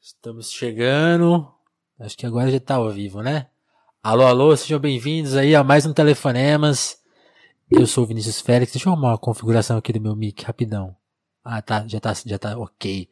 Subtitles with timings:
[0.00, 1.46] Estamos chegando.
[1.98, 3.48] Acho que agora já tá ao vivo, né?
[4.00, 6.98] Alô, alô, sejam bem-vindos aí a mais um Telefonemas.
[7.68, 8.72] Eu sou o Vinícius Félix.
[8.72, 10.94] Deixa eu arrumar uma configuração aqui do meu mic rapidão.
[11.44, 13.08] Ah, tá, já tá, já tá ok.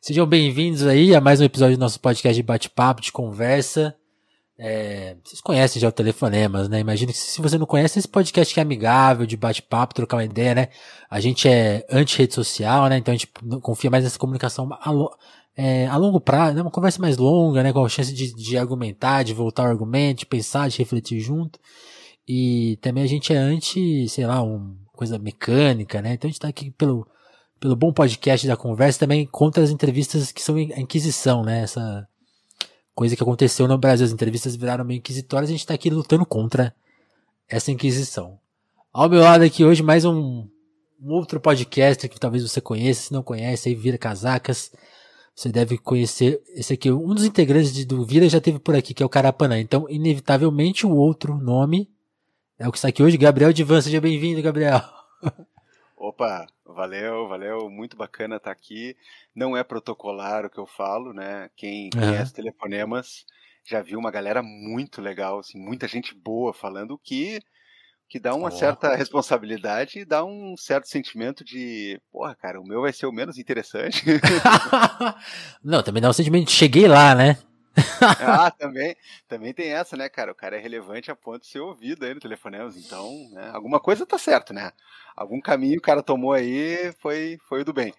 [0.00, 3.96] Sejam bem-vindos aí a mais um episódio do nosso podcast de bate-papo, de conversa.
[4.58, 6.80] É, vocês conhecem já o Telefonemas, né?
[6.80, 10.24] Imagina que se você não conhece, esse podcast que é amigável, de bate-papo, trocar uma
[10.24, 10.68] ideia, né?
[11.08, 12.98] A gente é anti-rede social, né?
[12.98, 13.32] Então a gente
[13.62, 14.90] confia mais nessa comunicação a,
[15.56, 16.62] é, a longo prazo, né?
[16.62, 17.72] Uma conversa mais longa, né?
[17.72, 21.58] Com a chance de, de argumentar, de voltar ao argumento, de pensar, de refletir junto.
[22.26, 26.14] E também a gente é anti, sei lá, uma coisa mecânica, né?
[26.14, 27.06] Então a gente tá aqui pelo,
[27.60, 31.62] pelo bom podcast da conversa também contra as entrevistas que são a inquisição, né?
[31.62, 32.08] Essa
[32.94, 34.06] coisa que aconteceu no Brasil.
[34.06, 36.74] As entrevistas viraram meio inquisitórias, a gente tá aqui lutando contra
[37.48, 38.38] essa inquisição.
[38.92, 40.46] Ao meu lado aqui hoje mais um,
[41.02, 44.72] um outro podcast que talvez você conheça, se não conhece, aí vira casacas.
[45.34, 46.90] Você deve conhecer esse aqui.
[46.90, 49.58] Um dos integrantes do Vira já teve por aqui, que é o Carapanã.
[49.58, 51.90] Então, inevitavelmente, o outro nome
[52.56, 53.16] é o que está aqui hoje.
[53.16, 54.80] Gabriel Divan, seja bem-vindo, Gabriel.
[55.96, 57.68] Opa, valeu, valeu.
[57.68, 58.96] Muito bacana estar aqui.
[59.34, 61.50] Não é protocolar o que eu falo, né?
[61.56, 62.36] Quem conhece uhum.
[62.36, 63.24] telefonemas
[63.64, 67.40] já viu uma galera muito legal, assim, muita gente boa falando que
[68.08, 68.50] que dá uma oh.
[68.50, 73.12] certa responsabilidade e dá um certo sentimento de, porra, cara, o meu vai ser o
[73.12, 74.04] menos interessante.
[75.62, 77.38] não, também dá um sentimento de cheguei lá, né?
[78.20, 78.94] ah, também,
[79.26, 80.30] também tem essa, né, cara?
[80.30, 83.80] O cara é relevante a ponto de ser ouvido aí no telefonemas, então, né, alguma
[83.80, 84.70] coisa tá certo, né?
[85.16, 87.92] Algum caminho o cara tomou aí foi, foi o do bem.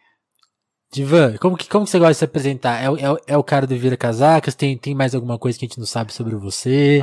[0.92, 2.82] Divan, como que, como que você gosta de se apresentar?
[2.82, 4.56] É, é, é o cara do Vira Casacas?
[4.56, 7.02] Tem, tem mais alguma coisa que a gente não sabe sobre você?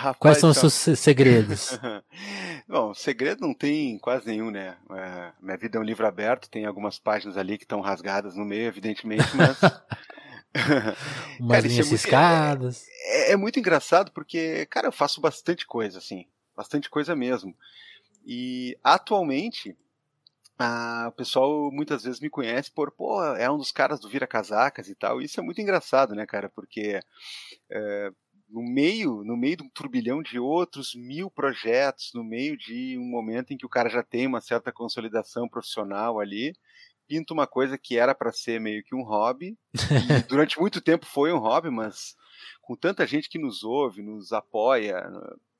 [0.00, 1.78] Rapaz, Quais são os seus segredos?
[2.66, 4.74] Bom, segredo não tem quase nenhum, né?
[4.92, 8.44] É, minha vida é um livro aberto, tem algumas páginas ali que estão rasgadas no
[8.44, 9.58] meio, evidentemente, mas.
[11.38, 12.86] Umas cara, linhas é escadas.
[12.88, 16.26] É, é, é, muito engraçado porque, cara, eu faço bastante coisa, assim.
[16.56, 17.54] Bastante coisa mesmo.
[18.24, 19.76] E atualmente,
[20.58, 24.26] a, o pessoal muitas vezes me conhece por, pô, é um dos caras do Vira
[24.26, 25.20] Casacas e tal.
[25.20, 26.48] E isso é muito engraçado, né, cara?
[26.48, 27.00] Porque.
[28.50, 33.04] No meio, no meio de um turbilhão de outros mil projetos, no meio de um
[33.04, 36.52] momento em que o cara já tem uma certa consolidação profissional ali,
[37.06, 39.56] pinta uma coisa que era para ser meio que um hobby,
[39.96, 42.14] e durante muito tempo foi um hobby, mas
[42.60, 45.02] com tanta gente que nos ouve, nos apoia,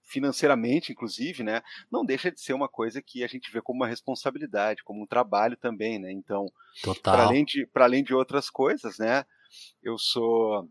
[0.03, 3.87] financeiramente, inclusive, né, não deixa de ser uma coisa que a gente vê como uma
[3.87, 6.11] responsabilidade, como um trabalho também, né?
[6.12, 6.47] Então,
[7.07, 9.25] para além de para além de outras coisas, né,
[9.83, 10.69] eu sou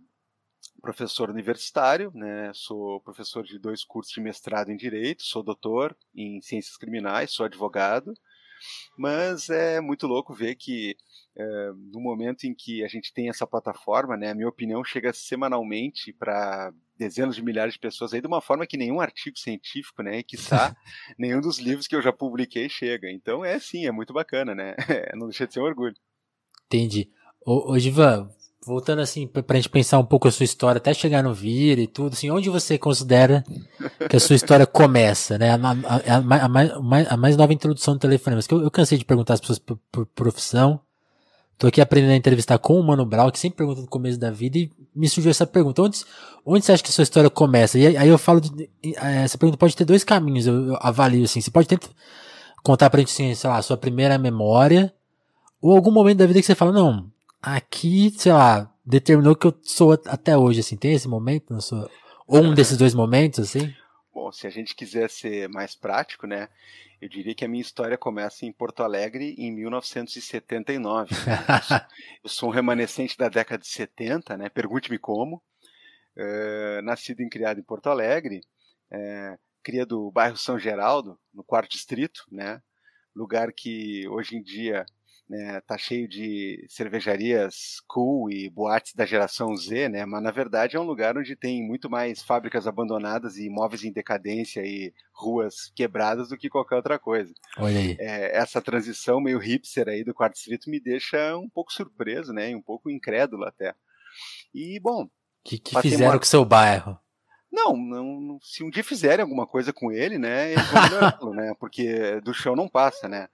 [0.82, 2.52] professor universitário, né?
[2.54, 7.46] Sou professor de dois cursos de mestrado em direito, sou doutor em ciências criminais, sou
[7.46, 8.14] advogado.
[8.98, 10.98] Mas é muito louco ver que
[11.38, 15.14] é, no momento em que a gente tem essa plataforma, né, a minha opinião chega
[15.14, 20.04] semanalmente para dezenas de milhares de pessoas aí de uma forma que nenhum artigo científico,
[20.04, 20.36] né, que
[21.18, 23.10] nenhum dos livros que eu já publiquei chega.
[23.10, 24.76] Então é sim, é muito bacana, né?
[25.16, 25.96] Não deixa de ser um orgulho.
[26.66, 27.10] Entendi.
[27.46, 28.30] Ô, ô Givan,
[28.66, 31.88] voltando assim pra gente pensar um pouco a sua história até chegar no Vira e
[31.88, 33.44] tudo, assim, onde você considera
[34.10, 35.52] que a sua história começa, né?
[35.52, 38.42] A, a, a, a mais, mais, nova introdução do telefonema.
[38.50, 40.80] Eu, eu cansei de perguntar as pessoas por, por, profissão.
[41.58, 44.32] Tô aqui aprendendo a entrevistar com o Mano Brown, que sempre pergunta no começo da
[44.32, 45.82] vida, e me surgiu essa pergunta.
[45.82, 46.06] Onde,
[46.46, 47.78] onde você acha que a sua história começa?
[47.78, 51.42] E aí eu falo, de, essa pergunta pode ter dois caminhos, eu, eu avalio assim.
[51.42, 51.90] Você pode tentar
[52.64, 54.94] contar pra gente, assim, sei lá, a sua primeira memória,
[55.62, 57.12] ou algum momento da vida que você fala, não,
[57.42, 61.90] aqui, sei lá, determinou que eu sou até hoje, assim, tem esse momento na sua,
[62.28, 63.74] ou um desses dois momentos, assim?
[64.14, 66.50] Bom, se a gente quiser ser mais prático, né,
[67.02, 71.10] eu diria que a minha história começa em Porto Alegre em 1979.
[72.24, 75.42] eu sou um remanescente da década de 70, né, pergunte-me como,
[76.18, 78.42] é, nascido e criado em Porto Alegre,
[78.92, 82.62] é, cria do bairro São Geraldo, no quarto distrito, né,
[83.16, 84.86] lugar que hoje em dia
[85.30, 90.76] né, tá cheio de cervejarias cool e boates da geração Z, né, mas na verdade
[90.76, 95.72] é um lugar onde tem muito mais fábricas abandonadas e imóveis em decadência e ruas
[95.76, 97.32] quebradas do que qualquer outra coisa.
[97.58, 97.96] Olha aí.
[98.00, 102.56] É, essa transição meio hipster aí do quarto distrito me deixa um pouco surpreso, né,
[102.56, 103.76] um pouco incrédulo até.
[104.54, 105.04] E, bom...
[105.04, 105.10] O
[105.44, 106.20] que, que fizeram uma...
[106.20, 107.00] com seu bairro?
[107.52, 110.66] Não, não, se um dia fizerem alguma coisa com ele, né, eles
[111.20, 113.28] vão né, porque do chão não passa, né.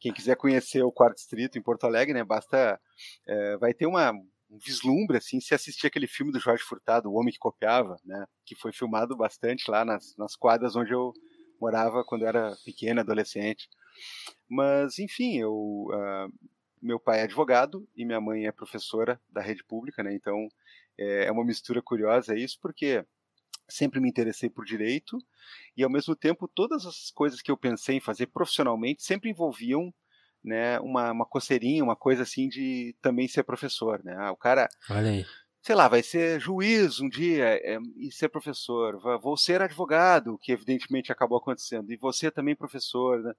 [0.00, 2.80] Quem quiser conhecer o Quarto Distrito em Porto Alegre, né, basta.
[3.26, 7.14] É, vai ter uma, um vislumbre, assim, se assistir aquele filme do Jorge Furtado, O
[7.14, 11.12] Homem que Copiava, né, que foi filmado bastante lá nas, nas quadras onde eu
[11.60, 13.68] morava quando eu era pequeno, adolescente.
[14.48, 15.52] Mas, enfim, eu.
[15.52, 16.32] Uh,
[16.80, 20.14] meu pai é advogado e minha mãe é professora da rede pública, né?
[20.14, 20.48] Então
[20.96, 23.04] é, é uma mistura curiosa isso, porque
[23.68, 25.18] sempre me interessei por direito
[25.76, 29.92] e ao mesmo tempo todas as coisas que eu pensei em fazer profissionalmente sempre envolviam
[30.42, 34.14] né, uma, uma coceirinha, uma coisa assim de também ser professor, né?
[34.18, 34.68] Ah, o cara,
[35.62, 40.52] sei lá, vai ser juiz um dia é, e ser professor, vou ser advogado, que
[40.52, 43.34] evidentemente acabou acontecendo, e você também professor, né?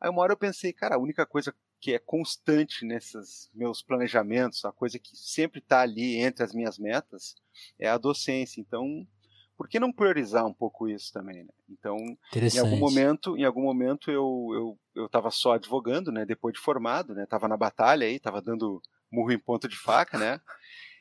[0.00, 4.64] Aí uma hora eu pensei, cara, a única coisa que é constante nesses meus planejamentos,
[4.64, 7.34] a coisa que sempre está ali entre as minhas metas,
[7.78, 8.60] é a docência.
[8.60, 9.06] Então,
[9.56, 11.50] por que não priorizar um pouco isso também, né?
[11.68, 16.24] Então, em algum momento, em algum momento eu eu eu estava só advogando, né?
[16.24, 17.26] Depois de formado, né?
[17.26, 18.80] Tava na batalha aí, tava dando
[19.10, 20.40] murro em ponta de faca, né?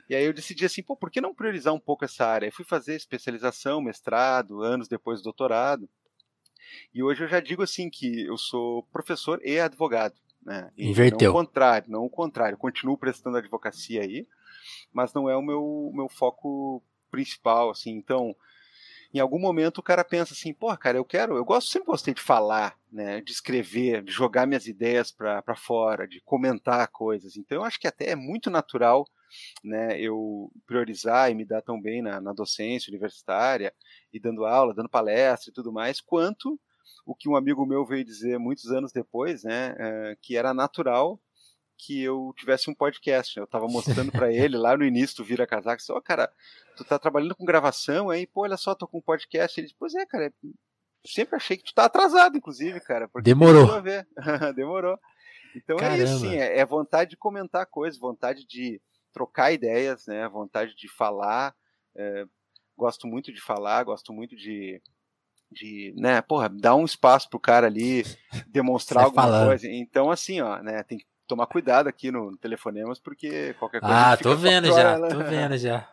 [0.10, 2.48] E aí eu decidi assim, pô, por que não priorizar um pouco essa área?
[2.48, 5.90] Eu fui fazer especialização, mestrado, anos depois doutorado.
[6.94, 10.16] E hoje eu já digo assim que eu sou professor e advogado,
[10.46, 10.72] né?
[10.78, 11.32] E Inverteu.
[11.32, 12.54] Não o contrário, não o contrário.
[12.54, 14.28] Eu continuo prestando advocacia aí,
[14.94, 17.92] mas não é o meu meu foco principal, assim.
[17.92, 18.36] Então,
[19.14, 22.14] em algum momento o cara pensa assim, pô, cara, eu quero, eu gosto, sempre gostei
[22.14, 27.38] de falar, né, de escrever, de jogar minhas ideias para fora, de comentar coisas.
[27.38, 29.06] Então, eu acho que até é muito natural,
[29.64, 33.74] né, eu priorizar e me dar tão bem na, na docência universitária
[34.12, 36.60] e dando aula, dando palestra e tudo mais, quanto
[37.06, 41.20] o que um amigo meu veio dizer muitos anos depois, né, é, que era natural
[41.78, 43.38] que eu tivesse um podcast.
[43.38, 46.32] Eu estava mostrando para ele lá no início do Vira Casaco, ó, oh, cara,
[46.76, 49.60] tu tá trabalhando com gravação aí, pô, olha só, tô com um podcast.
[49.60, 50.34] Ele disse, pois é, cara,
[51.06, 53.10] sempre achei que tu tá atrasado, inclusive, cara.
[53.22, 53.68] Demorou.
[54.56, 54.98] Demorou.
[55.56, 56.02] Então Caramba.
[56.02, 58.82] é isso, sim, é, é, vontade de comentar coisas, vontade de
[59.14, 61.56] trocar ideias, né, vontade de falar.
[61.96, 62.26] É,
[62.78, 64.82] gosto muito de falar, gosto muito de
[65.52, 68.04] de, né, porra, dar um espaço pro cara ali
[68.50, 69.48] demonstrar alguma falando.
[69.48, 69.68] coisa.
[69.70, 73.96] Então, assim, ó, né, tem que tomar cuidado aqui no telefonemas, porque qualquer coisa.
[73.96, 75.88] Ah, tô vendo já, tô vendo já.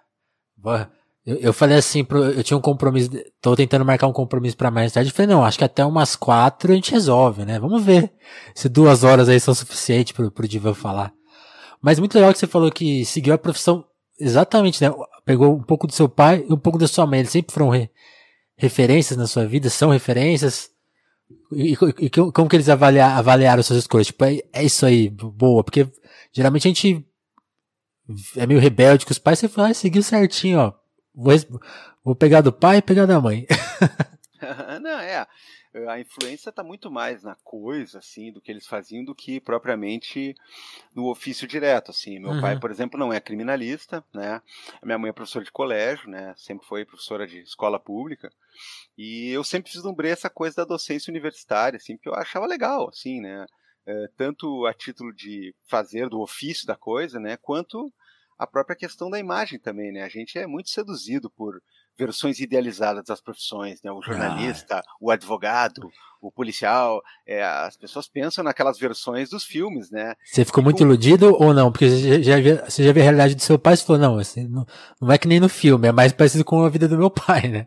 [1.25, 2.05] Eu, eu falei assim,
[2.37, 5.11] eu tinha um compromisso, tô tentando marcar um compromisso para mais tarde.
[5.11, 7.61] Eu falei, não, acho que até umas quatro a gente resolve, né?
[7.61, 8.13] Vamos ver
[8.55, 11.13] se duas horas aí são suficientes pro, pro Divan falar.
[11.81, 13.85] Mas muito legal que você falou que seguiu a profissão
[14.19, 14.93] exatamente, né?
[15.25, 17.21] Pegou um pouco do seu pai e um pouco da sua mãe.
[17.21, 17.89] Eles sempre foram re,
[18.57, 20.72] referências na sua vida, são referências.
[21.55, 24.07] E, e, como que eles avaliar, avaliaram suas escolhas?
[24.09, 25.63] Tipo, é, é, isso aí, boa.
[25.63, 25.91] Porque
[26.33, 27.07] geralmente a gente
[28.37, 30.73] é meio rebelde com os pais, você fala, ah, seguiu certinho, ó.
[31.15, 31.33] Vou,
[32.05, 33.47] vou pegar do pai e pegar da mãe.
[34.83, 35.27] Não, é.
[35.89, 40.35] A influência está muito mais na coisa, assim, do que eles faziam, do que propriamente
[40.95, 42.19] no ofício direto, assim.
[42.19, 42.41] Meu uhum.
[42.43, 44.43] pai, por exemplo, não é criminalista, né?
[44.83, 46.35] Minha mãe é professora de colégio, né?
[46.37, 48.31] Sempre foi professora de escola pública.
[48.99, 53.21] E eu sempre vislumbrei essa coisa da docência universitária, assim, porque eu achava legal, assim,
[53.23, 53.47] né?
[53.87, 57.39] É, tanto a título de fazer do ofício da coisa, né?
[57.39, 57.91] Quanto
[58.39, 60.03] a própria questão da imagem também, né?
[60.03, 61.63] A gente é muito seduzido por
[61.99, 63.91] versões idealizadas das profissões, né?
[63.91, 64.07] O ah.
[64.07, 64.83] jornalista, ah.
[65.01, 65.91] o advogado,
[66.21, 70.15] o policial, é, as pessoas pensam naquelas versões dos filmes, né?
[70.25, 71.73] Você ficou muito iludido ou não?
[71.73, 74.47] Porque você já, viu, você já a realidade do seu pai e falou, não, assim,
[74.47, 74.65] não,
[75.01, 77.49] não é que nem no filme, é mais parecido com a vida do meu pai,
[77.49, 77.67] né?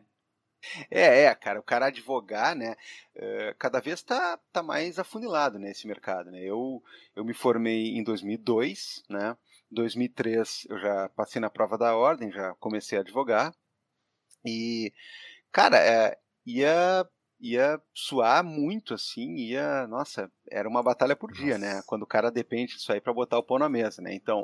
[0.89, 2.75] É, é, cara, o cara advogar, né,
[3.15, 6.81] uh, cada vez tá, tá mais afunilado nesse mercado, né, eu,
[7.15, 9.37] eu me formei em 2002, né,
[9.69, 13.53] 2003 eu já passei na prova da ordem, já comecei a advogar,
[14.45, 14.93] e,
[15.51, 17.05] cara, é, ia,
[17.39, 22.31] ia suar muito, assim, ia, nossa, era uma batalha por dia, né, quando o cara
[22.31, 24.43] depende disso aí para botar o pão na mesa, né, então,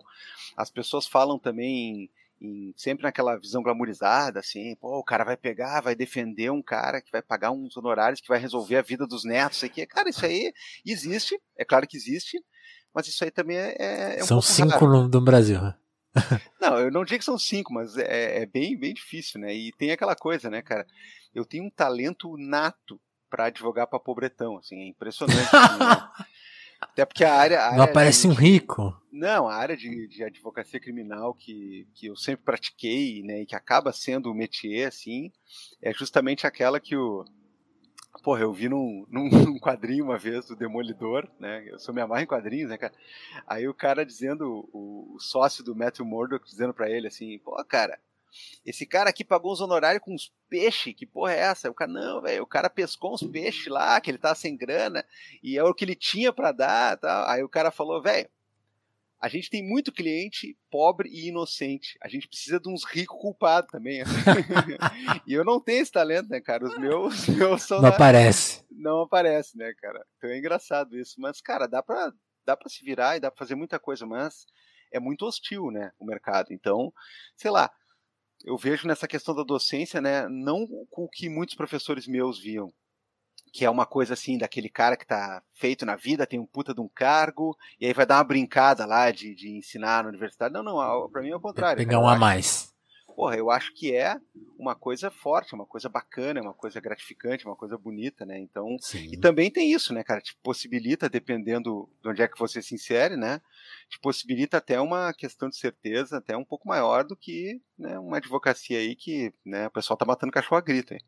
[0.58, 2.10] as pessoas falam também
[2.42, 7.00] em, sempre naquela visão glamourizada, assim, pô, o cara vai pegar, vai defender um cara
[7.00, 9.86] que vai pagar uns honorários que vai resolver a vida dos netos, aqui.
[9.86, 10.52] Cara, isso aí
[10.84, 12.44] existe, é claro que existe,
[12.94, 15.76] mas isso aí também é, é, é um São cinco no, no Brasil, né?
[16.60, 19.54] não, eu não digo que são cinco, mas é, é, bem, bem difícil, né?
[19.54, 20.86] E tem aquela coisa, né, cara?
[21.34, 23.00] Eu tenho um talento nato
[23.30, 25.56] para advogar para pobretão, assim, é impressionante.
[25.56, 26.10] assim, né?
[26.82, 27.60] Até porque a área.
[27.62, 29.00] A não área aparece de, um rico.
[29.12, 33.56] Não, a área de, de advocacia criminal que, que eu sempre pratiquei, né, e que
[33.56, 35.32] acaba sendo o métier, assim,
[35.82, 37.24] é justamente aquela que o.
[38.24, 41.64] Porra, eu vi num, num, quadrinho uma vez do Demolidor, né?
[41.68, 42.94] Eu sou me amarro em quadrinhos, né, cara?
[43.48, 47.52] Aí o cara dizendo, o, o sócio do Matthew Murdock dizendo para ele assim, pô,
[47.66, 48.00] cara,
[48.66, 51.70] esse cara aqui pagou uns honorários com uns peixes, que porra é essa?
[51.70, 55.06] O cara, não, velho, o cara pescou uns peixes lá, que ele tá sem grana,
[55.44, 57.28] e é o que ele tinha para dar tal.
[57.28, 58.30] Aí o cara falou, velho,
[59.22, 61.98] a gente tem muito cliente pobre e inocente.
[62.02, 64.02] A gente precisa de uns ricos culpados também.
[65.28, 66.66] e eu não tenho esse talento, né, cara?
[66.66, 67.82] Os meus, os meus são.
[67.82, 68.66] Não aparece.
[68.72, 70.04] Não aparece, né, cara?
[70.18, 71.16] Então é engraçado isso.
[71.20, 72.12] Mas, cara, dá pra
[72.46, 74.46] dá para se virar e dá para fazer muita coisa, mas
[74.92, 76.52] é muito hostil, né, o mercado.
[76.52, 76.92] Então,
[77.36, 77.72] sei lá,
[78.44, 82.74] eu vejo nessa questão da docência, né, não o que muitos professores meus viam,
[83.52, 86.74] que é uma coisa assim, daquele cara que tá feito na vida, tem um puta
[86.74, 90.54] de um cargo, e aí vai dar uma brincada lá de, de ensinar na universidade.
[90.54, 91.78] Não, não, pra mim é o contrário.
[91.78, 92.72] Pegar um a mais.
[93.14, 94.18] Porra, eu acho que é
[94.58, 98.40] uma coisa forte, uma coisa bacana, uma coisa gratificante, uma coisa bonita, né?
[98.40, 99.10] Então, Sim.
[99.12, 100.22] e também tem isso, né, cara?
[100.22, 103.42] Te possibilita, dependendo de onde é que você se insere, né?
[103.90, 108.18] Te possibilita até uma questão de certeza até um pouco maior do que né, uma
[108.18, 111.00] advocacia aí que né, o pessoal tá matando cachorro a grito aí.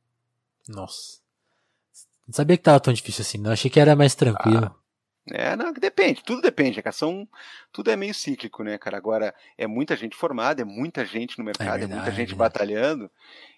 [0.68, 1.23] Nossa.
[2.28, 3.52] Não sabia que tava tão difícil assim, não.
[3.52, 4.66] Achei que era mais tranquilo.
[4.66, 4.84] Ah,
[5.32, 6.94] é, não, depende, tudo depende, cara.
[6.94, 7.28] São,
[7.72, 8.98] tudo é meio cíclico, né, cara?
[8.98, 12.36] Agora, é muita gente formada, é muita gente no mercado, é, verdade, é muita gente
[12.36, 13.10] batalhando.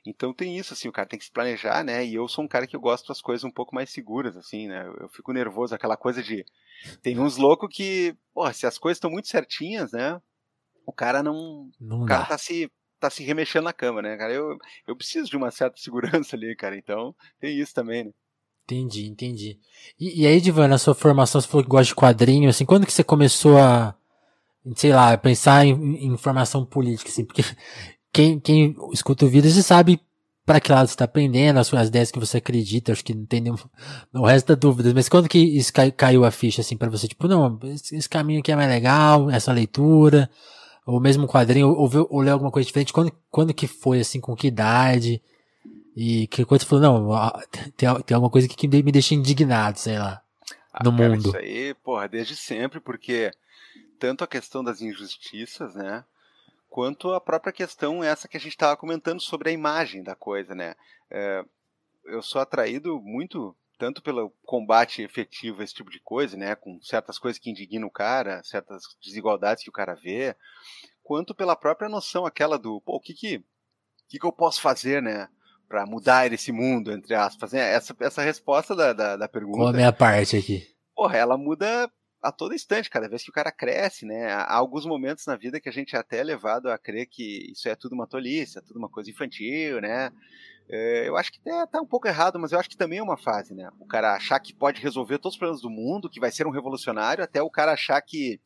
[0.06, 2.06] Então tem isso, assim, o cara tem que se planejar, né?
[2.06, 4.68] E eu sou um cara que eu gosto das coisas um pouco mais seguras, assim,
[4.68, 4.86] né?
[5.00, 6.46] Eu fico nervoso, aquela coisa de.
[7.02, 10.22] Tem uns loucos que, porra, se as coisas estão muito certinhas, né?
[10.86, 11.72] O cara não.
[11.82, 12.30] não o cara dá.
[12.30, 14.32] tá se tá se remexendo na cama, né, cara?
[14.32, 14.56] Eu,
[14.88, 16.78] eu preciso de uma certa segurança ali, cara.
[16.78, 18.12] Então, tem isso também, né?
[18.66, 19.60] Entendi, entendi.
[20.00, 22.86] E, e aí, Divan, na sua formação, você falou que gosta de quadrinho, assim, quando
[22.86, 23.94] que você começou a,
[24.76, 27.44] sei lá, pensar em, em formação política, assim, porque
[28.12, 30.02] quem, quem escuta o vídeo, você sabe
[30.44, 33.26] para que lado você está aprendendo, as suas ideias que você acredita, acho que não
[33.26, 33.56] tem nenhum,
[34.12, 37.28] não resta dúvidas, mas quando que isso cai, caiu a ficha, assim, para você, tipo,
[37.28, 40.30] não, esse, esse, caminho aqui é mais legal, essa leitura,
[40.88, 44.20] ou mesmo quadrinho, ou, ou, ou ler alguma coisa diferente, quando, quando que foi, assim,
[44.20, 45.22] com que idade,
[45.96, 47.32] e que quando você falou, não,
[47.78, 50.22] tem, tem alguma coisa que me deixa indignado, sei lá,
[50.74, 51.30] ah, no cara, mundo.
[51.30, 53.32] Isso aí, porra, desde sempre, porque
[53.98, 56.04] tanto a questão das injustiças, né,
[56.70, 60.54] quanto a própria questão essa que a gente estava comentando sobre a imagem da coisa,
[60.54, 60.76] né.
[61.10, 61.46] É,
[62.04, 66.78] eu sou atraído muito tanto pelo combate efetivo a esse tipo de coisa, né, com
[66.82, 70.36] certas coisas que indignam o cara, certas desigualdades que o cara vê,
[71.04, 73.44] quanto pela própria noção aquela do, pô, o que que,
[74.10, 75.30] que, que eu posso fazer, né,
[75.68, 77.54] para mudar esse mundo, entre aspas.
[77.54, 77.72] Né?
[77.74, 79.58] Essa, essa resposta da, da, da pergunta.
[79.58, 80.64] Qual a minha parte aqui?
[80.96, 81.90] Porra, ela muda
[82.22, 84.32] a todo instante, cada vez que o cara cresce, né?
[84.32, 87.70] Há alguns momentos na vida que a gente é até levado a crer que isso
[87.70, 90.12] é tudo uma tolice, é tudo uma coisa infantil, né?
[90.68, 93.04] É, eu acho que até tá um pouco errado, mas eu acho que também é
[93.04, 93.70] uma fase, né?
[93.80, 96.52] O cara achar que pode resolver todos os problemas do mundo, que vai ser um
[96.52, 98.40] revolucionário, até o cara achar que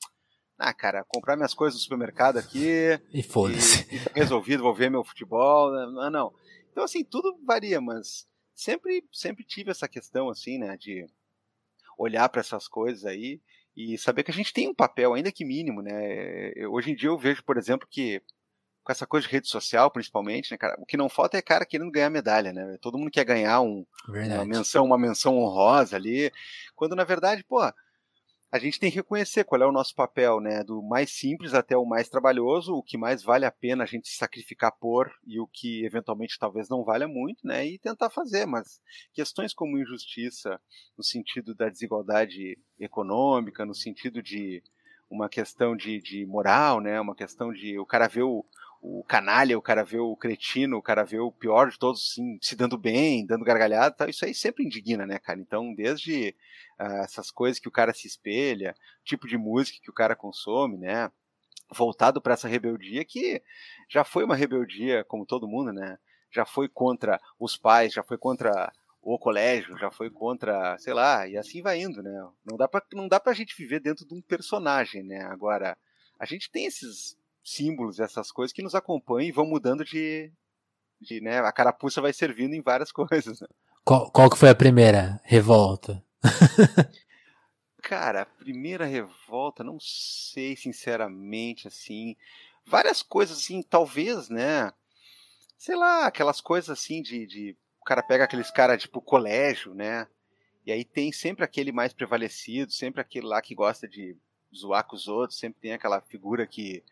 [0.60, 3.00] ah, cara, comprar minhas coisas no supermercado aqui.
[3.14, 3.86] E foda-se.
[4.04, 5.72] Tá resolvido, vou ver meu futebol.
[5.72, 5.86] Né?
[5.86, 6.34] Não, não.
[6.79, 11.05] Então, assim, tudo varia, mas sempre, sempre tive essa questão, assim, né, de
[11.98, 13.41] olhar para essas coisas aí
[13.75, 16.53] e saber que a gente tem um papel, ainda que mínimo, né.
[16.69, 18.21] Hoje em dia eu vejo, por exemplo, que
[18.81, 21.65] com essa coisa de rede social, principalmente, né, cara, o que não falta é cara
[21.65, 22.77] querendo ganhar medalha, né.
[22.79, 23.86] Todo mundo quer ganhar um,
[24.38, 26.31] uma menção, uma menção honrosa ali,
[26.77, 27.59] quando na verdade, pô,
[28.51, 30.63] a gente tem que reconhecer qual é o nosso papel, né?
[30.63, 34.10] Do mais simples até o mais trabalhoso, o que mais vale a pena a gente
[34.10, 37.68] se sacrificar por e o que eventualmente talvez não valha muito, né?
[37.68, 38.48] E tentar fazer.
[38.48, 38.82] Mas
[39.13, 40.60] questões como injustiça,
[40.98, 44.63] no sentido da desigualdade econômica, no sentido de
[45.10, 47.00] uma questão de, de moral, né?
[47.00, 48.44] Uma questão de o cara ver o,
[48.81, 52.38] o canalha, o cara vê o cretino, o cara vê o pior de todos assim,
[52.41, 54.09] se dando bem, dando gargalhada, tá?
[54.09, 55.39] isso aí sempre indigna, né, cara?
[55.39, 56.36] Então, desde
[56.79, 60.77] uh, essas coisas que o cara se espelha, tipo de música que o cara consome,
[60.77, 61.12] né?
[61.71, 63.43] Voltado para essa rebeldia que
[63.89, 65.98] já foi uma rebeldia, como todo mundo, né?
[66.31, 68.71] Já foi contra os pais, já foi contra
[69.01, 72.27] o colégio, já foi contra, sei lá, e assim vai indo, né?
[72.45, 75.21] Não dá para não dá pra gente viver dentro de um personagem, né?
[75.25, 75.77] Agora,
[76.17, 77.19] a gente tem esses
[77.50, 80.32] símbolos, essas coisas que nos acompanham e vão mudando de,
[81.01, 83.41] de né, a carapuça vai servindo em várias coisas.
[83.41, 83.48] Né?
[83.84, 86.03] Qual, qual que foi a primeira revolta?
[87.82, 92.15] Cara, a primeira revolta, não sei sinceramente, assim,
[92.65, 94.72] várias coisas assim, talvez, né,
[95.58, 100.08] sei lá, aquelas coisas assim de, de o cara pega aqueles caras tipo colégio, né,
[100.65, 104.15] e aí tem sempre aquele mais prevalecido, sempre aquele lá que gosta de
[104.56, 106.84] zoar com os outros, sempre tem aquela figura que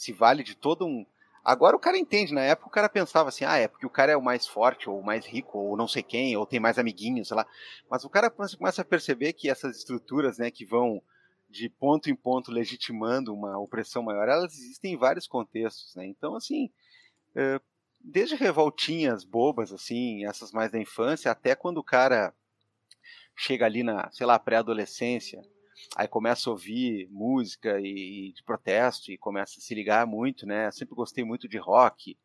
[0.00, 1.04] se vale de todo um.
[1.44, 4.10] Agora o cara entende, na época o cara pensava assim, ah, é porque o cara
[4.10, 6.78] é o mais forte, ou o mais rico, ou não sei quem, ou tem mais
[6.78, 7.46] amiguinhos, sei lá.
[7.90, 11.02] Mas o cara começa a perceber que essas estruturas, né, que vão
[11.50, 16.06] de ponto em ponto legitimando uma opressão maior, elas existem em vários contextos, né?
[16.06, 16.70] Então, assim,
[17.34, 17.60] é,
[18.00, 22.32] desde revoltinhas bobas, assim, essas mais da infância, até quando o cara
[23.36, 25.42] chega ali na, sei lá, pré-adolescência,
[25.96, 30.46] aí começa a ouvir música e, e, de protesto e começa a se ligar muito,
[30.46, 30.66] né?
[30.66, 32.16] Eu sempre gostei muito de rock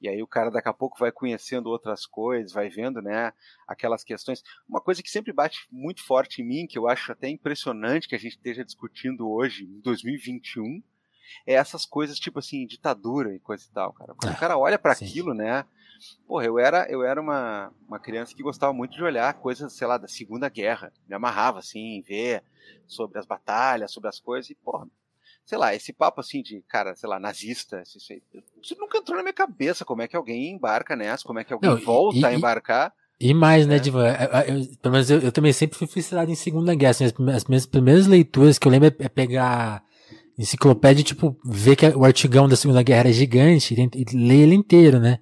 [0.00, 3.32] E aí o cara daqui a pouco vai conhecendo outras coisas, vai vendo, né,
[3.66, 4.42] aquelas questões.
[4.68, 8.14] Uma coisa que sempre bate muito forte em mim, que eu acho até impressionante que
[8.14, 10.82] a gente esteja discutindo hoje, em 2021,
[11.46, 14.14] é essas coisas tipo assim, ditadura e coisa e tal, cara.
[14.14, 15.64] Quando o ah, cara olha para aquilo, né,
[16.26, 19.86] Porra, eu era, eu era uma, uma criança que gostava muito de olhar coisas, sei
[19.86, 20.92] lá, da Segunda Guerra.
[21.08, 22.42] Me amarrava, assim, ver
[22.86, 24.86] sobre as batalhas, sobre as coisas, e, porra,
[25.44, 28.22] sei lá, esse papo assim de, cara, sei lá, nazista, isso, aí,
[28.62, 31.52] isso nunca entrou na minha cabeça, como é que alguém embarca nessa, como é que
[31.52, 32.92] alguém Não, volta e, a embarcar.
[33.18, 33.78] E mais, né, é.
[33.78, 34.14] Diva?
[34.82, 36.90] pelo menos eu, eu, também sempre fui fissurado em Segunda Guerra.
[36.90, 39.82] Assim, as, as, minhas primeiras leituras que eu lembro é, é pegar
[40.38, 44.54] enciclopédia, tipo, ver que o artigão da Segunda Guerra é gigante e, e ler ele
[44.54, 45.18] inteiro, né?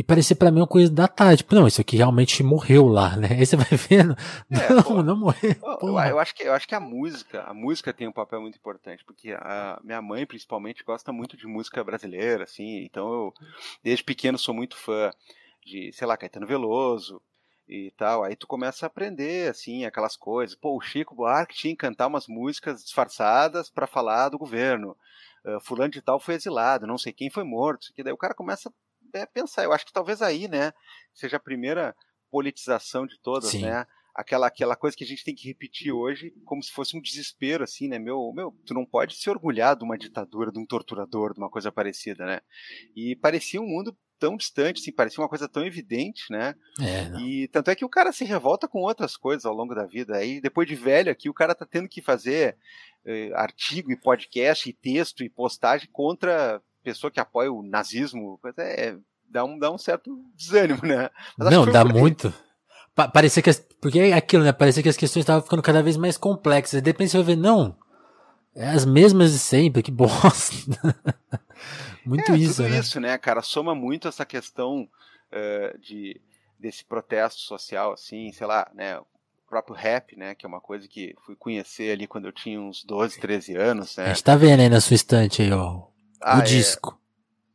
[0.00, 1.42] E parecia para mim uma coisa da tarde.
[1.42, 3.28] Tipo, não, isso aqui realmente morreu lá, né?
[3.32, 4.16] Aí você vai vendo.
[4.50, 5.54] É, não, pô, não morreu.
[5.62, 8.56] Eu, eu, acho que, eu acho que a música, a música tem um papel muito
[8.56, 12.82] importante, porque a minha mãe, principalmente, gosta muito de música brasileira, assim.
[12.82, 13.34] Então eu,
[13.84, 15.10] desde pequeno, sou muito fã
[15.66, 17.20] de, sei lá, Caetano Veloso
[17.68, 18.24] e tal.
[18.24, 20.56] Aí tu começa a aprender, assim, aquelas coisas.
[20.56, 24.96] Pô, o Chico Buarque tinha que cantar umas músicas disfarçadas para falar do governo.
[25.44, 27.92] Uh, fulano de tal foi exilado, não sei quem foi morto.
[27.94, 28.72] Que daí o cara começa
[29.14, 29.64] é pensar.
[29.64, 30.72] Eu acho que talvez aí, né,
[31.12, 31.94] seja a primeira
[32.30, 33.62] politização de todas, Sim.
[33.62, 33.86] né?
[34.14, 37.64] Aquela, aquela coisa que a gente tem que repetir hoje como se fosse um desespero,
[37.64, 37.98] assim, né?
[37.98, 41.48] Meu, meu, tu não pode se orgulhar de uma ditadura, de um torturador, de uma
[41.48, 42.40] coisa parecida, né?
[42.94, 46.54] E parecia um mundo tão distante, assim, parecia uma coisa tão evidente, né?
[46.80, 49.86] É, e tanto é que o cara se revolta com outras coisas ao longo da
[49.86, 50.16] vida.
[50.16, 52.58] Aí, depois de velho aqui, o cara tá tendo que fazer
[53.06, 58.96] eh, artigo e podcast e texto e postagem contra pessoa que apoia o nazismo, é,
[59.28, 61.08] dá, um, dá um certo desânimo, né?
[61.38, 62.32] Não, dá muito.
[62.94, 63.50] Pa parecia que.
[63.50, 64.52] As, porque é aquilo, né?
[64.52, 66.82] Parecia que as questões estavam ficando cada vez mais complexas.
[66.82, 67.76] De repente você vai ver, não.
[68.54, 71.06] É as mesmas de sempre, que bosta.
[72.04, 72.78] muito é, isso, tudo né?
[72.78, 73.42] isso, né, cara?
[73.42, 74.88] Soma muito essa questão
[75.32, 76.20] uh, de,
[76.58, 78.98] desse protesto social, assim, sei lá, né?
[78.98, 79.06] O
[79.48, 80.34] próprio rap, né?
[80.34, 83.96] Que é uma coisa que fui conhecer ali quando eu tinha uns 12, 13 anos,
[83.96, 84.06] né?
[84.06, 85.89] A gente tá vendo aí na sua estante aí, ó.
[86.20, 86.44] Ah, o é.
[86.44, 87.00] disco.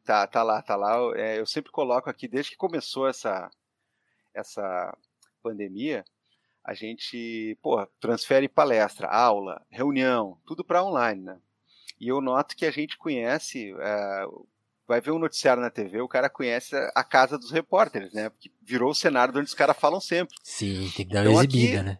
[0.03, 0.97] Tá, tá lá, tá lá.
[1.15, 3.49] É, eu sempre coloco aqui, desde que começou essa,
[4.33, 4.95] essa
[5.41, 6.05] pandemia,
[6.63, 11.37] a gente, pô, transfere palestra, aula, reunião, tudo para online, né?
[11.99, 14.25] E eu noto que a gente conhece, é,
[14.87, 18.29] vai ver um noticiário na TV, o cara conhece a casa dos repórteres, né?
[18.29, 20.35] Porque virou o cenário onde os caras falam sempre.
[20.43, 21.99] Sim, tem que dar uma então, exibida, aqui, né?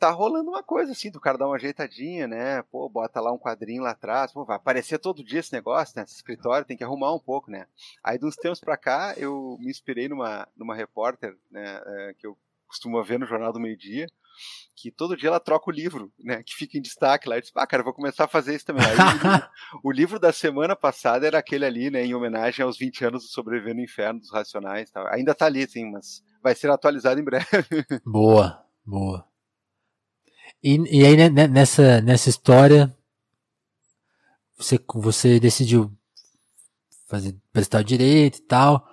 [0.00, 2.62] Tá rolando uma coisa assim, do cara dar uma ajeitadinha, né?
[2.62, 6.04] Pô, bota lá um quadrinho lá atrás, pô, vai aparecer todo dia esse negócio, né?
[6.04, 7.66] Esse escritório tem que arrumar um pouco, né?
[8.02, 11.82] Aí, de uns tempos pra cá, eu me inspirei numa, numa repórter, né?
[11.84, 12.36] É, que eu
[12.66, 14.06] costumo ver no Jornal do Meio Dia,
[14.74, 16.42] que todo dia ela troca o livro, né?
[16.42, 17.36] Que fica em destaque lá.
[17.36, 18.86] Eu disse, ah, cara, vou começar a fazer isso também.
[18.86, 18.94] Aí,
[19.84, 22.06] o, livro da semana passada era aquele ali, né?
[22.06, 24.90] Em homenagem aos 20 anos do Sobreviver no Inferno dos Racionais.
[24.90, 25.06] Tal.
[25.08, 27.44] Ainda tá ali, sim, mas vai ser atualizado em breve.
[28.06, 29.29] Boa, boa.
[30.62, 32.94] E, e aí, né, né, nessa, nessa história,
[34.58, 35.90] você, você decidiu
[37.06, 38.86] fazer, prestar direito e tal.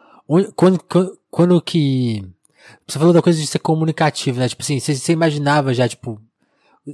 [0.56, 2.24] Quando, quando, quando que.
[2.88, 4.50] Você falou da coisa de ser comunicativo, né?
[4.50, 6.22] Tipo assim, você, você imaginava já, tipo.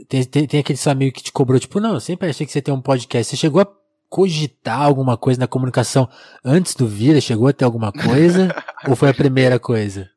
[0.08, 2.52] Tem, tem, tem aquele seu amigo que te cobrou, tipo, não, eu sempre achei que
[2.52, 3.30] você tem um podcast.
[3.30, 3.68] Você chegou a
[4.10, 6.10] cogitar alguma coisa na comunicação
[6.44, 7.22] antes do Vira?
[7.22, 8.50] Chegou a ter alguma coisa?
[8.90, 10.10] ou foi a primeira coisa?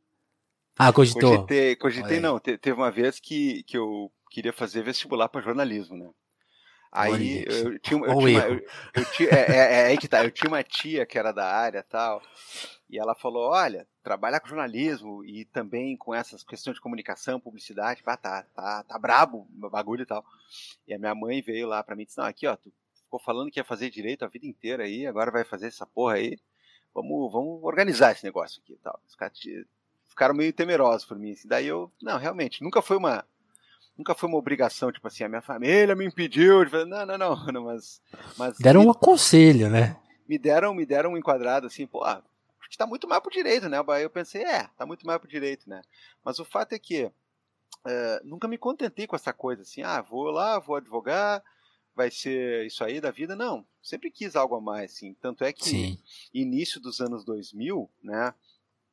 [0.78, 1.36] Ah, cogitou.
[1.36, 2.38] Cogitei, cogitei não.
[2.38, 6.10] Te, teve uma vez que, que eu queria fazer vestibular para jornalismo, né?
[6.92, 10.30] Aí eu tinha, eu, tinha, eu, eu tinha é, é, é, aí que tá, eu
[10.30, 12.22] tinha uma tia que era da área tal,
[12.88, 18.02] e ela falou, olha, trabalhar com jornalismo e também com essas questões de comunicação, publicidade,
[18.02, 20.22] pá, tá, tá, tá brabo bagulho e tal.
[20.86, 23.18] E a minha mãe veio lá para mim e disse, não, aqui ó, tu ficou
[23.18, 26.38] falando que ia fazer direito a vida inteira aí, agora vai fazer essa porra aí,
[26.94, 29.00] vamos, vamos organizar esse negócio aqui e tal.
[29.08, 29.38] Os caras
[30.06, 31.48] ficaram meio temerosos por mim, assim.
[31.48, 33.24] daí eu, não, realmente, nunca foi uma
[33.96, 37.18] nunca foi uma obrigação, tipo assim, a minha família me impediu de fazer, não, não,
[37.18, 38.00] não, não mas,
[38.36, 39.96] mas deram me, um conselho, né?
[40.28, 42.22] Me deram, me deram um enquadrado assim, pô, acho
[42.70, 43.78] que tá muito mais pro direito, né?
[43.88, 45.82] Aí eu pensei, é, tá muito mais pro direito, né?
[46.24, 47.10] Mas o fato é que
[47.86, 51.42] é, nunca me contentei com essa coisa assim, ah, vou lá, vou advogar,
[51.94, 53.64] vai ser isso aí da vida, não.
[53.82, 55.14] Sempre quis algo a mais, assim.
[55.14, 55.98] Tanto é que Sim.
[56.34, 58.34] início dos anos 2000, né?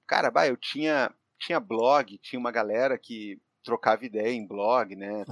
[0.07, 5.23] Cara, bah, eu tinha tinha blog, tinha uma galera que trocava ideia em blog, né?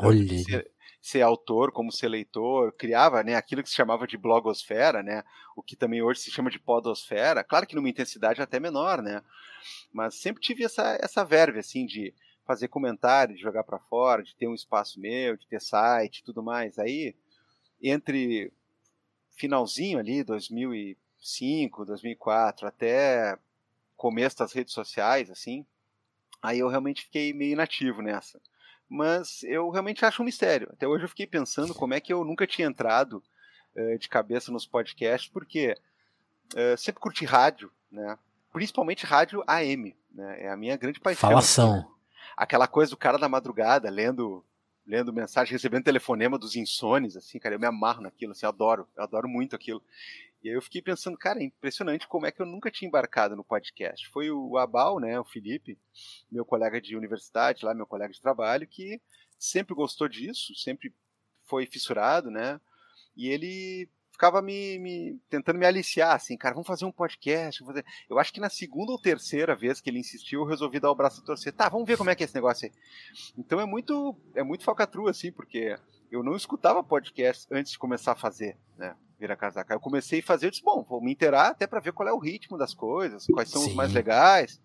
[0.44, 5.24] Ser, ser, autor como ser leitor, criava né, aquilo que se chamava de blogosfera, né?
[5.56, 7.44] O que também hoje se chama de podosfera.
[7.44, 9.22] Claro que numa intensidade até menor, né?
[9.91, 12.13] Mas sempre tive essa, essa verve, assim, de
[12.46, 16.41] fazer comentário, de jogar para fora, de ter um espaço meu, de ter site tudo
[16.41, 16.80] mais.
[16.80, 17.15] Aí,
[17.82, 18.52] entre
[19.36, 23.38] finalzinho ali, 2005, 2004, até
[23.96, 25.65] começo das redes sociais, assim,
[26.41, 28.39] aí eu realmente fiquei meio inativo nessa.
[28.89, 30.69] Mas eu realmente acho um mistério.
[30.73, 33.23] Até hoje eu fiquei pensando como é que eu nunca tinha entrado
[33.75, 35.77] uh, de cabeça nos podcasts, porque
[36.54, 38.17] uh, sempre curti rádio, né?
[38.51, 40.43] Principalmente rádio AM, né?
[40.43, 41.30] É a minha grande paixão.
[41.30, 41.73] Falação.
[41.73, 41.88] Assim, né?
[42.36, 44.43] Aquela coisa do cara da madrugada lendo
[44.86, 48.88] lendo mensagem, recebendo telefonema dos insones, assim, cara, eu me amarro naquilo, assim, eu adoro,
[48.97, 49.82] eu adoro muito aquilo.
[50.43, 53.36] E aí eu fiquei pensando, cara, é impressionante como é que eu nunca tinha embarcado
[53.36, 54.10] no podcast.
[54.10, 55.77] Foi o Abal, né, o Felipe,
[56.32, 58.99] meu colega de universidade, lá, meu colega de trabalho, que
[59.38, 60.93] sempre gostou disso, sempre
[61.43, 62.60] foi fissurado, né,
[63.15, 67.65] e ele ficava me, me, tentando me aliciar, assim, cara, vamos fazer um podcast.
[67.65, 67.84] Fazer...
[68.08, 70.95] Eu acho que na segunda ou terceira vez que ele insistiu, eu resolvi dar o
[70.95, 71.51] braço a torcer.
[71.51, 72.73] Tá, vamos ver como é que é esse negócio aí.
[73.36, 75.75] Então é muito, é muito falcatrua, assim, porque
[76.12, 78.95] eu não escutava podcast antes de começar a fazer, né?
[79.21, 79.75] Vira casaca.
[79.75, 82.12] Eu comecei a fazer, eu disse, bom, vou me inteirar até para ver qual é
[82.12, 83.69] o ritmo das coisas, quais são Sim.
[83.69, 84.60] os mais legais.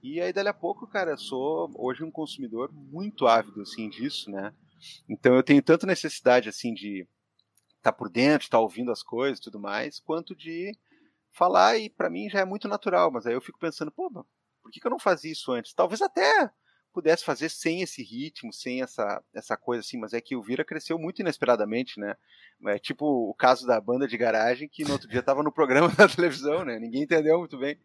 [0.00, 4.30] E aí, dali a pouco, cara, eu sou hoje um consumidor muito ávido, assim, disso,
[4.30, 4.54] né?
[5.08, 7.04] Então eu tenho tanto necessidade, assim, de
[7.82, 10.70] tá por dentro, tá ouvindo as coisas e tudo mais, quanto de
[11.32, 14.08] falar, e para mim já é muito natural, mas aí eu fico pensando, pô,
[14.62, 15.74] por que, que eu não fazia isso antes?
[15.74, 16.48] Talvez até
[16.96, 20.64] pudesse fazer sem esse ritmo, sem essa, essa coisa assim, mas é que o Vira
[20.64, 22.16] cresceu muito inesperadamente, né?
[22.68, 25.88] É tipo o caso da banda de garagem que no outro dia tava no programa
[25.94, 26.78] da televisão, né?
[26.78, 27.76] Ninguém entendeu muito bem.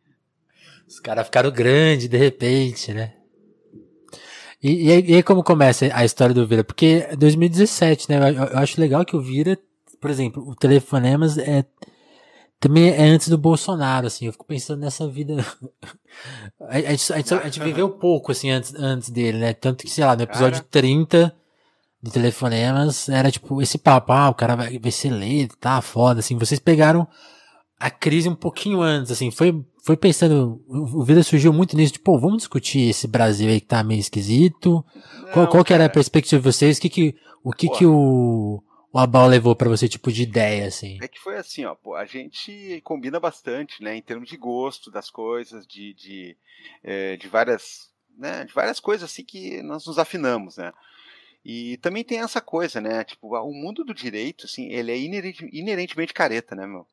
[0.87, 3.17] Os caras ficaram grandes de repente, né?
[4.63, 6.63] E, e, aí, e, como começa a história do Vira?
[6.63, 8.29] Porque 2017, né?
[8.29, 9.59] Eu, eu acho legal que o Vira
[10.01, 11.63] por exemplo, o Telefonemas é
[12.61, 15.43] também é antes do Bolsonaro, assim, eu fico pensando nessa vida.
[16.61, 19.51] a, gente, a, gente, a gente viveu pouco, assim, antes, antes dele, né?
[19.51, 20.67] Tanto que, sei lá, no episódio cara.
[20.69, 21.35] 30
[22.03, 26.19] de Telefonemas, era tipo esse papo, ah, o cara vai, vai ser eleito, tá foda,
[26.19, 26.37] assim.
[26.37, 27.07] Vocês pegaram
[27.79, 32.15] a crise um pouquinho antes, assim, foi, foi pensando, o Vida surgiu muito nisso, tipo,
[32.19, 34.85] vamos discutir esse Brasil aí que tá meio esquisito.
[35.15, 36.77] Não, qual, qual que era a perspectiva de vocês?
[36.77, 38.61] O que que, o que que o
[38.93, 40.97] o Abal levou para você, tipo, de ideia, assim?
[41.01, 44.91] É que foi assim, ó, pô, a gente combina bastante, né, em termos de gosto
[44.91, 46.37] das coisas, de, de,
[46.83, 50.73] é, de várias, né, de várias coisas assim que nós nos afinamos, né.
[51.43, 55.49] E também tem essa coisa, né, tipo, o mundo do direito, assim, ele é inerente,
[55.51, 56.85] inerentemente careta, né, meu.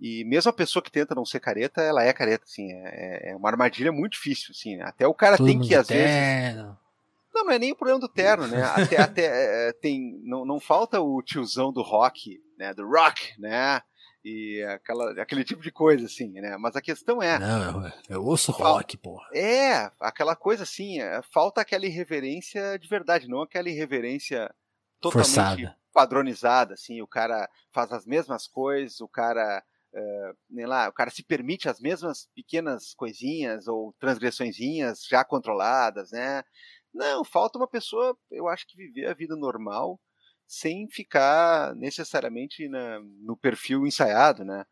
[0.00, 3.36] E mesmo a pessoa que tenta não ser careta, ela é careta, assim, é, é
[3.36, 4.84] uma armadilha muito difícil, assim, né?
[4.84, 6.62] até o cara Todo tem que, às terno.
[6.62, 6.89] vezes
[7.34, 8.62] não, não é nem o problema do terno, né?
[8.62, 12.74] Até, até é, é, tem, não, não falta o tiozão do rock, né?
[12.74, 13.80] Do rock, né?
[14.22, 16.56] E aquela, aquele tipo de coisa, assim, né?
[16.58, 17.38] Mas a questão é.
[17.38, 19.26] Não, eu, eu ouço rock, porra.
[19.32, 24.52] É, aquela coisa assim, é, falta aquela irreverência de verdade, não aquela irreverência
[25.00, 25.76] totalmente Forçada.
[25.92, 29.62] padronizada, assim, o cara faz as mesmas coisas, o cara.
[29.92, 36.44] Uh, lá, o cara se permite as mesmas pequenas coisinhas ou transgressõezinhas já controladas, né?
[36.92, 40.00] Não, falta uma pessoa, eu acho que viver a vida normal
[40.46, 44.64] sem ficar necessariamente na, no perfil ensaiado, né?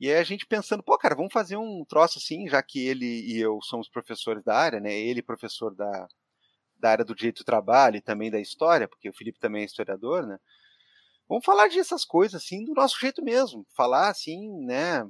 [0.00, 3.04] E aí a gente pensando, pô, cara, vamos fazer um troço assim, já que ele
[3.30, 4.90] e eu somos professores da área, né?
[4.98, 6.08] Ele professor da,
[6.78, 9.66] da área do direito do trabalho e também da história, porque o Felipe também é
[9.66, 10.38] historiador, né?
[11.28, 15.04] Vamos falar dessas coisas assim do nosso jeito mesmo, falar assim, né?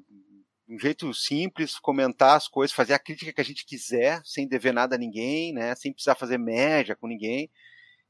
[0.68, 4.72] Um jeito simples, comentar as coisas, fazer a crítica que a gente quiser, sem dever
[4.72, 5.74] nada a ninguém, né?
[5.74, 7.50] Sem precisar fazer média com ninguém.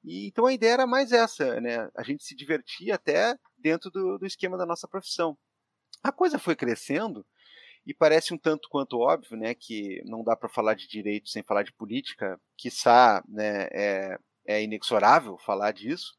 [0.04, 1.88] E, então a ideia era mais essa, né?
[1.96, 5.38] A gente se divertia até dentro do, do esquema da nossa profissão.
[6.02, 7.24] A coisa foi crescendo
[7.86, 9.54] e parece um tanto quanto óbvio, né?
[9.54, 14.62] Que não dá para falar de direito sem falar de política, quiçá né, é, é
[14.62, 16.16] inexorável falar disso.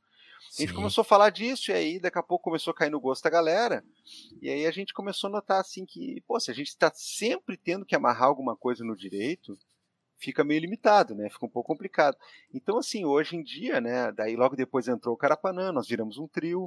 [0.58, 3.00] A gente começou a falar disso, e aí daqui a pouco começou a cair no
[3.00, 3.84] gosto da galera.
[4.42, 7.56] E aí a gente começou a notar assim que, pô, se a gente está sempre
[7.56, 9.58] tendo que amarrar alguma coisa no direito,
[10.18, 11.30] fica meio limitado, né?
[11.30, 12.18] Fica um pouco complicado.
[12.54, 14.12] Então, assim, hoje em dia, né?
[14.12, 16.66] Daí logo depois entrou o Carapanã, nós viramos um trio.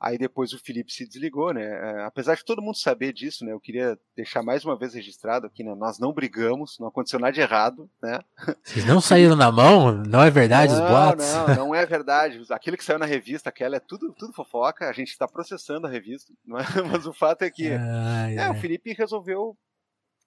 [0.00, 1.64] Aí depois o Felipe se desligou, né?
[1.64, 3.52] É, apesar de todo mundo saber disso, né?
[3.52, 5.74] Eu queria deixar mais uma vez registrado aqui, né?
[5.74, 8.20] Nós não brigamos, não aconteceu nada de errado, né?
[8.62, 9.92] Vocês não saíram na mão?
[9.92, 11.26] Não é verdade não, os boatos?
[11.26, 12.40] Não, não é verdade.
[12.50, 14.88] Aquilo que saiu na revista, aquela é tudo, tudo fofoca.
[14.88, 16.82] A gente está processando a revista, é?
[16.82, 19.56] mas o fato é que é, o Felipe resolveu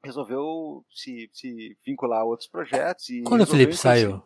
[0.03, 3.09] resolveu se, se vincular a outros projetos.
[3.09, 4.21] E Quando o Felipe saiu?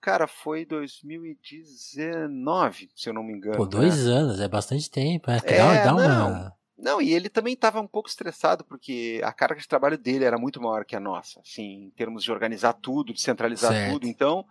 [0.00, 3.56] Cara, foi 2019, se eu não me engano.
[3.56, 4.12] Pô, dois né?
[4.12, 5.30] anos, é bastante tempo.
[5.30, 6.08] É, é dá uma...
[6.08, 10.24] não, não, e ele também estava um pouco estressado, porque a carga de trabalho dele
[10.24, 13.92] era muito maior que a nossa, assim, em termos de organizar tudo, de centralizar certo.
[13.92, 14.06] tudo.
[14.06, 14.46] Então,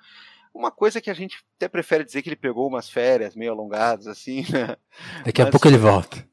[0.53, 4.07] uma coisa que a gente até prefere dizer que ele pegou umas férias meio alongadas,
[4.07, 4.75] assim, né?
[5.23, 6.27] Daqui Mas, a pouco ele volta.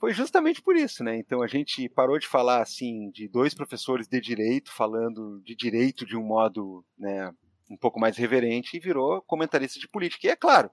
[0.00, 1.16] foi justamente por isso, né?
[1.16, 6.04] Então a gente parou de falar assim de dois professores de direito falando de direito
[6.04, 7.32] de um modo, né,
[7.68, 10.26] um pouco mais reverente e virou comentarista de política.
[10.26, 10.70] E é claro,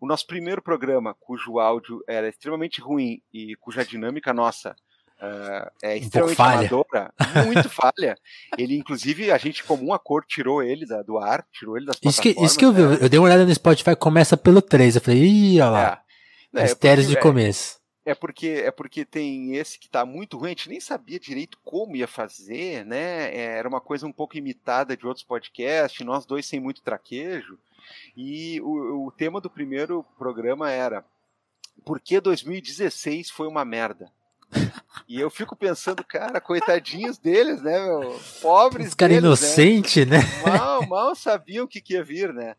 [0.00, 4.74] o nosso primeiro programa, cujo áudio era extremamente ruim e cuja dinâmica nossa
[5.20, 7.12] uh, é extremamente um amadora,
[7.46, 8.16] muito falha.
[8.56, 11.96] Ele, inclusive, a gente, como um acordo, tirou ele da, do ar, tirou ele das
[12.02, 12.98] isso que, isso que eu vi, né?
[13.00, 16.02] eu dei uma olhada no Spotify, começa pelo 3, eu falei, ih, olha lá,
[16.54, 17.79] é, mistérios é porque, de começo.
[18.10, 21.56] É porque, é porque tem esse que tá muito ruim, a gente nem sabia direito
[21.64, 23.32] como ia fazer, né?
[23.32, 27.56] É, era uma coisa um pouco imitada de outros podcasts, nós dois sem muito traquejo.
[28.16, 31.04] E o, o tema do primeiro programa era
[31.84, 34.10] Por que 2016 foi uma merda?
[35.06, 38.20] E eu fico pensando, cara, coitadinhos deles, né, meu?
[38.42, 40.18] Pobres Os caras inocentes, né?
[40.18, 40.42] né?
[40.42, 42.56] Mal, mal sabiam o que, que ia vir, né?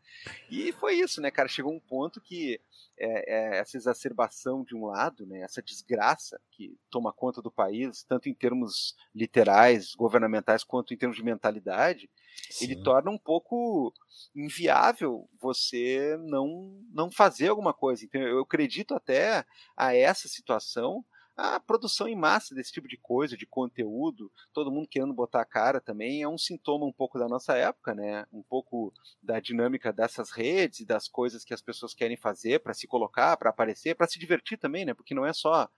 [0.49, 1.49] E foi isso, né, cara?
[1.49, 2.57] Chegou um ponto que
[3.01, 8.03] é, é, essa exacerbação de um lado, né, essa desgraça que toma conta do país,
[8.03, 12.09] tanto em termos literais, governamentais, quanto em termos de mentalidade,
[12.49, 12.65] Sim.
[12.65, 13.91] ele torna um pouco
[14.35, 18.05] inviável você não, não fazer alguma coisa.
[18.05, 21.03] Então, eu acredito até a essa situação
[21.35, 25.45] a produção em massa desse tipo de coisa, de conteúdo, todo mundo querendo botar a
[25.45, 28.25] cara também, é um sintoma um pouco da nossa época, né?
[28.31, 32.73] Um pouco da dinâmica dessas redes e das coisas que as pessoas querem fazer para
[32.73, 34.93] se colocar, para aparecer, para se divertir também, né?
[34.93, 35.69] Porque não é só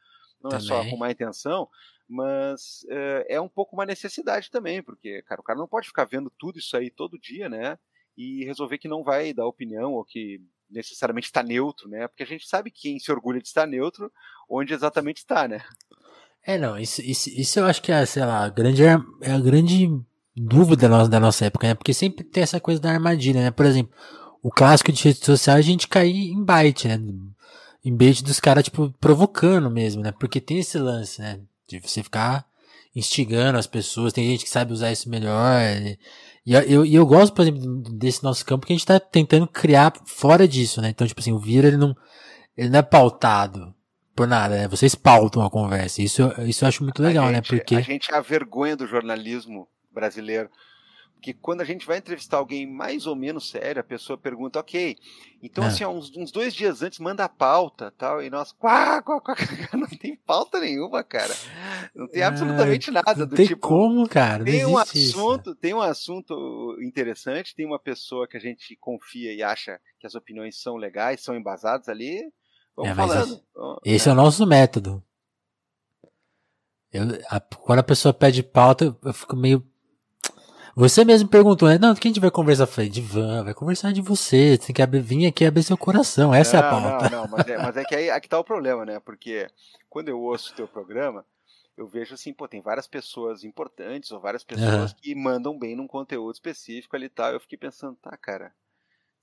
[0.42, 0.66] não também.
[0.66, 1.70] é só com má intenção,
[2.08, 6.06] mas é, é um pouco uma necessidade também, porque, cara, o cara não pode ficar
[6.06, 7.80] vendo tudo isso aí todo dia, né?
[8.18, 10.42] E resolver que não vai dar opinião ou que
[10.74, 12.08] necessariamente está neutro, né?
[12.08, 14.12] Porque a gente sabe quem se orgulha de estar neutro,
[14.50, 15.64] onde exatamente está, né?
[16.46, 18.94] É, não, isso, isso, isso eu acho que é, sei lá, a grande, é
[19.32, 19.90] a grande
[20.36, 21.74] dúvida da nossa, da nossa época, né?
[21.74, 23.52] Porque sempre tem essa coisa da armadilha, né?
[23.52, 23.94] Por exemplo,
[24.42, 27.00] o clássico de rede social é a gente cair em bait, né?
[27.86, 30.12] Em bait dos caras, tipo, provocando mesmo, né?
[30.12, 31.40] Porque tem esse lance, né?
[31.68, 32.46] De você ficar
[32.96, 35.60] instigando as pessoas, tem gente que sabe usar isso melhor,
[36.46, 39.94] e eu, eu gosto, por exemplo, desse nosso campo que a gente tá tentando criar
[40.06, 40.90] fora disso, né?
[40.90, 41.96] Então, tipo assim, o Vira, ele não,
[42.58, 43.74] ele não é pautado
[44.14, 44.68] por nada, né?
[44.68, 46.02] Vocês pautam a conversa.
[46.02, 47.36] Isso, isso eu acho muito legal, né?
[47.36, 47.58] gente, né?
[47.60, 47.76] Porque...
[47.76, 50.50] A gente é a vergonha do jornalismo brasileiro
[51.24, 54.98] que quando a gente vai entrevistar alguém mais ou menos sério, a pessoa pergunta, ok,
[55.42, 55.68] então é.
[55.68, 59.34] assim, uns, uns, dois dias antes manda a pauta tal, e nós, quá, quá, quá,
[59.74, 61.34] não tem pauta nenhuma, cara.
[61.96, 63.66] Não tem é, absolutamente nada não do tem tipo.
[63.66, 64.44] como, cara?
[64.44, 65.56] Tem um assunto, isso.
[65.56, 70.16] tem um assunto interessante, tem uma pessoa que a gente confia e acha que as
[70.16, 72.22] opiniões são legais, são embasadas ali.
[72.76, 73.42] Vamos é, falando.
[73.86, 74.12] Esse é.
[74.12, 75.02] é o nosso método.
[76.92, 79.66] Eu, a, quando a pessoa pede pauta, eu fico meio
[80.76, 81.78] você mesmo perguntou, né?
[81.78, 82.64] Não, quem a gente vai conversar?
[82.64, 84.58] Eu falei, Divan, vai conversar de você.
[84.58, 86.34] Você tem que abrir, vir aqui abrir seu coração.
[86.34, 87.10] Essa não, é a pauta.
[87.10, 89.00] Não, não, mas é, mas é que aí aqui tá o problema, né?
[89.00, 89.48] Porque
[89.90, 91.26] quando eu ouço o teu programa,
[91.78, 94.98] eu vejo assim, pô, tem várias pessoas importantes ou várias pessoas uhum.
[95.02, 97.32] que mandam bem num conteúdo específico ali e tal.
[97.32, 98.54] Eu fiquei pensando, tá, cara,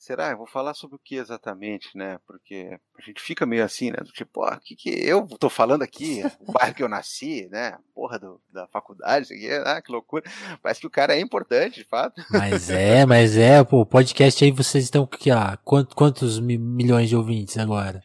[0.01, 0.31] será?
[0.31, 2.19] Eu vou falar sobre o que exatamente, né?
[2.27, 3.99] Porque a gente fica meio assim, né?
[3.99, 6.23] Do tipo, o que, que eu tô falando aqui?
[6.41, 7.77] O bairro que eu nasci, né?
[7.95, 10.25] Porra do, da faculdade, isso aqui, ah, que loucura.
[10.63, 12.21] Parece que o cara é importante, de fato.
[12.31, 17.17] Mas é, mas é, pô, podcast aí vocês estão aqui, ó, quantos, quantos milhões de
[17.17, 18.03] ouvintes agora?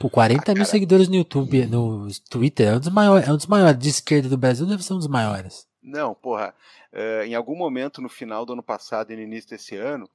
[0.00, 3.36] Pô, 40 ah, mil seguidores no YouTube, no Twitter, é um dos maiores, é um
[3.36, 5.66] dos maiores de esquerda do Brasil, deve ser um dos maiores.
[5.82, 6.52] Não, porra,
[6.92, 10.10] uh, em algum momento no final do ano passado e no início desse ano,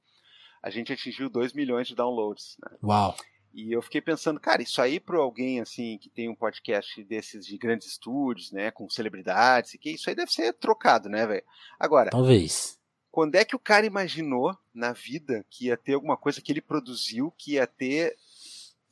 [0.62, 2.56] a gente atingiu 2 milhões de downloads.
[2.62, 2.78] Né?
[2.82, 3.16] Uau!
[3.52, 7.44] E eu fiquei pensando, cara, isso aí para alguém assim que tem um podcast desses
[7.44, 11.44] de grandes estúdios, né, com celebridades, que isso aí deve ser trocado, né, velho?
[11.78, 12.78] Agora, talvez.
[13.10, 16.62] Quando é que o cara imaginou na vida que ia ter alguma coisa que ele
[16.62, 18.16] produziu que ia ter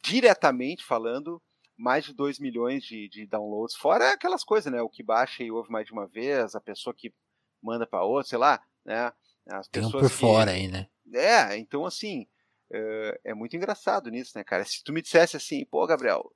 [0.03, 1.41] diretamente falando
[1.75, 5.51] mais de 2 milhões de, de downloads, fora aquelas coisas, né, o que baixa e
[5.51, 7.15] ouve mais de uma vez, a pessoa que
[7.63, 9.11] manda para outra, sei lá, né?
[9.47, 10.87] As Tem um por que, fora aí, né?
[11.13, 12.27] É, então assim,
[12.73, 14.65] é, é muito engraçado nisso, né, cara?
[14.65, 16.31] Se tu me dissesse assim, pô, Gabriel,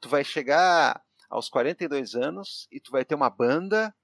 [0.00, 3.94] tu vai chegar aos 42 anos e tu vai ter uma banda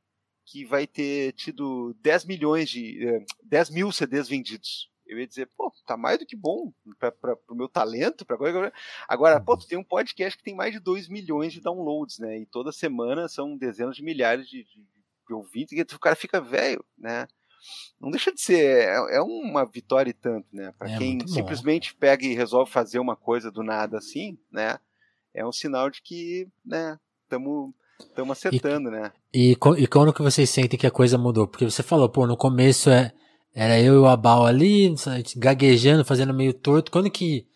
[0.46, 3.26] que vai ter tido 10 milhões de.
[3.42, 4.90] 10 mil CDs vendidos.
[5.04, 8.24] Eu ia dizer, pô, tá mais do que bom para o meu talento.
[8.24, 8.36] Pra...
[9.08, 12.38] Agora, pô, tu tem um podcast que tem mais de 2 milhões de downloads, né?
[12.38, 14.82] E toda semana são dezenas de milhares de, de,
[15.28, 17.26] de ouvintes, e o cara fica velho, né?
[18.00, 20.72] Não deixa de ser, é, é uma vitória e tanto, né?
[20.79, 24.79] Para é, quem simplesmente pega e resolve fazer uma coisa do nada assim, né?
[25.35, 29.12] É um sinal de que, né, estamos estamos acertando, e, né?
[29.33, 31.46] E, e quando que vocês sentem que a coisa mudou?
[31.46, 33.12] Porque você falou, pô, no começo é,
[33.55, 34.94] era eu e o Abal ali,
[35.37, 36.90] gaguejando, fazendo meio torto.
[36.90, 37.46] Quando que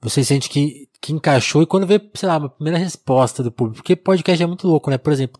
[0.00, 3.78] você sente que, que encaixou e quando vê, sei lá, uma primeira resposta do público.
[3.78, 4.98] Porque podcast é muito louco, né?
[4.98, 5.38] Por exemplo,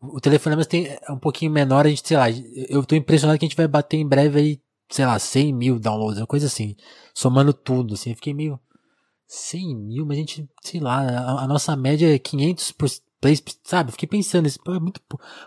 [0.00, 2.26] o telefonema tem, é um pouquinho menor, a gente, sei lá,
[2.68, 5.78] eu tô impressionado que a gente vai bater em breve aí, sei lá, 100 mil
[5.78, 6.74] downloads, uma coisa assim,
[7.14, 8.58] somando tudo, assim, eu fiquei meio,
[9.26, 12.88] 100 mil, mas a gente, sei lá, a, a nossa média é 500 por
[13.20, 13.92] plays, sabe?
[13.92, 15.00] Fiquei pensando, isso é muito,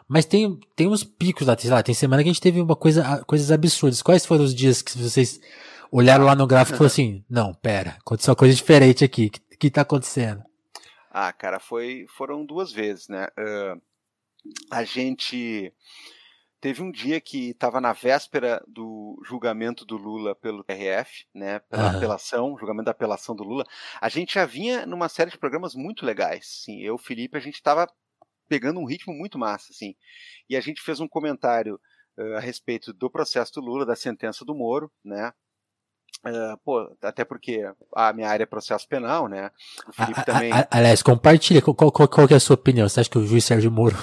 [0.08, 2.76] mas tem, tem uns picos lá, sei lá, tem semana que a gente teve uma
[2.76, 4.02] coisa, coisas absurdas.
[4.02, 5.42] Quais foram os dias que vocês
[5.92, 9.32] olharam lá no gráfico e falaram assim, não, pera, aconteceu uma coisa diferente aqui, o
[9.32, 10.44] que, que tá acontecendo?
[11.10, 13.28] Ah, cara, foi, foram duas vezes, né?
[13.38, 13.82] Uh,
[14.70, 15.74] a gente
[16.64, 21.92] teve um dia que estava na véspera do julgamento do Lula pelo TRF, né, pela
[21.92, 21.98] uhum.
[21.98, 23.66] apelação, julgamento da apelação do Lula.
[24.00, 26.80] A gente já vinha numa série de programas muito legais, sim.
[26.82, 27.86] Eu, Felipe, a gente estava
[28.48, 29.94] pegando um ritmo muito massa, assim.
[30.50, 31.78] E a gente fez um comentário
[32.18, 35.34] uh, a respeito do processo do Lula, da sentença do Moro, né?
[36.26, 37.62] Uh, pô, até porque
[37.94, 39.52] a minha área é processo penal, né?
[39.86, 40.52] O Felipe também.
[40.72, 41.62] aliás, compartilha.
[41.62, 42.88] Qual, qual, qual, é a sua opinião?
[42.88, 43.98] Você acha que o juiz Sérgio Moro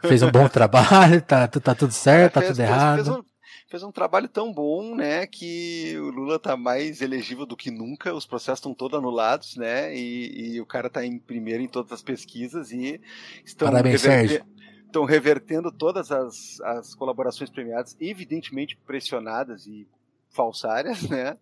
[0.00, 2.94] fez um bom trabalho, tá, tá tudo certo, tá fez, tudo errado.
[2.96, 3.24] Fez, fez, um,
[3.68, 8.14] fez, um, trabalho tão bom, né, que o Lula tá mais elegível do que nunca,
[8.14, 11.92] os processos estão todos anulados, né, e, e, o cara tá em primeiro em todas
[11.92, 13.00] as pesquisas e
[13.44, 14.44] estão Parabéns, Sérgio.
[14.86, 19.86] Estão revertendo todas as, as colaborações premiadas, evidentemente pressionadas e
[20.32, 21.36] falsárias, né?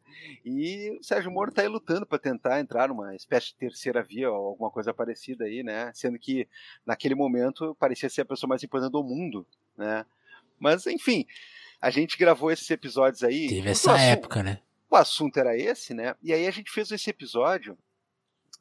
[0.44, 4.31] E o Sérgio Moro está aí lutando para tentar entrar numa espécie de terceira via
[4.31, 5.90] ou alguma coisa parecida aí, né?
[5.94, 6.46] Sendo que
[6.85, 10.05] naquele momento parecia ser a pessoa mais importante do mundo, né?
[10.59, 11.26] Mas enfim,
[11.81, 13.48] a gente gravou esses episódios aí.
[13.48, 14.61] Teve essa assunto, época, né?
[14.90, 16.14] O assunto era esse, né?
[16.22, 17.79] E aí a gente fez esse episódio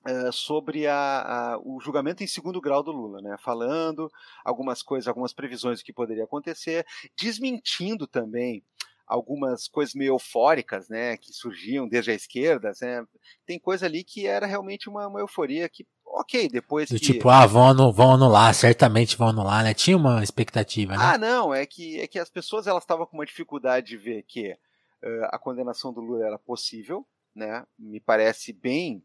[0.02, 3.36] Uh, sobre a, a, o julgamento em segundo grau do Lula, né?
[3.38, 4.10] falando
[4.46, 6.86] algumas coisas, algumas previsões do que poderia acontecer,
[7.18, 8.64] desmentindo também
[9.10, 13.04] algumas coisas meio eufóricas, né, que surgiam desde a esquerda, né,
[13.44, 17.14] tem coisa ali que era realmente uma, uma euforia que, ok, depois Do que...
[17.14, 21.00] tipo, ah, vão, anu vão anular, certamente vão anular, né, tinha uma expectativa, né?
[21.02, 24.24] Ah, não, é que, é que as pessoas, elas estavam com uma dificuldade de ver
[24.28, 29.04] que uh, a condenação do Lula era possível, né, me parece bem,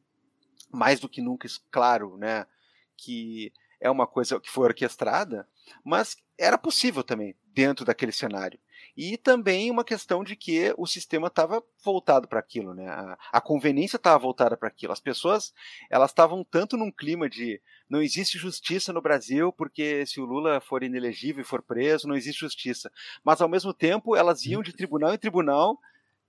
[0.70, 2.46] mais do que nunca claro, né,
[2.94, 5.48] que é uma coisa que foi orquestrada,
[5.82, 8.58] mas era possível também dentro daquele cenário
[8.96, 12.88] e também uma questão de que o sistema estava voltado para aquilo, né?
[12.88, 14.92] A, a conveniência estava voltada para aquilo.
[14.92, 15.52] As pessoas
[15.90, 20.60] elas estavam tanto num clima de não existe justiça no Brasil porque se o Lula
[20.60, 22.90] for inelegível e for preso não existe justiça,
[23.22, 25.78] mas ao mesmo tempo elas iam de tribunal em tribunal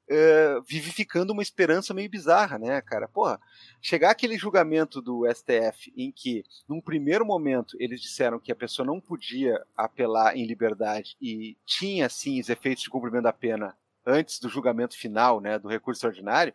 [0.10, 3.08] uh, vivificando uma esperança meio bizarra, né, cara?
[3.08, 3.40] Porra,
[3.82, 8.86] chegar aquele julgamento do STF em que, num primeiro momento, eles disseram que a pessoa
[8.86, 14.40] não podia apelar em liberdade e tinha, sim, os efeitos de cumprimento da pena antes
[14.40, 16.54] do julgamento final, né, do recurso ordinário,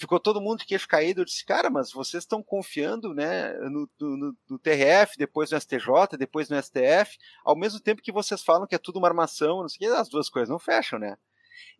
[0.00, 1.20] ficou todo mundo de queixo caído.
[1.20, 6.16] Eu disse, cara, mas vocês estão confiando né, no, no, no, TRF, depois no STJ,
[6.18, 9.68] depois no STF, ao mesmo tempo que vocês falam que é tudo uma armação, não
[9.68, 11.18] sei o que, as duas coisas não fecham, né?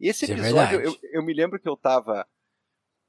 [0.01, 2.27] Esse é episódio, é eu, eu, me lembro que eu tava.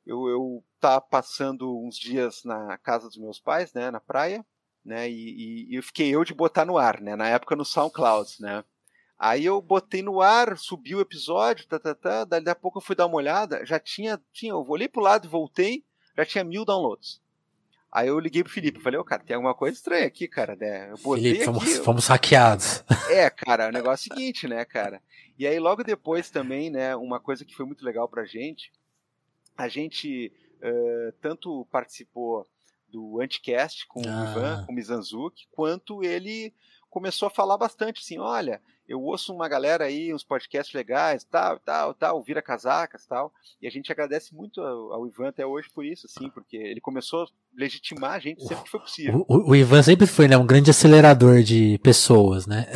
[0.05, 4.43] Eu, eu tava passando uns dias na casa dos meus pais, né, na praia,
[4.83, 8.37] né, e, e eu fiquei eu de botar no ar, né, na época no SoundCloud,
[8.39, 8.63] né.
[9.17, 12.81] Aí eu botei no ar, subi o episódio, tá, tá, tá, daí a pouco eu
[12.81, 15.85] fui dar uma olhada, já tinha, tinha, eu olhei pro lado e voltei,
[16.17, 17.21] já tinha mil downloads.
[17.91, 20.55] Aí eu liguei pro Felipe, falei, ô, oh, cara, tem alguma coisa estranha aqui, cara,
[20.55, 20.91] né?
[20.91, 22.83] Eu botei Felipe, fomos, aqui, fomos hackeados.
[23.09, 25.01] É, cara, o negócio é o seguinte, né, cara?
[25.37, 28.71] E aí logo depois também, né, uma coisa que foi muito legal pra gente,
[29.57, 32.47] a gente uh, tanto participou
[32.87, 34.21] do Anticast com ah.
[34.21, 36.53] o Ivan, com o Mizanzuki, quanto ele
[36.89, 41.57] começou a falar bastante assim, olha, eu ouço uma galera aí, uns podcasts legais, tal,
[41.59, 45.69] tal, tal, vira casacas, tal, e a gente agradece muito ao, ao, Ivan até hoje
[45.73, 49.25] por isso, assim, porque ele começou a legitimar a gente sempre que foi possível.
[49.29, 52.67] O, o Ivan sempre foi, né, um grande acelerador de pessoas, né?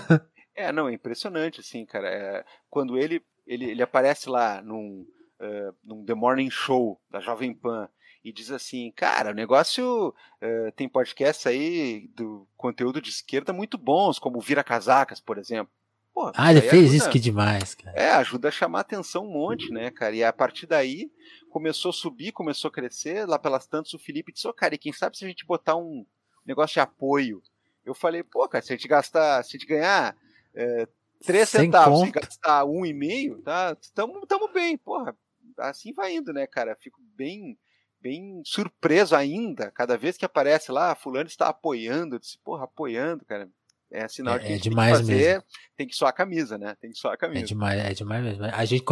[0.54, 5.06] é, não, é impressionante, assim, cara, é, quando ele, ele, ele aparece lá num,
[5.40, 7.88] uh, num The Morning Show da Jovem Pan,
[8.24, 13.76] e diz assim, cara, o negócio uh, tem podcasts aí do conteúdo de esquerda muito
[13.76, 15.70] bons, como Vira Casacas, por exemplo.
[16.14, 17.94] Pô, ah, ele fez ajuda, isso que demais, cara.
[17.94, 20.14] É, ajuda a chamar atenção um monte, né, cara?
[20.14, 21.10] E a partir daí
[21.50, 23.28] começou a subir, começou a crescer.
[23.28, 25.76] Lá pelas tantas o Felipe disse, oh, cara, e quem sabe se a gente botar
[25.76, 26.06] um
[26.46, 27.42] negócio de apoio?
[27.84, 30.16] Eu falei, pô, cara, se a gente gastar, se a gente ganhar
[30.54, 30.88] é,
[31.26, 32.18] 3 centavos conta.
[32.18, 33.76] e gastar um e meio, tá?
[33.92, 35.14] Tamo, tamo bem, porra.
[35.58, 36.76] Assim vai indo, né, cara?
[36.80, 37.58] Fico bem
[38.04, 43.24] bem surpreso ainda, cada vez que aparece lá, fulano está apoiando, eu disse, porra, apoiando,
[43.24, 43.48] cara.
[43.90, 45.44] É sinal é, de que é demais tem que fazer, mesmo.
[45.76, 46.76] tem que suar a camisa, né?
[46.80, 47.40] Tem que suar a camisa.
[47.40, 48.44] É demais, é demais mesmo.
[48.44, 48.84] A gente,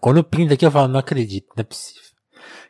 [0.00, 2.02] quando pinta aqui, eu falo, não acredito, não é possível.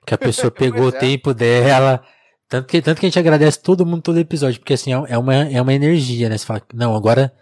[0.07, 0.99] Que a pessoa pegou o é.
[0.99, 2.05] tempo dela.
[2.49, 5.19] Tanto que, tanto que a gente agradece todo mundo todo episódio, porque assim, é, é
[5.19, 6.39] uma, é uma energia, né?
[6.39, 7.35] Você fala, não, agora.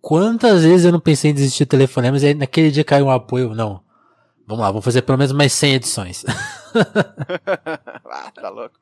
[0.00, 3.10] Quantas vezes eu não pensei em desistir do telefonema, mas aí naquele dia caiu um
[3.10, 3.83] apoio, não.
[4.46, 6.24] Vamos lá, vamos fazer pelo menos mais 100 edições.
[8.10, 8.76] ah, tá louco.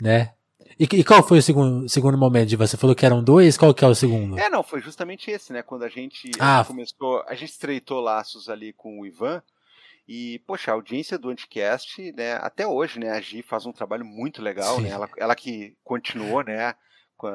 [0.00, 0.32] Né?
[0.78, 3.56] E, e, qual foi o segundo, segundo momento de você falou que eram dois?
[3.56, 4.38] Qual que é o segundo?
[4.38, 5.62] É, não, foi justamente esse, né?
[5.62, 6.64] Quando a gente, ah.
[6.66, 9.42] começou, a gente estreitou laços ali com o Ivan.
[10.08, 14.04] E, poxa, a audiência do Anticast, né, até hoje, né, a Gi faz um trabalho
[14.04, 14.88] muito legal, né?
[14.88, 16.74] Ela, ela que continuou, né,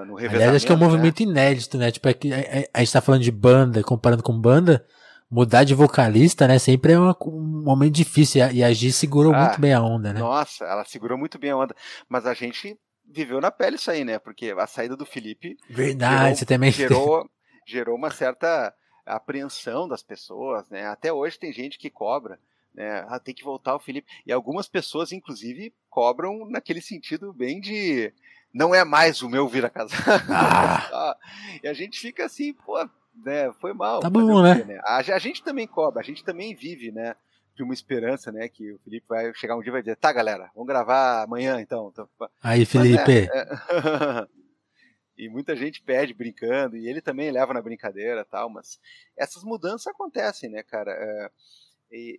[0.06, 0.36] no revezamento.
[0.36, 0.86] Aliás, acho que é um né?
[0.86, 1.92] movimento inédito, né?
[1.92, 2.38] Tipo, é que a,
[2.74, 4.86] a, gente tá falando de banda, comparando com banda,
[5.32, 8.52] mudar de vocalista, né, sempre é uma, um momento difícil.
[8.52, 10.20] E a, Gi segurou ah, muito bem a onda, né?
[10.20, 11.74] Nossa, ela segurou muito bem a onda.
[12.10, 12.78] Mas a gente
[13.10, 14.20] viveu na pele isso aí, né?
[14.20, 15.58] Porque a saída do Felipe.
[15.70, 16.72] Verdade, gerou, você também.
[16.72, 17.30] Gerou,
[17.66, 18.74] gerou uma certa
[19.06, 20.88] apreensão das pessoas, né?
[20.88, 22.38] Até hoje tem gente que cobra.
[22.74, 23.06] Né?
[23.08, 24.08] Ah, tem que voltar o Felipe.
[24.26, 28.14] E algumas pessoas, inclusive, cobram naquele sentido bem de
[28.54, 29.96] não é mais o meu vir a casa.
[30.30, 31.16] Ah.
[31.64, 32.78] e a gente fica assim, pô,
[33.16, 33.52] né?
[33.60, 34.00] Foi mal.
[34.00, 34.64] Tá bom, né?
[34.64, 34.80] né?
[34.84, 37.16] A, a, gente também cobra, a gente também vive, né?
[37.56, 38.48] de uma esperança, né?
[38.48, 41.60] Que o Felipe vai chegar um dia e vai dizer, tá, galera, vamos gravar amanhã
[41.62, 41.92] então.
[41.92, 42.10] então
[42.42, 43.12] Aí, Felipe.
[43.12, 44.28] É, é...
[45.18, 48.80] e muita gente pede brincando, e ele também leva na brincadeira tal, mas
[49.18, 50.92] essas mudanças acontecem, né, cara?
[50.92, 51.32] É,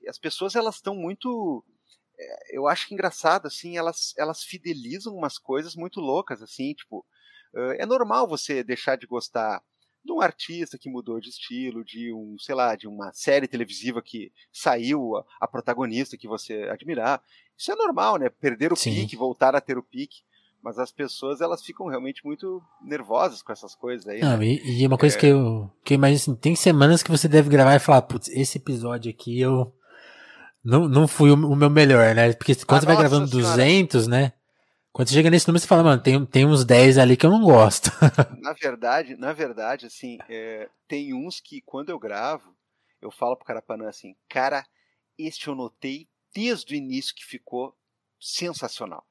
[0.09, 1.64] as pessoas, elas estão muito.
[2.18, 7.05] É, eu acho que engraçado, assim, elas, elas fidelizam umas coisas muito loucas, assim, tipo.
[7.78, 9.62] É normal você deixar de gostar
[10.05, 14.03] de um artista que mudou de estilo, de um, sei lá, de uma série televisiva
[14.03, 17.22] que saiu a, a protagonista que você admirar.
[17.57, 18.28] Isso é normal, né?
[18.28, 18.94] Perder o Sim.
[18.94, 20.22] pique, voltar a ter o pique.
[20.62, 24.20] Mas as pessoas, elas ficam realmente muito nervosas com essas coisas aí.
[24.20, 24.46] Não, né?
[24.46, 25.18] e, e, uma coisa é...
[25.18, 28.28] que eu, que eu imagino assim, tem semanas que você deve gravar e falar, putz,
[28.28, 29.74] esse episódio aqui eu
[30.64, 32.32] não, não fui o, o meu melhor, né?
[32.32, 33.57] Porque quando ah, você vai gravando senhora.
[33.57, 34.32] 200, né?
[34.93, 37.30] Quando você chega nesse número, você fala, mano, tem, tem uns 10 ali que eu
[37.30, 37.90] não gosto.
[38.43, 42.55] na verdade, na verdade, assim, é, tem uns que quando eu gravo,
[43.01, 44.66] eu falo pro Carapanã assim, cara,
[45.18, 47.74] este eu notei desde o início que ficou
[48.20, 49.07] sensacional.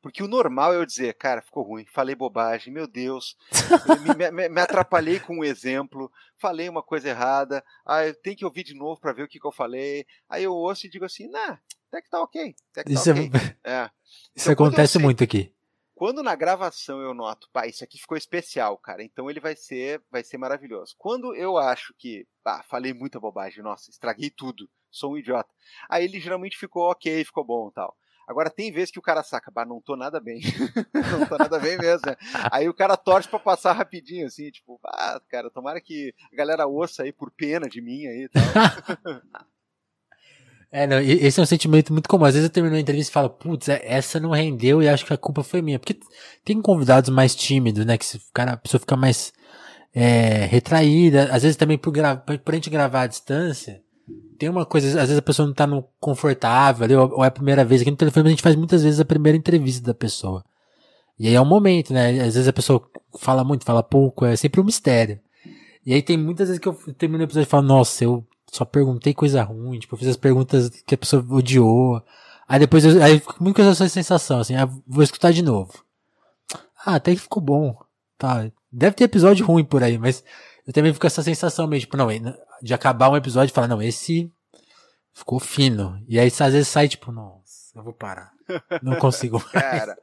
[0.00, 3.36] Porque o normal é eu dizer, cara, ficou ruim, falei bobagem, meu Deus,
[4.20, 7.64] me, me, me, atrapalhei com um exemplo, falei uma coisa errada,
[8.06, 10.06] eu tenho que ouvir de novo para ver o que, que eu falei.
[10.28, 12.52] Aí eu ouço e digo assim, nah, até que tá ok.
[12.52, 13.30] Que tá isso, okay.
[13.64, 13.72] É...
[13.72, 13.90] é.
[14.34, 15.52] isso então, acontece sei, muito aqui.
[16.00, 20.02] Quando na gravação eu noto, pá, isso aqui ficou especial, cara, então ele vai ser,
[20.10, 20.94] vai ser maravilhoso.
[20.96, 25.52] Quando eu acho que, pá, falei muita bobagem, nossa, estraguei tudo, sou um idiota.
[25.90, 27.94] Aí ele geralmente ficou ok, ficou bom tal.
[28.26, 30.40] Agora tem vezes que o cara saca, bah, não tô nada bem.
[31.18, 32.16] não tô nada bem mesmo, né?
[32.50, 36.66] Aí o cara torce para passar rapidinho, assim, tipo, ah, cara, tomara que a galera
[36.66, 38.30] ouça aí por pena de mim aí e.
[40.72, 42.24] É, não, esse é um sentimento muito comum.
[42.24, 45.04] Às vezes eu termino uma entrevista e falo, putz, é, essa não rendeu e acho
[45.04, 45.80] que a culpa foi minha.
[45.80, 45.98] Porque
[46.44, 47.98] tem convidados mais tímidos, né?
[47.98, 49.32] Que se, cara, a pessoa fica mais
[49.92, 51.24] é, retraída.
[51.32, 53.82] Às vezes também por, por a gente gravar à distância,
[54.38, 57.30] tem uma coisa, às vezes a pessoa não tá no confortável ali, ou, é a
[57.30, 57.82] primeira vez.
[57.82, 60.42] Aqui no telefone a gente faz muitas vezes a primeira entrevista da pessoa.
[61.18, 62.08] E aí é um momento, né?
[62.20, 62.82] Às vezes a pessoa
[63.18, 65.20] fala muito, fala pouco, é sempre um mistério.
[65.84, 68.64] E aí tem muitas vezes que eu termino o episódio e falo, nossa, eu só
[68.64, 72.02] perguntei coisa ruim, tipo, eu fiz as perguntas que a pessoa odiou.
[72.48, 75.84] Aí depois eu, aí muito com essa sensação, assim, ah, vou escutar de novo.
[76.84, 77.76] Ah, até que ficou bom.
[78.16, 78.50] Tá.
[78.72, 80.24] Deve ter episódio ruim por aí, mas
[80.66, 82.08] eu também fico com essa sensação mesmo, tipo, não,
[82.62, 84.32] de acabar um episódio e falar, não, esse
[85.12, 86.02] ficou fino.
[86.08, 88.32] E aí às vezes sai, tipo, nossa, eu vou parar.
[88.82, 89.52] Não consigo mais.
[89.52, 89.98] Cara.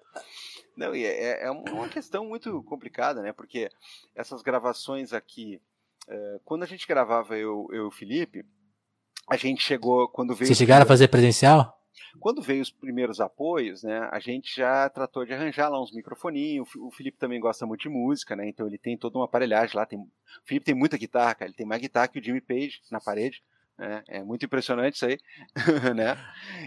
[0.75, 3.33] Não, e é, é uma questão muito complicada, né?
[3.33, 3.69] Porque
[4.15, 5.59] essas gravações aqui
[6.07, 8.45] é, quando a gente gravava eu e o Felipe,
[9.29, 10.47] a gente chegou quando veio.
[10.47, 11.76] Vocês chegaram a fazer presencial?
[12.19, 16.67] Quando veio os primeiros apoios, né, a gente já tratou de arranjar lá uns microfoninhos.
[16.75, 19.85] O Felipe também gosta muito de música, né, então ele tem toda uma aparelhagem lá.
[19.85, 20.09] Tem, o
[20.45, 23.43] Felipe tem muita guitarra, cara, ele tem mais guitarra que o Jimmy Page na parede.
[23.77, 25.19] Né, é muito impressionante isso aí,
[25.95, 26.17] né?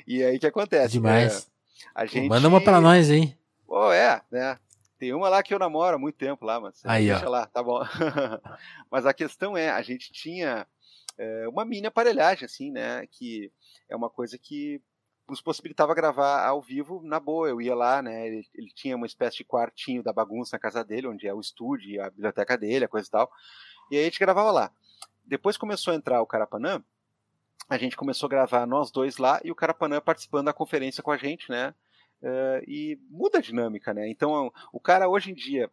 [0.07, 0.93] E aí o que acontece?
[0.93, 1.47] Demais.
[1.47, 2.29] É, a gente...
[2.29, 3.37] Manda uma para nós, hein?
[3.67, 4.59] Pô, é, né?
[5.01, 7.31] Tem uma lá que eu namoro há muito tempo lá, mas Aí, deixa ó.
[7.31, 7.81] lá, tá bom.
[8.91, 10.67] mas a questão é, a gente tinha
[11.17, 13.07] é, uma mini aparelhagem, assim, né?
[13.11, 13.51] Que
[13.89, 14.81] é uma coisa que
[15.31, 17.49] nos possibilitava gravar ao vivo na boa.
[17.49, 18.27] Eu ia lá, né?
[18.27, 21.41] Ele, ele, tinha uma espécie de quartinho da bagunça na casa dele, onde é o
[21.41, 23.31] estúdio, a biblioteca dele, a coisa e tal.
[23.91, 24.73] E aí a gente gravava lá.
[25.25, 26.83] Depois começou a entrar o Carapanã,
[27.69, 31.13] a gente começou a gravar nós dois lá e o Carapanã participando da conferência com
[31.13, 31.73] a gente, né?
[32.21, 34.09] Uh, e muda a dinâmica, né?
[34.11, 35.71] Então, o cara hoje em dia,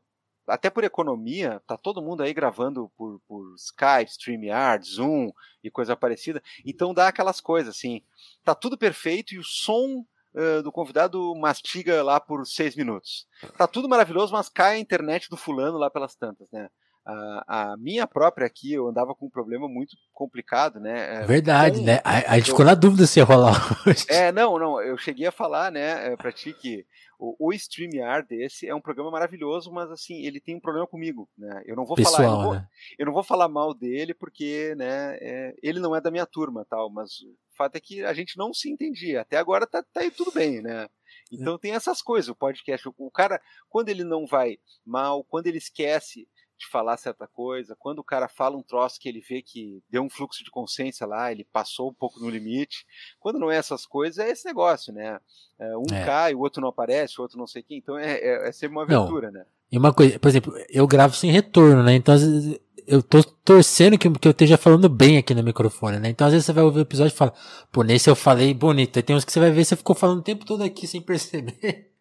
[0.48, 5.32] até por economia, tá todo mundo aí gravando por, por Skype, StreamYard, Zoom
[5.64, 6.42] e coisa parecida.
[6.66, 8.02] Então dá aquelas coisas assim,
[8.44, 13.28] tá tudo perfeito e o som uh, do convidado mastiga lá por seis minutos.
[13.58, 16.70] Tá tudo maravilhoso, mas cai a internet do fulano lá pelas tantas, né?
[17.10, 21.24] A, a, minha própria aqui, eu andava com um problema muito complicado, né?
[21.24, 22.02] É, Verdade, com, né?
[22.04, 23.56] A, a gente eu, ficou na dúvida se ia rolar
[23.88, 24.06] hoje.
[24.10, 26.86] É, não, não, eu cheguei a falar, né, é, pra ti que
[27.18, 31.30] o, o StreamYard desse é um programa maravilhoso, mas assim, ele tem um problema comigo,
[31.38, 31.64] né?
[31.66, 32.68] Eu não vou Pessoal, falar, eu não vou, né?
[33.00, 36.66] eu não vou, falar mal dele porque, né, é, ele não é da minha turma,
[36.70, 39.22] tal, mas o fato é que a gente não se entendia.
[39.22, 40.90] Até agora tá, tá aí tudo bem, né?
[41.32, 45.58] Então tem essas coisas, o podcast, o cara, quando ele não vai mal, quando ele
[45.58, 46.28] esquece
[46.58, 50.02] de falar certa coisa, quando o cara fala um troço que ele vê que deu
[50.02, 52.86] um fluxo de consciência lá, ele passou um pouco no limite.
[53.20, 55.20] Quando não é essas coisas, é esse negócio, né?
[55.60, 56.06] É, um é.
[56.06, 57.78] cai, o outro não aparece, o outro não sei quem.
[57.78, 59.40] Então é, é, é sempre uma aventura, não.
[59.40, 59.46] né?
[59.72, 61.94] E uma coisa, por exemplo, eu gravo sem retorno, né?
[61.94, 66.00] Então às vezes eu tô torcendo que, que eu esteja falando bem aqui no microfone,
[66.00, 66.10] né?
[66.10, 67.34] Então às vezes você vai ouvir o episódio e fala,
[67.72, 68.98] pô, nesse eu falei bonito.
[68.98, 71.02] Aí tem uns que você vai ver, você ficou falando o tempo todo aqui sem
[71.04, 71.92] perceber.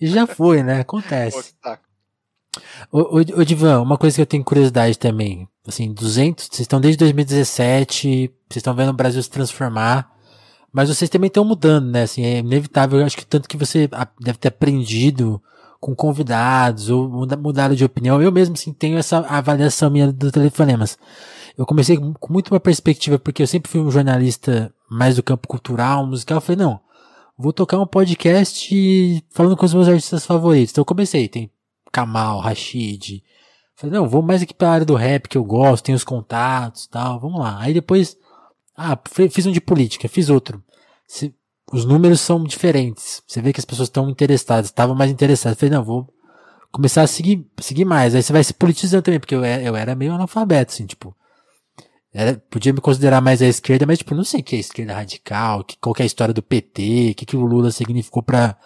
[0.00, 0.80] e já foi, né?
[0.80, 1.54] Acontece.
[2.90, 5.48] Ô, ô, ô, Divan, uma coisa que eu tenho curiosidade também.
[5.66, 10.10] Assim, 200, vocês estão desde 2017, vocês estão vendo o Brasil se transformar,
[10.72, 12.02] mas vocês também estão mudando, né?
[12.02, 12.98] Assim, é inevitável.
[12.98, 13.88] Eu acho que tanto que você
[14.20, 15.40] deve ter aprendido
[15.80, 18.20] com convidados ou mudado de opinião.
[18.20, 20.98] Eu mesmo, assim, tenho essa avaliação minha do Telefonemas.
[21.56, 25.48] Eu comecei com muito uma perspectiva, porque eu sempre fui um jornalista mais do campo
[25.48, 26.38] cultural, musical.
[26.38, 26.80] Eu falei, não,
[27.38, 30.72] vou tocar um podcast falando com os meus artistas favoritos.
[30.72, 31.50] Então eu comecei, tem
[31.90, 33.22] Kamal, Rashid.
[33.74, 36.86] Falei, não, vou mais aqui pra área do rap que eu gosto, tenho os contatos
[36.86, 37.58] tal, vamos lá.
[37.60, 38.16] Aí depois,
[38.76, 38.98] ah,
[39.30, 40.62] fiz um de política, fiz outro.
[41.06, 41.34] Se,
[41.72, 43.22] os números são diferentes.
[43.26, 45.58] Você vê que as pessoas estão interessadas, estavam mais interessadas.
[45.58, 46.12] Falei, não, vou
[46.72, 48.14] começar a seguir, seguir mais.
[48.14, 51.16] Aí você vai se politizando também, porque eu era, eu era meio analfabeto, assim, tipo.
[52.12, 54.94] Era, podia me considerar mais à esquerda, mas tipo, não sei o que é esquerda
[54.94, 58.20] radical, que, qual que é a história do PT, o que, que o Lula significou
[58.20, 58.58] para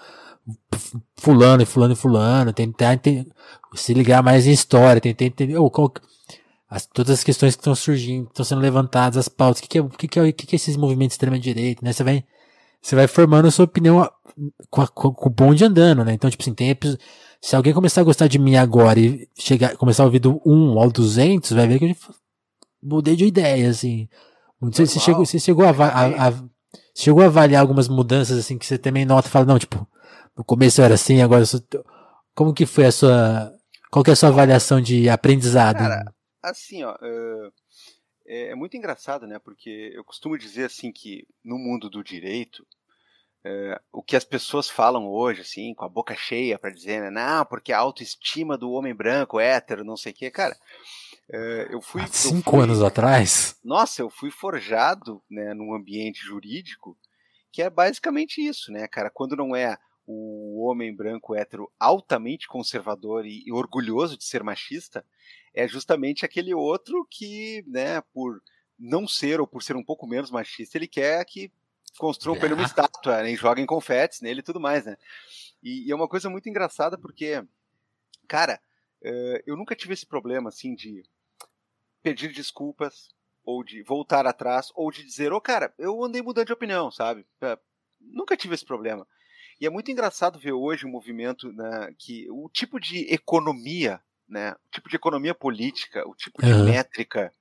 [1.16, 3.00] fulano e fulano e fulano, tentar
[3.74, 5.92] se ligar mais em história, tentar entender oh, qual,
[6.68, 9.78] as, todas as questões que estão surgindo, estão sendo levantadas, as pautas, o que, que,
[9.78, 11.92] é, que, que, é, que, que é esses movimentos extrema-direita, né?
[11.92, 12.24] Você vai,
[12.80, 14.08] você vai formando a sua opinião
[14.70, 16.12] com, a, com, com o bonde andando, né?
[16.12, 16.76] Então, tipo assim, tem
[17.40, 20.78] se alguém começar a gostar de mim agora e chegar, começar a ouvir do 1
[20.78, 21.96] ao 200, vai ver que eu
[22.82, 24.08] mudei de ideia, assim.
[24.60, 26.32] Você, você chegou, você chegou a, a, a,
[26.94, 29.86] chegou a avaliar algumas mudanças, assim, que você também nota e fala, não, tipo,
[30.36, 31.60] no começo era assim, agora sou...
[32.34, 33.52] como que foi a sua
[33.90, 35.78] qual que é a sua avaliação de aprendizado?
[35.78, 36.12] Cara,
[36.42, 37.52] assim, ó, uh,
[38.26, 39.38] é, é, muito engraçado, né?
[39.38, 42.66] Porque eu costumo dizer assim que no mundo do direito
[43.44, 47.10] uh, o que as pessoas falam hoje, assim, com a boca cheia para dizer, né,
[47.10, 50.56] não, porque a autoestima do homem branco, hétero, não sei o quê, cara.
[51.30, 53.56] Uh, eu fui Há cinco fui, anos atrás.
[53.62, 56.96] Nossa, eu fui forjado, né, num ambiente jurídico
[57.52, 59.08] que é basicamente isso, né, cara?
[59.08, 65.04] Quando não é o homem branco hétero altamente conservador e, e, orgulhoso de ser machista
[65.54, 68.42] é justamente aquele outro que, né, por
[68.78, 71.50] não ser ou por ser um pouco menos machista, ele quer que
[71.98, 74.96] construam para ele uma estátua, né, e joguem confetes nele e tudo mais, né?
[75.62, 77.42] E, e, é uma coisa muito engraçada porque,
[78.28, 78.60] cara,
[79.02, 81.02] uh, eu nunca tive esse problema assim de
[82.02, 86.46] pedir desculpas ou de voltar atrás ou de dizer, ô oh, cara, eu andei mudando
[86.46, 87.22] de opinião, sabe?
[87.40, 87.58] Uh,
[88.00, 89.06] nunca tive esse problema.
[89.60, 94.52] E é muito engraçado ver hoje um movimento né, que o tipo de economia, né,
[94.52, 96.64] o tipo de economia política, o tipo de uhum.
[96.64, 97.32] métrica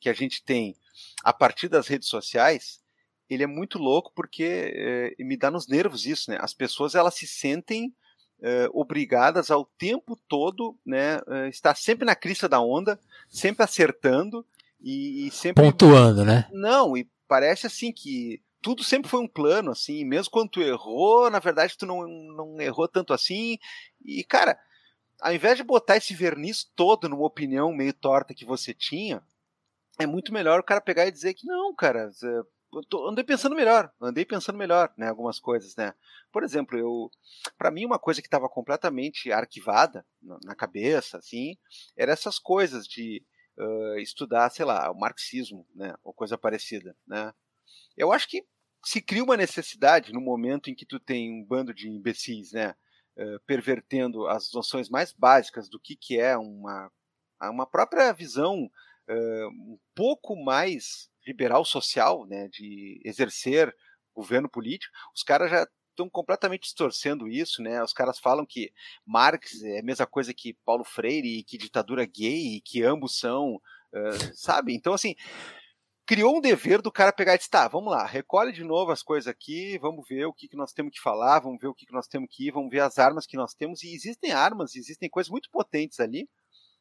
[0.00, 0.74] que a gente tem
[1.22, 2.80] a partir das redes sociais,
[3.28, 6.38] ele é muito louco porque é, me dá nos nervos isso, né?
[6.40, 7.94] As pessoas elas se sentem
[8.42, 12.98] é, obrigadas ao tempo todo, né, é, estar sempre na crista da onda,
[13.28, 14.44] sempre acertando
[14.80, 16.48] e, e sempre pontuando, né?
[16.50, 21.30] Não, e parece assim que tudo sempre foi um plano, assim, mesmo quando tu errou,
[21.30, 23.58] na verdade tu não, não errou tanto assim.
[24.04, 24.58] E, cara,
[25.20, 29.22] ao invés de botar esse verniz todo numa opinião meio torta que você tinha,
[29.98, 32.10] é muito melhor o cara pegar e dizer que não, cara,
[32.88, 35.92] tô, andei pensando melhor, andei pensando melhor, né, algumas coisas, né.
[36.32, 37.10] Por exemplo, eu,
[37.58, 41.56] para mim uma coisa que estava completamente arquivada na, na, cabeça, assim,
[41.96, 43.24] era essas coisas de
[43.58, 47.32] uh, estudar, sei lá, o marxismo, né, ou coisa parecida, né.
[48.00, 48.42] Eu acho que
[48.82, 52.74] se cria uma necessidade no momento em que tu tem um bando de imbecis, né,
[53.18, 56.90] uh, pervertendo as noções mais básicas do que, que é uma,
[57.42, 63.74] uma própria visão uh, um pouco mais liberal social, né, de exercer
[64.14, 64.92] governo político.
[65.14, 67.82] Os caras já estão completamente distorcendo isso, né?
[67.82, 68.72] Os caras falam que
[69.04, 73.18] Marx é a mesma coisa que Paulo Freire, e que ditadura gay, e que ambos
[73.18, 74.74] são, uh, sabe?
[74.74, 75.14] Então, assim,
[76.10, 79.00] criou um dever do cara pegar e dizer, tá, vamos lá, recolhe de novo as
[79.00, 81.86] coisas aqui, vamos ver o que, que nós temos que falar, vamos ver o que,
[81.86, 84.74] que nós temos que ir, vamos ver as armas que nós temos, e existem armas,
[84.74, 86.28] existem coisas muito potentes ali,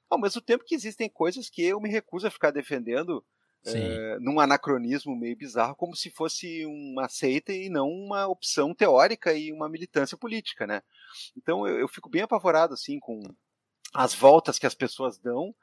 [0.09, 3.23] ao mesmo tempo que existem coisas que eu me recuso a ficar defendendo
[3.67, 9.31] é, num anacronismo meio bizarro, como se fosse uma seita e não uma opção teórica
[9.31, 10.81] e uma militância política, né?
[11.37, 13.21] Então eu, eu fico bem apavorado assim com
[13.93, 15.53] as voltas que as pessoas dão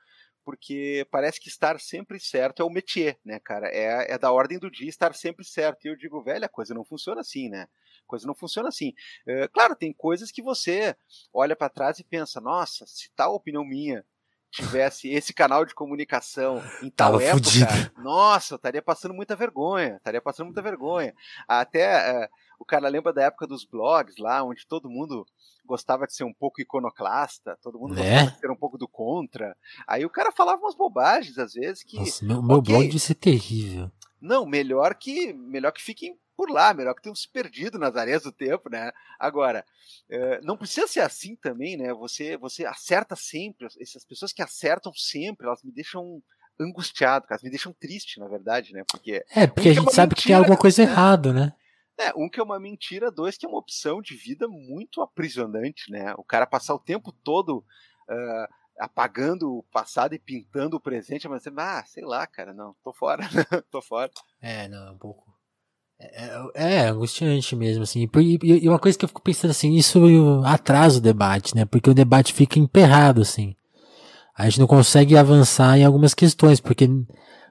[0.47, 3.67] porque parece que estar sempre certo é o métier, né, cara?
[3.67, 5.85] É, é da ordem do dia estar sempre certo.
[5.85, 7.63] E eu digo, velho, a coisa não funciona assim, né?
[7.63, 8.95] A coisa não funciona assim.
[9.27, 10.95] É, claro, tem coisas que você
[11.35, 14.05] olha para trás e pensa, nossa, se tal opinião minha
[14.53, 17.93] tivesse esse canal de comunicação em tal Tava época, fudido.
[17.99, 21.13] nossa, eu estaria passando muita vergonha, estaria passando muita vergonha.
[21.49, 22.29] Até é,
[22.59, 25.27] o cara lembra da época dos blogs lá, onde todo mundo
[25.65, 28.03] gostava de ser um pouco iconoclasta, todo mundo né?
[28.03, 29.57] gostava de ser um pouco do contra.
[29.87, 31.97] Aí o cara falava umas bobagens às vezes que.
[31.97, 33.91] Nossa, meu, meu okay, blog deve ser terrível.
[34.21, 38.23] Não, melhor que melhor que fiquem por lá, melhor que tenham se perdido nas areias
[38.23, 38.93] do tempo, né?
[39.19, 39.65] Agora,
[40.09, 41.93] é, não precisa ser assim também, né?
[41.95, 46.23] Você, você acerta sempre, essas pessoas que acertam sempre, elas me deixam
[46.61, 48.83] angustiado, elas me deixam triste, na verdade, né?
[48.87, 50.91] Porque é, porque a gente é sabe mentira, que tem alguma coisa né?
[50.91, 51.53] errada, né?
[51.99, 55.91] É, um que é uma mentira, dois que é uma opção de vida muito aprisionante,
[55.91, 56.15] né?
[56.19, 61.45] O cara passar o tempo todo uh, apagando o passado e pintando o presente, mas
[61.57, 63.23] ah, sei lá, cara, não, tô fora,
[63.71, 64.11] tô fora.
[64.41, 65.25] É, não, é um pouco.
[65.99, 68.09] É, é, é angustiante mesmo, assim.
[68.15, 69.99] E, e, uma coisa que eu fico pensando assim, isso
[70.45, 71.65] atrasa o debate, né?
[71.65, 73.57] Porque o debate fica emperrado, assim.
[74.37, 76.87] A gente não consegue avançar em algumas questões, porque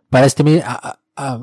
[0.10, 1.40] parece também a, a,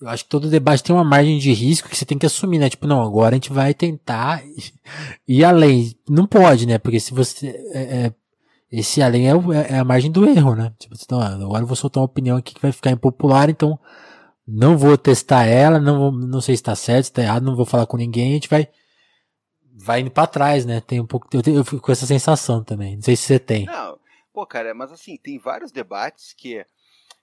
[0.00, 2.58] eu acho que todo debate tem uma margem de risco que você tem que assumir,
[2.58, 2.70] né?
[2.70, 4.42] Tipo, não, agora a gente vai tentar
[5.26, 5.94] ir além.
[6.08, 6.78] Não pode, né?
[6.78, 7.48] Porque se você.
[7.72, 8.14] É, é,
[8.70, 10.72] esse além é, é, é, a margem do erro, né?
[10.78, 13.78] Tipo, então, agora eu vou soltar uma opinião aqui que vai ficar impopular, então
[14.46, 17.66] não vou testar ela, não, não sei se está certo, se está errado, não vou
[17.66, 18.68] falar com ninguém, a gente vai.
[19.80, 20.80] Vai indo para trás, né?
[20.80, 21.28] Tem um pouco.
[21.32, 22.96] Eu, eu fico com essa sensação também.
[22.96, 23.64] Não sei se você tem.
[23.64, 23.98] Não,
[24.32, 26.64] pô, cara, mas assim, tem vários debates que.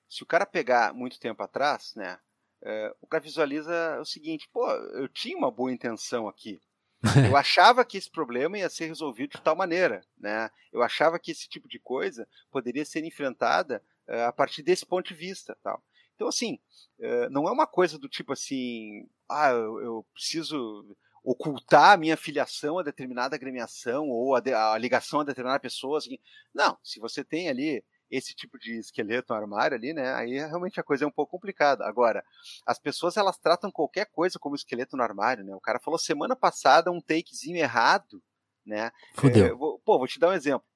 [0.08, 2.18] Se o cara pegar muito tempo atrás, né?
[2.66, 6.60] É, o cara visualiza o seguinte: pô, eu tinha uma boa intenção aqui.
[7.32, 10.50] Eu achava que esse problema ia ser resolvido de tal maneira, né?
[10.74, 15.10] Eu achava que esse tipo de coisa poderia ser enfrentada uh, a partir desse ponto
[15.10, 15.84] de vista, tal.
[16.16, 16.58] Então, assim,
[16.98, 22.18] uh, não é uma coisa do tipo assim, ah, eu, eu preciso ocultar a minha
[22.18, 26.00] filiação a determinada agremiação ou a, de, a ligação a determinada pessoa.
[26.00, 26.18] Assim.
[26.52, 30.14] Não, se você tem ali esse tipo de esqueleto no armário ali, né?
[30.14, 31.86] Aí realmente a coisa é um pouco complicada.
[31.86, 32.24] Agora,
[32.66, 35.56] as pessoas elas tratam qualquer coisa como esqueleto no armário, né?
[35.56, 38.22] O cara falou semana passada um takezinho errado,
[38.66, 38.92] né?
[39.16, 39.46] Fudeu.
[39.46, 40.68] É, vou, pô, vou te dar um exemplo.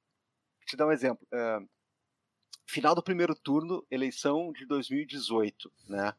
[0.60, 1.26] Vou te dar um exemplo.
[1.34, 1.68] Uh,
[2.70, 6.14] final do primeiro turno, eleição de 2018, né?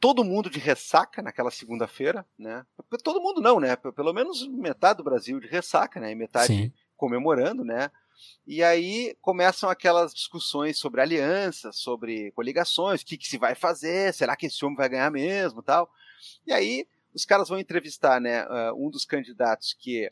[0.00, 2.64] Todo mundo de ressaca naquela segunda-feira, né?
[3.02, 3.74] Todo mundo não, né?
[3.76, 6.12] Pelo menos metade do Brasil de ressaca, né?
[6.12, 6.72] E metade Sim.
[6.96, 7.90] comemorando, né?
[8.46, 14.12] E aí começam aquelas discussões sobre alianças, sobre coligações, o que, que se vai fazer,
[14.14, 15.90] será que esse homem vai ganhar mesmo tal.
[16.46, 20.08] E aí os caras vão entrevistar né, um dos candidatos que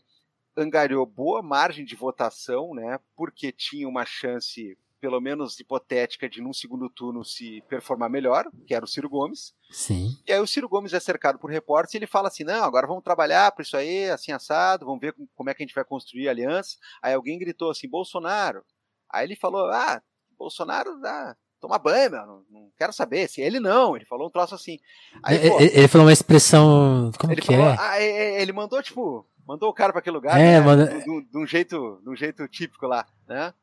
[0.56, 6.52] angariou boa margem de votação, né, porque tinha uma chance pelo menos hipotética, de num
[6.52, 9.54] segundo turno se performar melhor, que era o Ciro Gomes.
[9.70, 10.16] Sim.
[10.26, 12.86] E aí o Ciro Gomes é cercado por repórteres e ele fala assim: não, agora
[12.86, 15.84] vamos trabalhar para isso aí, assim assado, vamos ver como é que a gente vai
[15.84, 16.76] construir a aliança.
[17.02, 18.62] Aí alguém gritou assim: Bolsonaro.
[19.10, 20.02] Aí ele falou: ah,
[20.38, 21.36] Bolsonaro dá.
[21.58, 23.28] Toma banho, meu, não, não quero saber.
[23.28, 24.78] Se ele não, ele falou um troço assim.
[25.22, 27.10] Aí, ele, pô, ele falou uma expressão.
[27.18, 27.76] Como que falou, é?
[27.78, 30.86] Ah, ele mandou, tipo, mandou o cara para aquele lugar, é, né, manda...
[31.00, 33.54] de, um jeito, de um jeito típico lá, né?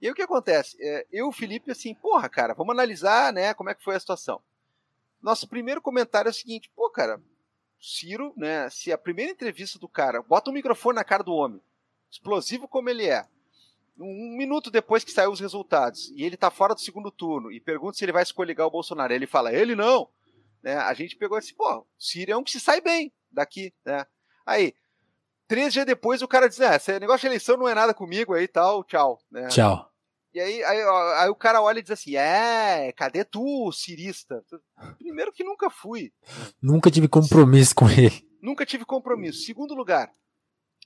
[0.00, 0.76] E aí o que acontece?
[0.80, 3.96] É, eu e o Felipe, assim, porra, cara, vamos analisar, né, como é que foi
[3.96, 4.40] a situação.
[5.20, 7.20] Nosso primeiro comentário é o seguinte, pô, cara,
[7.80, 11.60] Ciro, né, se a primeira entrevista do cara, bota um microfone na cara do homem,
[12.10, 13.26] explosivo como ele é,
[13.98, 17.60] um minuto depois que saiu os resultados, e ele tá fora do segundo turno, e
[17.60, 20.08] pergunta se ele vai escolher o Bolsonaro, ele fala, ele não,
[20.62, 24.06] né, a gente pegou assim, pô, Ciro é um que se sai bem daqui, né,
[24.46, 24.72] aí,
[25.48, 28.34] Três dias depois o cara diz: ah, esse negócio de eleição não é nada comigo
[28.34, 29.18] aí tal, tchau.
[29.30, 29.48] Né?
[29.48, 29.87] Tchau.
[30.32, 30.82] E aí, aí,
[31.16, 34.44] aí, o cara olha e diz assim: É, cadê tu, cirista?
[34.98, 36.12] Primeiro que nunca fui.
[36.60, 38.28] Nunca tive compromisso com ele.
[38.40, 39.44] Nunca tive compromisso.
[39.44, 40.12] Segundo lugar,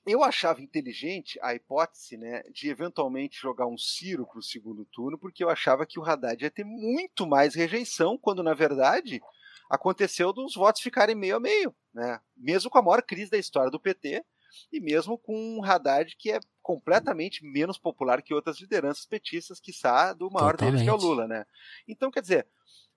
[0.06, 5.18] eu achava inteligente a hipótese né, de eventualmente jogar um Ciro para o segundo turno,
[5.18, 9.20] porque eu achava que o Haddad ia ter muito mais rejeição, quando na verdade
[9.70, 12.20] aconteceu dos votos ficarem meio a meio, né?
[12.36, 14.24] Mesmo com a maior crise da história do PT
[14.72, 19.70] e mesmo com um Haddad que é completamente menos popular que outras lideranças petistas, que
[19.70, 20.80] está do maior Totalmente.
[20.80, 21.44] deles, que é o Lula, né?
[21.86, 22.46] Então, quer dizer,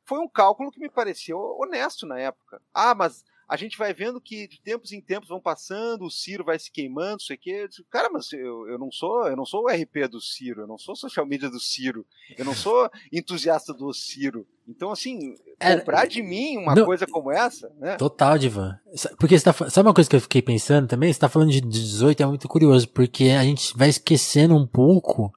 [0.06, 2.62] foi um cálculo que me pareceu honesto na época.
[2.74, 6.44] Ah, mas a gente vai vendo que de tempos em tempos vão passando, o Ciro
[6.44, 7.68] vai se queimando, sei que.
[7.92, 10.78] Cara, mas eu, eu não sou, eu não sou o RP do Ciro, eu não
[10.78, 12.06] sou social media do Ciro,
[12.38, 14.48] eu não sou entusiasta do Ciro.
[14.68, 17.98] Então, assim, é, comprar de mim uma não, coisa como essa, né?
[17.98, 18.80] Total, Divan.
[19.20, 21.14] Porque você tá, sabe uma coisa que eu fiquei pensando também?
[21.14, 25.32] Você tá falando de 18, é muito curioso, porque a gente vai esquecendo um pouco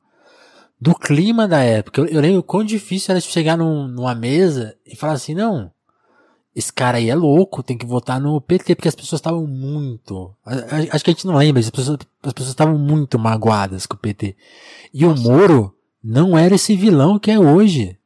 [0.81, 2.01] do clima da época.
[2.01, 5.71] Eu, eu lembro quão difícil era chegar num, numa mesa e falar assim, não,
[6.59, 10.35] esse cara aí é louco, tem que votar no PT, porque as pessoas estavam muito.
[10.91, 13.99] Acho que a gente não lembra, as pessoas, as pessoas estavam muito magoadas com o
[13.99, 14.37] PT.
[14.93, 15.21] E Nossa.
[15.21, 17.97] o Moro não era esse vilão que é hoje.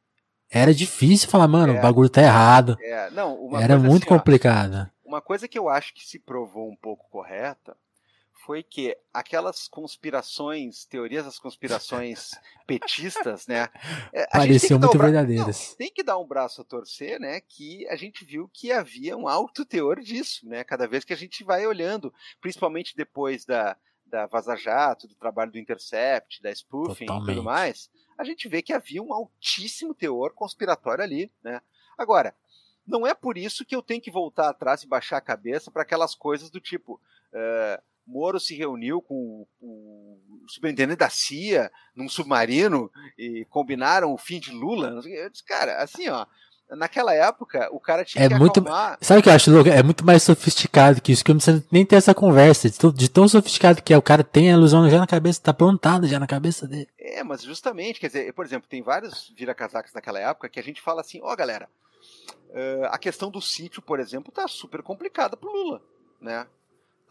[0.51, 2.77] Era difícil falar, mano, é, o bagulho tá errado.
[2.79, 4.87] É, não, era muito assim, complicado.
[5.03, 7.75] Ó, uma coisa que eu acho que se provou um pouco correta
[8.45, 12.31] foi que aquelas conspirações, teorias das conspirações
[12.67, 13.69] petistas, né?
[14.11, 15.69] É, Pareciam muito verdadeiras.
[15.69, 17.39] Não, tem que dar um braço a torcer, né?
[17.41, 20.63] Que a gente viu que havia um alto teor disso, né?
[20.63, 25.51] Cada vez que a gente vai olhando, principalmente depois da, da Vaza Jato, do trabalho
[25.51, 27.31] do Intercept, da spoofing Totalmente.
[27.31, 31.61] e tudo mais, a gente vê que havia um altíssimo teor conspiratório ali, né?
[31.97, 32.35] Agora,
[32.85, 35.83] não é por isso que eu tenho que voltar atrás e baixar a cabeça para
[35.83, 36.99] aquelas coisas do tipo.
[37.31, 44.39] Uh, Moro se reuniu com o, superintendente da CIA num submarino e combinaram o fim
[44.39, 45.01] de Lula.
[45.05, 46.25] Eu disse, cara, assim, ó.
[46.69, 48.97] Naquela época, o cara tinha é que muito, acalmar...
[48.99, 49.69] Sabe o que eu acho louco?
[49.69, 52.69] É muito mais sofisticado que isso, que eu não preciso nem ter essa conversa.
[52.69, 55.41] De tão, de tão sofisticado que é, o cara tem a ilusão já na cabeça,
[55.41, 56.87] tá plantado já na cabeça dele.
[56.97, 60.81] É, mas justamente, quer dizer, por exemplo, tem vários vira-casacos naquela época que a gente
[60.81, 61.69] fala assim, ó oh, galera,
[62.89, 65.81] a questão do sítio, por exemplo, tá super complicada pro Lula,
[66.21, 66.47] né?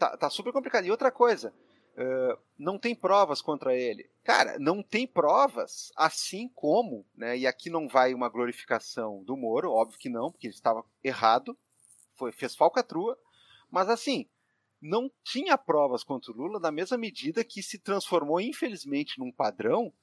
[0.09, 0.85] Tá, tá super complicado.
[0.85, 1.53] E outra coisa,
[1.97, 4.09] uh, não tem provas contra ele.
[4.23, 9.71] Cara, não tem provas, assim como, né, e aqui não vai uma glorificação do Moro,
[9.71, 11.57] óbvio que não, porque ele estava errado,
[12.15, 13.17] foi, fez falcatrua,
[13.69, 14.27] mas assim,
[14.81, 19.93] não tinha provas contra o Lula na mesma medida que se transformou, infelizmente, num padrão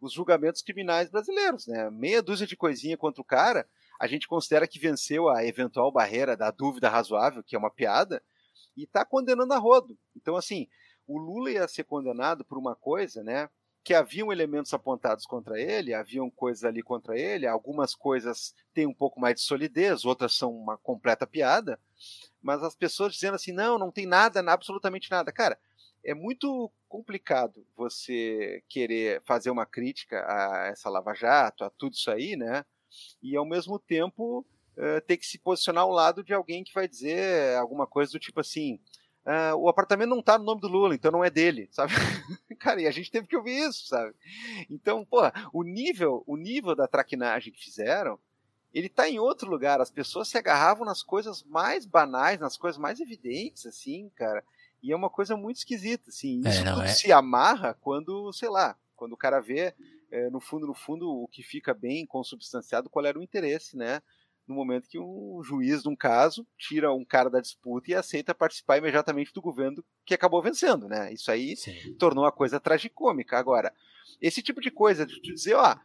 [0.00, 1.66] os julgamentos criminais brasileiros.
[1.66, 1.88] Né?
[1.90, 3.66] Meia dúzia de coisinha contra o cara,
[3.98, 8.22] a gente considera que venceu a eventual barreira da dúvida razoável, que é uma piada,
[8.76, 9.98] e está condenando a rodo.
[10.14, 10.68] Então, assim,
[11.06, 13.48] o Lula ia ser condenado por uma coisa, né?
[13.82, 18.94] Que haviam elementos apontados contra ele, haviam coisas ali contra ele, algumas coisas têm um
[18.94, 21.78] pouco mais de solidez, outras são uma completa piada,
[22.42, 25.30] mas as pessoas dizendo assim, não, não tem nada, absolutamente nada.
[25.30, 25.58] Cara,
[26.04, 32.10] é muito complicado você querer fazer uma crítica a essa Lava Jato, a tudo isso
[32.10, 32.64] aí, né?
[33.22, 34.44] E ao mesmo tempo
[34.76, 38.18] uh, ter que se posicionar ao lado de alguém que vai dizer alguma coisa do
[38.18, 38.80] tipo assim:
[39.24, 41.92] uh, o apartamento não está no nome do Lula, então não é dele, sabe?
[42.58, 44.14] Cara, e a gente teve que ouvir isso, sabe?
[44.70, 45.20] Então, pô,
[45.52, 48.18] o nível, o nível da traquinagem que fizeram,
[48.72, 49.80] ele está em outro lugar.
[49.80, 54.44] As pessoas se agarravam nas coisas mais banais, nas coisas mais evidentes, assim, cara.
[54.82, 56.42] E é uma coisa muito esquisita, assim.
[56.44, 56.88] É, isso é, é...
[56.88, 59.74] se amarra quando, sei lá, quando o cara vê,
[60.10, 64.02] é, no fundo, no fundo, o que fica bem consubstanciado, qual era o interesse, né?
[64.46, 68.78] No momento que um juiz, num caso, tira um cara da disputa e aceita participar
[68.78, 71.12] imediatamente do governo que acabou vencendo, né?
[71.12, 71.94] Isso aí Sim.
[71.98, 73.38] tornou a coisa tragicômica.
[73.38, 73.72] Agora,
[74.20, 75.76] esse tipo de coisa, de dizer, ó,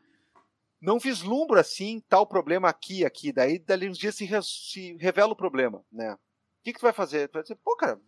[0.81, 5.33] não vislumbro assim tal problema aqui, aqui, daí dali uns dias se, re se revela
[5.33, 6.13] o problema, né?
[6.13, 7.27] O que, que tu vai fazer?
[7.27, 7.99] Tu vai dizer, pô, cara,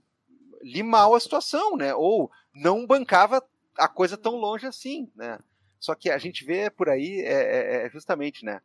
[0.61, 1.93] li mal a situação, né?
[1.93, 3.43] Ou não bancava
[3.77, 5.39] a coisa tão longe assim, né?
[5.83, 8.61] Só que a gente vê por aí é, é, é justamente, né?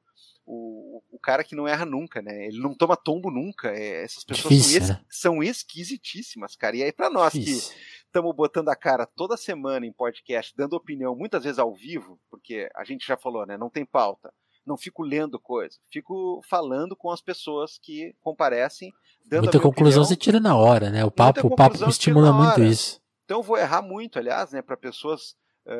[0.47, 2.47] o, o cara que não erra nunca, né?
[2.47, 3.69] Ele não toma tombo nunca.
[3.69, 5.05] É, essas pessoas Difícil, são, es, né?
[5.11, 6.77] são, esquisitíssimas, cara.
[6.77, 7.75] E aí, para nós Difícil.
[7.75, 12.21] que estamos botando a cara toda semana em podcast, dando opinião, muitas vezes ao vivo,
[12.31, 13.59] porque a gente já falou, né?
[13.59, 14.33] Não tem pauta.
[14.65, 18.93] Não fico lendo coisa, fico falando com as pessoas que comparecem,
[19.27, 20.05] dando Muita conclusão opinião.
[20.05, 21.05] você tira na hora, né?
[21.05, 23.01] O papo, o papo estimula muito isso.
[23.25, 25.35] Então vou errar muito, aliás, né, para pessoas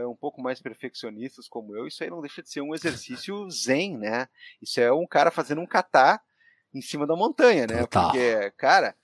[0.07, 3.97] um pouco mais perfeccionistas como eu, isso aí não deixa de ser um exercício zen,
[3.97, 4.29] né?
[4.61, 6.23] Isso é um cara fazendo um catar
[6.75, 7.87] em cima da montanha, né?
[7.87, 8.95] Porque, cara,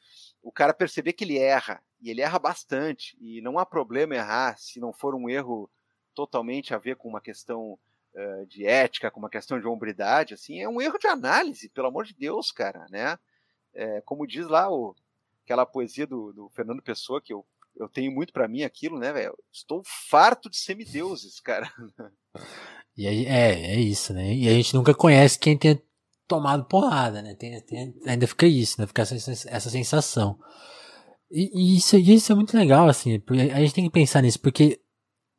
[0.43, 4.59] o cara perceber que ele erra, e ele erra bastante, e não há problema errar
[4.59, 5.71] se não for um erro
[6.15, 7.79] totalmente a ver com uma questão
[8.15, 11.89] uh, de ética, com uma questão de hombridade, assim, é um erro de análise, pelo
[11.89, 13.19] amor de Deus, cara, né?
[13.73, 14.95] É, como diz lá o,
[15.45, 17.45] aquela poesia do, do Fernando Pessoa, que eu
[17.77, 19.37] eu tenho muito para mim aquilo, né, velho?
[19.53, 21.71] Estou farto de semideuses, cara.
[22.97, 24.33] E aí, é, é isso, né?
[24.33, 25.83] E a gente nunca conhece quem tem
[26.29, 27.35] tomado porrada, né?
[27.35, 28.87] Tem, tem, ainda fica isso, né?
[28.87, 30.39] Fica essa, essa sensação.
[31.31, 33.21] E, e, isso, isso é muito legal, assim,
[33.53, 34.81] a gente tem que pensar nisso, porque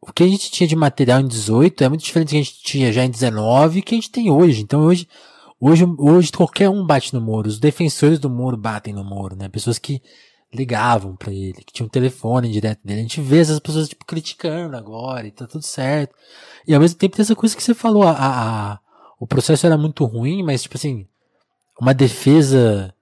[0.01, 2.43] o que a gente tinha de material em 18 é muito diferente do que a
[2.43, 4.61] gente tinha já em 19 e que a gente tem hoje.
[4.61, 5.07] Então hoje,
[5.59, 7.47] hoje, hoje qualquer um bate no Moro.
[7.47, 9.49] Os defensores do Moro batem no Moro, né?
[9.49, 10.01] Pessoas que
[10.55, 12.99] ligavam para ele, que tinham um telefone direto dele.
[12.99, 16.15] A gente vê essas pessoas, tipo, criticando agora e tá tudo certo.
[16.67, 18.79] E ao mesmo tempo tem essa coisa que você falou, a, a, a
[19.19, 21.07] o processo era muito ruim, mas, tipo assim,
[21.79, 22.93] uma defesa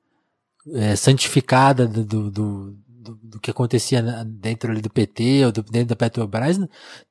[0.74, 2.78] é, santificada do, do, do,
[3.12, 6.58] do, que acontecia dentro ali do PT ou do, dentro da Petrobras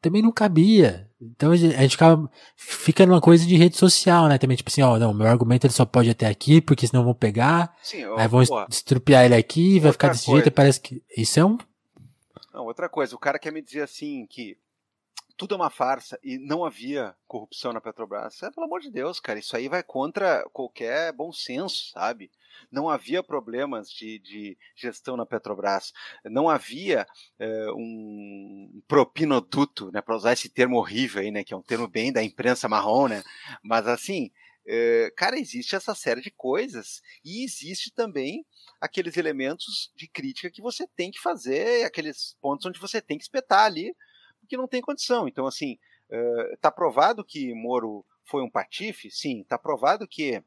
[0.00, 1.08] também não cabia.
[1.20, 4.38] Então a gente ficava, fica numa coisa de rede social, né?
[4.38, 7.14] Também, tipo assim, ó, não, meu argumento ele só pode até aqui, porque senão vão
[7.14, 10.38] pegar, Sim, ó, aí vão pô, estrupiar ele aqui, vai ficar desse coisa.
[10.38, 11.02] jeito, e parece que.
[11.16, 11.58] Isso é um.
[12.52, 14.58] Não, outra coisa, o cara quer me dizer assim que
[15.36, 18.42] tudo é uma farsa e não havia corrupção na Petrobras.
[18.42, 22.30] É, pelo amor de Deus, cara, isso aí vai contra qualquer bom senso, sabe?
[22.72, 25.92] Não havia problemas de, de gestão na Petrobras,
[26.24, 27.06] não havia
[27.38, 31.86] é, um propinoduto, né, para usar esse termo horrível aí, né, que é um termo
[31.86, 33.22] bem da imprensa marrom, né?
[33.62, 34.30] Mas assim,
[34.66, 38.44] é, cara, existe essa série de coisas e existe também
[38.80, 43.24] aqueles elementos de crítica que você tem que fazer, aqueles pontos onde você tem que
[43.24, 43.94] espetar ali
[44.42, 45.26] porque não tem condição.
[45.26, 45.78] Então, assim,
[46.52, 49.10] está uh, provado que Moro foi um patife?
[49.10, 49.40] Sim.
[49.40, 50.42] Está provado que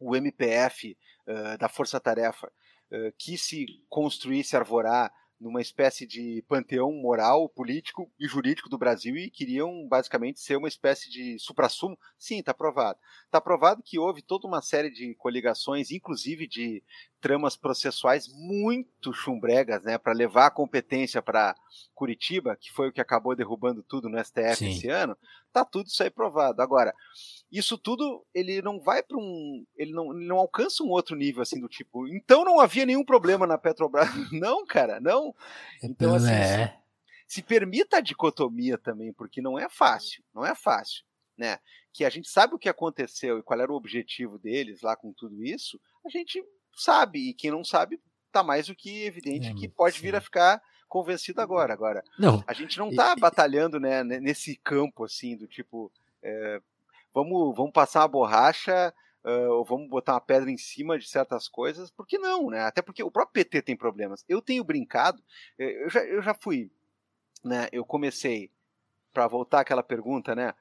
[0.00, 0.96] o MPF
[1.26, 2.50] uh, da Força Tarefa
[2.90, 9.16] uh, se construir, se arvorar numa espécie de panteão moral, político e jurídico do Brasil
[9.16, 11.98] e queriam basicamente ser uma espécie de suprassumo.
[12.18, 12.98] Sim, está provado.
[13.24, 16.82] Está provado que houve toda uma série de coligações, inclusive de
[17.20, 21.54] tramas processuais muito chumbregas, né, para levar a competência para
[21.94, 24.70] Curitiba, que foi o que acabou derrubando tudo no STF Sim.
[24.70, 25.16] esse ano.
[25.52, 26.62] Tá tudo isso aí provado.
[26.62, 26.94] Agora,
[27.50, 31.42] isso tudo ele não vai para um, ele não, ele não alcança um outro nível
[31.42, 32.06] assim do tipo.
[32.08, 34.08] Então não havia nenhum problema na Petrobras.
[34.32, 35.34] Não, cara, não.
[35.82, 36.68] Então assim, é.
[37.26, 41.04] se, se permita a dicotomia também, porque não é fácil, não é fácil,
[41.36, 41.58] né?
[41.92, 45.12] Que a gente sabe o que aconteceu e qual era o objetivo deles lá com
[45.12, 46.42] tudo isso, a gente
[46.74, 50.02] sabe e quem não sabe tá mais do que evidente é, que pode sim.
[50.02, 51.72] vir a ficar convencido agora.
[51.72, 52.42] Agora, não.
[52.46, 55.90] a gente não tá e, batalhando né, nesse campo assim do tipo
[56.22, 56.60] é,
[57.16, 58.92] vamos, vamos passar uma borracha
[59.24, 62.60] uh, ou vamos botar uma pedra em cima de certas coisas, por que não, né?
[62.60, 64.22] Até porque o próprio PT tem problemas.
[64.28, 65.22] Eu tenho brincado,
[65.58, 66.70] eh, eu já, eu já fui,
[67.42, 67.68] né?
[67.72, 68.50] Eu comecei,
[69.14, 70.52] para voltar àquela pergunta, né?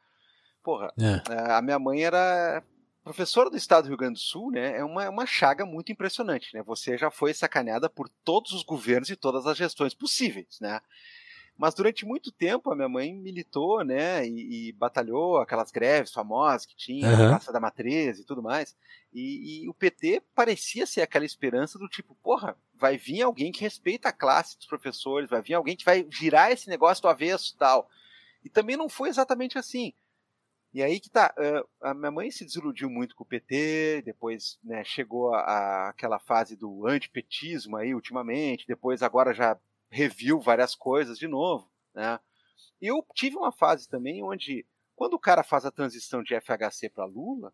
[0.63, 1.51] Porra, é.
[1.51, 2.63] a minha mãe era
[3.03, 4.77] professora do estado do Rio Grande do Sul, né?
[4.77, 6.63] É uma, é uma chaga muito impressionante, né?
[6.63, 10.79] Você já foi sacaneada por todos os governos e todas as gestões possíveis, né?
[11.57, 16.65] Mas durante muito tempo a minha mãe militou, né, e, e batalhou aquelas greves famosas
[16.65, 17.25] que tinha, uhum.
[17.25, 18.75] a Praça da Matriz e tudo mais.
[19.13, 23.61] E, e, o PT parecia ser aquela esperança do tipo, porra, vai vir alguém que
[23.61, 27.53] respeita a classe dos professores, vai vir alguém que vai girar esse negócio do avesso
[27.55, 27.89] e tal.
[28.43, 29.93] E também não foi exatamente assim.
[30.73, 31.33] E aí que tá,
[31.81, 36.19] a minha mãe se desiludiu muito com o PT, depois né, chegou a, a, aquela
[36.19, 39.57] fase do antipetismo aí ultimamente, depois agora já
[39.89, 42.19] reviu várias coisas de novo, né?
[42.81, 44.65] Eu tive uma fase também onde,
[44.95, 47.53] quando o cara faz a transição de FHC para Lula,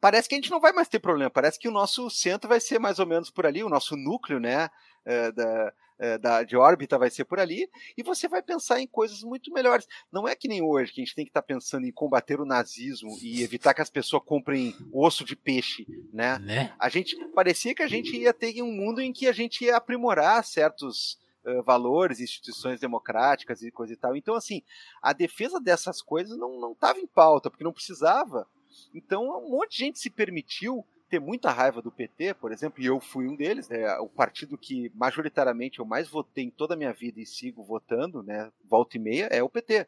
[0.00, 1.30] parece que a gente não vai mais ter problema.
[1.30, 4.38] Parece que o nosso centro vai ser mais ou menos por ali, o nosso núcleo,
[4.38, 4.70] né,
[5.04, 8.86] é, da, é, da, de órbita vai ser por ali, e você vai pensar em
[8.86, 9.86] coisas muito melhores.
[10.10, 12.40] Não é que nem hoje, que a gente tem que estar tá pensando em combater
[12.40, 16.38] o nazismo e evitar que as pessoas comprem osso de peixe, né?
[16.38, 16.74] né?
[16.78, 19.76] A gente parecia que a gente ia ter um mundo em que a gente ia
[19.76, 24.16] aprimorar certos uh, valores, instituições democráticas e coisa e tal.
[24.16, 24.62] Então, assim,
[25.00, 28.48] a defesa dessas coisas não estava em pauta, porque não precisava.
[28.92, 32.86] Então, um monte de gente se permitiu ter muita raiva do PT, por exemplo, e
[32.86, 36.76] eu fui um deles, né, o partido que majoritariamente eu mais votei em toda a
[36.76, 39.86] minha vida e sigo votando, né, volta e meia, é o PT.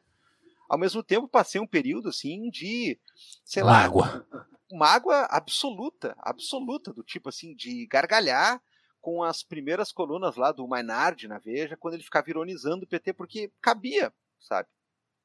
[0.68, 2.98] Ao mesmo tempo, passei um período assim de,
[3.44, 4.06] sei mágoa.
[4.06, 8.60] lá, mágoa absoluta, absoluta, do tipo assim, de gargalhar
[9.00, 13.12] com as primeiras colunas lá do Maynard na Veja, quando ele ficava ironizando o PT,
[13.12, 14.68] porque cabia, sabe?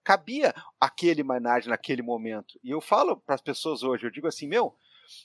[0.04, 2.60] Cabia aquele Maynard naquele momento.
[2.64, 4.76] E eu falo para as pessoas hoje, eu digo assim, meu,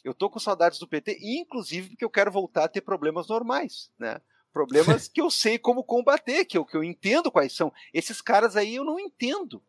[0.05, 3.91] eu tô com saudades do PT, inclusive porque eu quero voltar a ter problemas normais,
[3.99, 4.21] né?
[4.53, 7.73] Problemas que eu sei como combater, que eu, que eu entendo quais são.
[7.93, 9.63] Esses caras aí eu não entendo.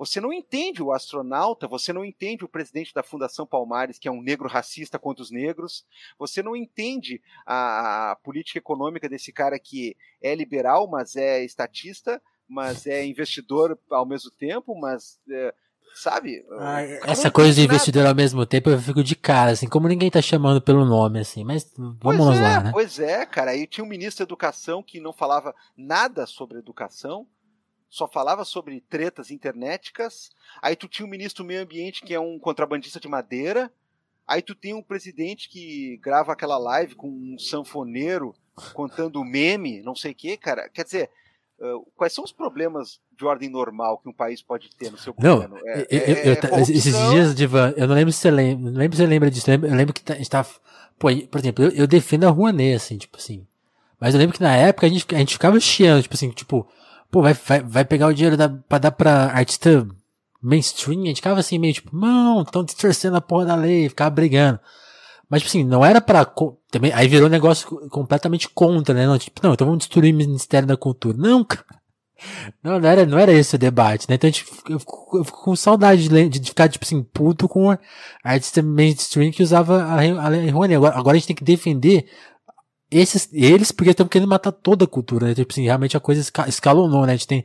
[0.00, 4.10] Você não entende o astronauta, você não entende o presidente da Fundação Palmares, que é
[4.10, 5.84] um negro racista contra os negros,
[6.18, 12.18] você não entende a, a política econômica desse cara que é liberal, mas é estatista,
[12.48, 15.54] mas é investidor ao mesmo tempo, mas é,
[15.94, 16.44] sabe?
[17.04, 20.22] essa coisa de investidor ao mesmo tempo eu fico de cara, assim, como ninguém tá
[20.22, 22.70] chamando pelo nome, assim, mas vamos é, lá, né?
[22.72, 27.26] Pois é, cara, aí tinha um ministro da educação que não falava nada sobre educação,
[27.88, 30.30] só falava sobre tretas internéticas,
[30.62, 33.70] aí tu tinha o um ministro do meio ambiente que é um contrabandista de madeira,
[34.26, 38.34] aí tu tem um presidente que grava aquela live com um sanfoneiro
[38.74, 41.10] contando meme, não sei o que, cara, quer dizer,
[41.60, 45.12] Uh, quais são os problemas de ordem normal que um país pode ter no seu
[45.12, 45.56] governo?
[45.56, 48.70] Não, é, eu, é, eu, é esses dias, Divan, eu não lembro se você lembra,
[48.70, 50.48] não lembro se você lembra disso, eu lembro, eu lembro que tá, a gente tava,
[50.98, 53.46] pô, por exemplo, eu, eu, defendo a Rouanet, assim, tipo assim,
[54.00, 56.66] mas eu lembro que na época a gente, a gente ficava chiando, tipo assim, tipo,
[57.10, 59.86] pô, vai, vai, vai pegar o dinheiro da, pra dar pra artista
[60.42, 64.08] mainstream, a gente ficava assim meio tipo, não, estão distorcendo a porra da lei, ficava
[64.08, 64.58] brigando.
[65.30, 66.26] Mas, tipo assim, não era pra.
[66.70, 69.06] Também, aí virou um negócio completamente contra, né?
[69.06, 71.16] Não, tipo, não, então vamos destruir o Ministério da Cultura.
[71.16, 71.80] Não, cara.
[72.62, 74.16] Não, não era, não era esse o debate, né?
[74.16, 77.48] Então a gente, eu, fico, eu fico com saudade de, de, ficar, tipo assim, puto
[77.48, 77.78] com a
[78.22, 80.76] artista mainstream que usava a, a, Rouanet.
[80.76, 82.06] Agora, agora a gente tem que defender
[82.90, 85.34] esses, eles porque estão querendo matar toda a cultura, né?
[85.34, 87.12] Tipo assim, realmente a coisa escalonou, né?
[87.12, 87.44] A gente tem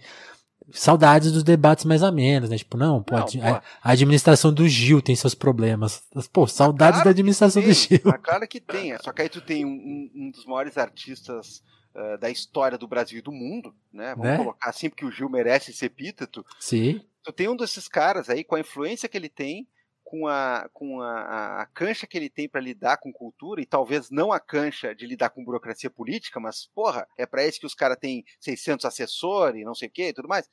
[0.80, 2.58] saudades dos debates mais amenos, né?
[2.58, 6.04] Tipo, não, pô, não, a, a, administração do Gil tem seus problemas.
[6.32, 8.00] Pô, saudades da administração do Gil.
[8.22, 11.64] Cara que tem, só que aí tu tem um, um dos maiores artistas
[11.96, 14.14] uh, da história do Brasil e do mundo, né?
[14.16, 14.38] Vamos né?
[14.38, 16.46] colocar assim, porque o Gil merece ser epíteto.
[16.60, 17.02] Sim.
[17.24, 19.68] Tu tem um desses caras aí, com a influência que ele tem,
[20.06, 24.12] com a, com a, a cancha que ele tem para lidar com cultura, e talvez
[24.12, 27.74] não a cancha de lidar com burocracia política, mas, porra, é para isso que os
[27.74, 30.48] caras têm 600 assessores, não sei o quê e tudo mais.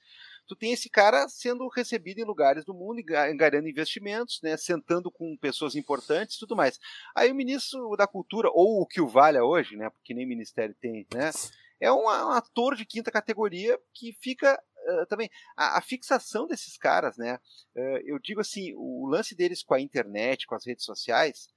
[0.48, 3.00] Tu tem esse cara sendo recebido em lugares do mundo,
[3.30, 6.80] engarando investimentos, né, sentando com pessoas importantes e tudo mais.
[7.14, 10.74] Aí o ministro da Cultura, ou o que o valha hoje, né, porque nem ministério
[10.80, 11.30] tem, né,
[11.78, 16.76] é um, um ator de quinta categoria que fica uh, também a, a, fixação desses
[16.76, 17.38] caras, né?
[17.76, 21.48] Uh, eu digo assim, o lance deles com a internet, com as redes sociais,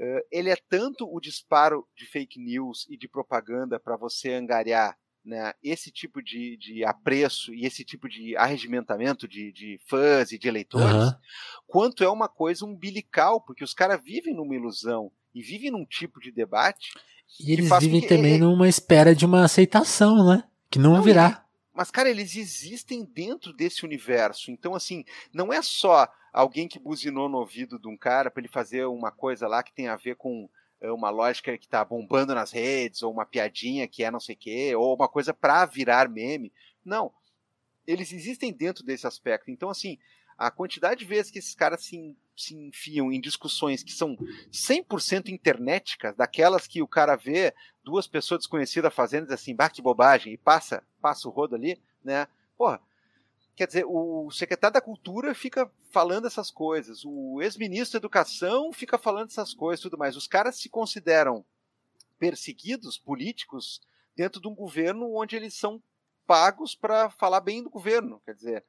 [0.00, 4.96] uh, ele é tanto o disparo de fake news e de propaganda para você angariar
[5.24, 10.38] né, esse tipo de, de apreço e esse tipo de arregimentamento de, de fãs e
[10.38, 11.12] de eleitores, uhum.
[11.66, 16.18] quanto é uma coisa umbilical, porque os caras vivem numa ilusão e vivem num tipo
[16.18, 16.92] de debate.
[17.38, 20.44] E eles vivem também é, numa espera de uma aceitação, né?
[20.70, 21.44] Que não, não virá.
[21.78, 24.50] Mas, cara, eles existem dentro desse universo.
[24.50, 28.48] Então, assim, não é só alguém que buzinou no ouvido de um cara para ele
[28.48, 30.50] fazer uma coisa lá que tem a ver com
[30.80, 34.34] eh, uma lógica que está bombando nas redes, ou uma piadinha que é não sei
[34.34, 36.52] o quê, ou uma coisa para virar meme.
[36.84, 37.12] Não.
[37.86, 39.48] Eles existem dentro desse aspecto.
[39.48, 39.98] Então, assim,
[40.36, 44.16] a quantidade de vezes que esses caras se, se enfiam em discussões que são
[44.50, 47.54] 100% internéticas, daquelas que o cara vê
[47.88, 52.28] duas pessoas desconhecidas fazendo assim, bah, que bobagem, e passa, passa o rodo ali, né?
[52.56, 52.80] Porra,
[53.56, 58.98] quer dizer, o secretário da Cultura fica falando essas coisas, o ex-ministro da Educação fica
[58.98, 60.16] falando essas coisas tudo mais.
[60.16, 61.42] Os caras se consideram
[62.18, 63.80] perseguidos políticos
[64.14, 65.82] dentro de um governo onde eles são
[66.26, 68.20] pagos para falar bem do governo.
[68.26, 68.64] Quer dizer,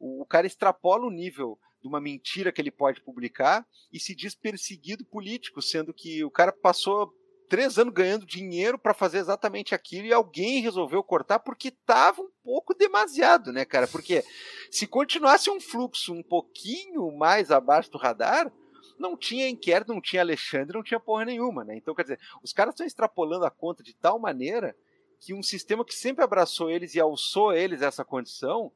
[0.00, 4.16] o, o cara extrapola o nível de uma mentira que ele pode publicar e se
[4.16, 7.14] diz perseguido político, sendo que o cara passou
[7.48, 12.30] três anos ganhando dinheiro para fazer exatamente aquilo e alguém resolveu cortar porque estava um
[12.42, 13.86] pouco demasiado, né, cara?
[13.86, 14.24] Porque
[14.70, 18.50] se continuasse um fluxo um pouquinho mais abaixo do radar,
[18.98, 21.76] não tinha inquérito, não tinha Alexandre, não tinha porra nenhuma, né?
[21.76, 24.76] Então, quer dizer, os caras estão extrapolando a conta de tal maneira
[25.20, 28.72] que um sistema que sempre abraçou eles e alçou eles essa condição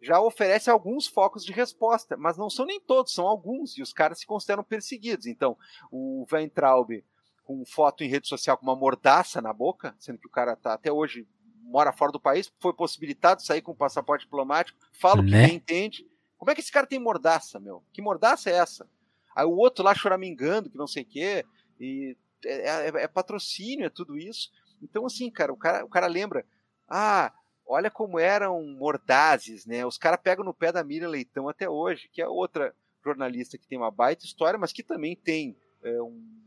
[0.00, 3.92] já oferece alguns focos de resposta, mas não são nem todos, são alguns, e os
[3.92, 5.26] caras se consideram perseguidos.
[5.26, 5.56] Então,
[5.90, 7.04] o Weintraub,
[7.48, 10.74] com foto em rede social com uma mordaça na boca, sendo que o cara tá
[10.74, 11.26] até hoje
[11.62, 15.46] mora fora do país, foi possibilitado sair com passaporte diplomático, fala o que né?
[15.46, 16.06] entende.
[16.36, 17.82] Como é que esse cara tem mordaça, meu?
[17.90, 18.86] Que mordaça é essa?
[19.34, 21.46] Aí o outro lá choramingando, que não sei o quê,
[21.80, 24.50] e é, é, é patrocínio, é tudo isso.
[24.82, 26.44] Então, assim, cara, o cara, o cara lembra,
[26.86, 27.32] ah,
[27.66, 29.86] olha como eram mordazes, né?
[29.86, 33.66] Os caras pegam no pé da Miriam Leitão até hoje, que é outra jornalista que
[33.66, 36.38] tem uma baita história, mas que também tem é, um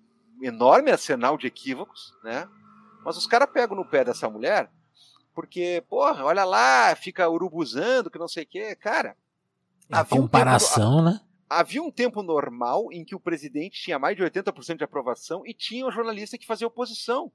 [0.42, 2.48] enorme arsenal de equívocos, né?
[3.04, 4.70] Mas os caras pegam no pé dessa mulher
[5.34, 8.76] porque, porra, olha lá, fica urubuzando, que não sei o quê.
[8.76, 9.16] Cara,
[9.90, 11.22] a comparação, um tempo, né?
[11.50, 15.54] Havia um tempo normal em que o presidente tinha mais de 80% de aprovação e
[15.54, 17.32] tinha um jornalista que fazia oposição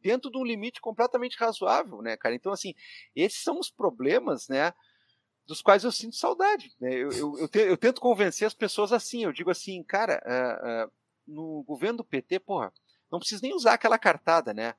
[0.00, 2.34] dentro de um limite completamente razoável, né, cara?
[2.34, 2.74] Então, assim,
[3.14, 4.72] esses são os problemas, né,
[5.46, 6.72] dos quais eu sinto saudade.
[6.80, 6.94] Né?
[6.94, 10.86] Eu, eu, eu, te, eu tento convencer as pessoas assim, eu digo assim, cara, uh,
[10.86, 10.92] uh,
[11.30, 12.72] no governo do PT, porra,
[13.10, 14.74] não precisa nem usar aquela cartada, né?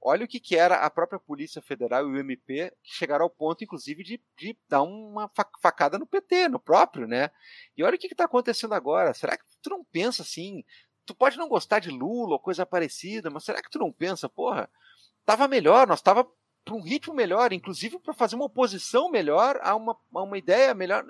[0.00, 3.30] olha o que, que era a própria Polícia Federal e o MP, que chegaram ao
[3.30, 5.28] ponto, inclusive, de, de dar uma
[5.60, 7.30] facada no PT, no próprio, né?
[7.76, 9.12] E olha o que está acontecendo agora.
[9.14, 10.64] Será que tu não pensa assim?
[11.04, 14.28] Tu pode não gostar de Lula ou coisa parecida, mas será que tu não pensa,
[14.28, 14.70] porra,
[15.24, 16.24] tava melhor, nós tava
[16.64, 20.72] para um ritmo melhor, inclusive para fazer uma oposição melhor a uma, a uma ideia
[20.72, 21.04] melhor.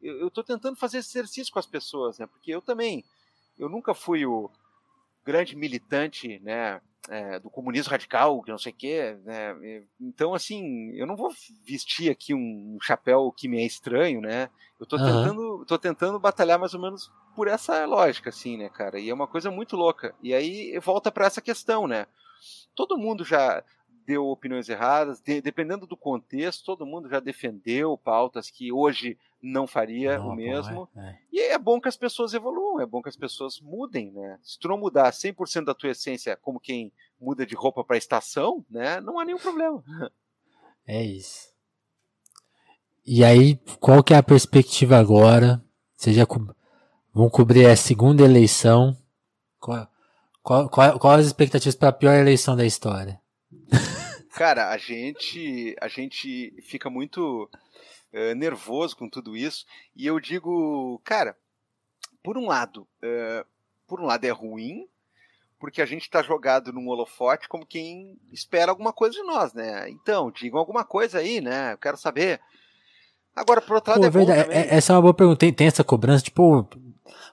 [0.00, 2.26] Eu estou tentando fazer exercício com as pessoas, né?
[2.26, 3.04] Porque eu também,
[3.58, 4.50] eu nunca fui o
[5.24, 6.80] grande militante, né?
[7.08, 9.84] É, do comunismo radical, que não sei o quê, né?
[10.00, 11.30] Então, assim, eu não vou
[11.64, 14.50] vestir aqui um, chapéu que me é estranho, né?
[14.78, 15.04] Eu estou uhum.
[15.06, 18.98] tentando, tô tentando batalhar mais ou menos por essa lógica, assim, né, cara?
[18.98, 20.16] E é uma coisa muito louca.
[20.20, 22.06] E aí volta para essa questão, né?
[22.74, 23.62] Todo mundo já
[24.06, 29.66] deu opiniões erradas, de, dependendo do contexto, todo mundo já defendeu pautas que hoje não
[29.66, 30.88] faria não, o mesmo.
[30.96, 31.18] É, é.
[31.32, 34.38] E é bom que as pessoas evoluam, é bom que as pessoas mudem, né?
[34.42, 38.64] Se tu não mudar 100% da tua essência como quem muda de roupa para estação,
[38.70, 39.82] né, não há nenhum problema.
[40.88, 41.48] É isso.
[43.04, 45.60] E aí, qual que é a perspectiva agora?
[45.96, 46.38] Vocês já co
[47.12, 48.96] vão cobrir a segunda eleição.
[49.58, 49.88] Qual,
[50.44, 53.20] qual, qual, qual as expectativas para a pior eleição da história?
[54.30, 57.50] Cara, a gente, a gente fica muito
[58.16, 59.66] uh, nervoso com tudo isso.
[59.94, 61.36] E eu digo, cara,
[62.22, 63.46] por um lado, uh,
[63.86, 64.88] por um lado é ruim,
[65.58, 69.88] porque a gente está jogado num holofote como quem espera alguma coisa de nós, né?
[69.90, 71.74] Então, digam alguma coisa aí, né?
[71.74, 72.40] Eu quero saber.
[73.34, 75.38] Agora, por outro lado, pô, é verdade, é, essa é uma boa pergunta.
[75.38, 76.68] Tem, tem essa cobrança, tipo,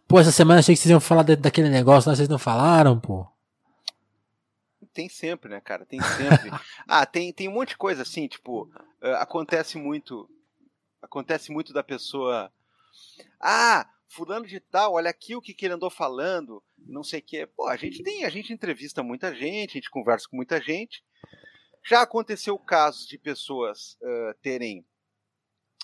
[0.08, 3.00] pô, essa semana achei que vocês iam falar de, daquele negócio, mas vocês não falaram,
[3.00, 3.26] pô
[4.94, 5.86] tem sempre, né, cara?
[5.86, 6.52] Tem sempre.
[6.88, 8.70] ah, tem, tem um monte de coisa assim, tipo,
[9.02, 10.30] uh, acontece muito.
[11.04, 12.52] Acontece muito da pessoa.
[13.40, 17.24] Ah, fulano de tal, olha aqui o que, que ele andou falando, não sei o
[17.24, 17.46] que.
[17.46, 21.04] Pô, a gente tem, a gente entrevista muita gente, a gente conversa com muita gente.
[21.86, 24.86] Já aconteceu casos de pessoas uh, terem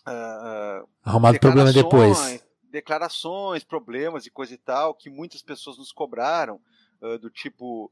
[0.07, 2.41] uh, arrumado problema depois.
[2.63, 6.61] Declarações, problemas e coisa e tal, que muitas pessoas nos cobraram,
[7.01, 7.91] uh, do tipo,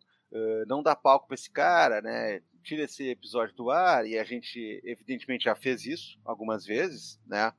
[0.67, 2.41] não dá palco para esse cara, né?
[2.68, 7.53] Tira esse episódio do ar e a gente evidentemente já fez isso algumas vezes, né?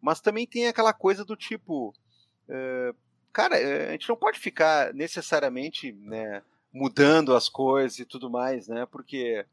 [0.00, 1.94] Mas também tem aquela coisa do tipo,
[2.48, 2.96] uh,
[3.34, 6.42] cara, a gente não pode ficar necessariamente, né?
[6.72, 8.86] mudando as coisas e tudo mais, né?
[8.86, 9.44] Porque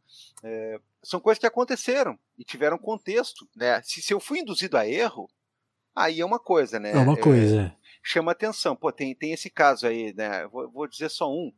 [0.43, 3.81] é, são coisas que aconteceram e tiveram contexto, né?
[3.81, 5.29] Se, se eu fui induzido a erro,
[5.95, 6.91] aí é uma coisa, né?
[6.91, 7.63] É uma coisa.
[7.63, 8.75] É, chama atenção.
[8.75, 10.47] Pô, tem, tem esse caso aí, né?
[10.47, 11.51] Vou, vou dizer só um.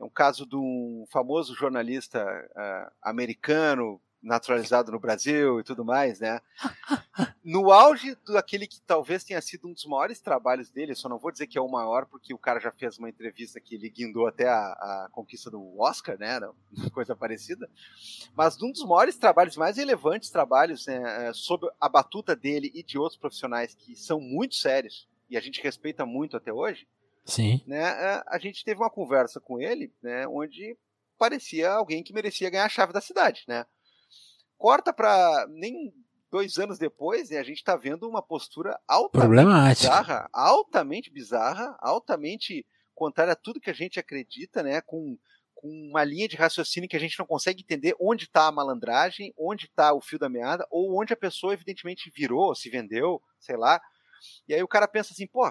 [0.00, 6.20] É um caso de um famoso jornalista uh, americano naturalizado no Brasil e tudo mais,
[6.20, 6.40] né?
[7.42, 11.32] No auge daquele que talvez tenha sido um dos maiores trabalhos dele, só não vou
[11.32, 14.26] dizer que é o maior, porque o cara já fez uma entrevista que ele guindou
[14.26, 16.38] até a, a conquista do Oscar, né?
[16.92, 17.68] Coisa parecida.
[18.36, 22.82] Mas um dos maiores trabalhos, mais relevantes trabalhos né, é, sob a batuta dele e
[22.82, 26.86] de outros profissionais que são muito sérios e a gente respeita muito até hoje,
[27.24, 27.62] Sim.
[27.66, 27.82] Né,
[28.26, 30.76] a gente teve uma conversa com ele, né, onde
[31.18, 33.66] parecia alguém que merecia ganhar a chave da cidade, né?
[34.56, 35.92] Corta para nem
[36.30, 42.66] dois anos depois, né, a gente está vendo uma postura altamente bizarra, altamente bizarra, altamente
[42.94, 45.18] contrária a tudo que a gente acredita, né, com,
[45.54, 49.32] com uma linha de raciocínio que a gente não consegue entender onde está a malandragem,
[49.38, 53.56] onde está o fio da meada, ou onde a pessoa evidentemente virou, se vendeu, sei
[53.56, 53.80] lá.
[54.46, 55.50] E aí o cara pensa assim, pô,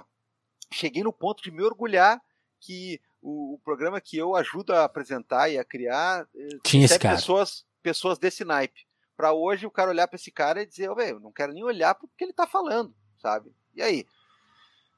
[0.71, 2.21] cheguei no ponto de me orgulhar
[2.59, 6.99] que o, o programa que eu ajudo a apresentar e a criar eh, tinha esse
[6.99, 7.15] cara.
[7.15, 8.87] pessoas pessoas desse naipe.
[9.15, 11.63] Para hoje o cara olhar para esse cara e dizer, oh, velho, não quero nem
[11.63, 13.51] olhar porque ele tá falando, sabe?
[13.75, 14.05] E aí?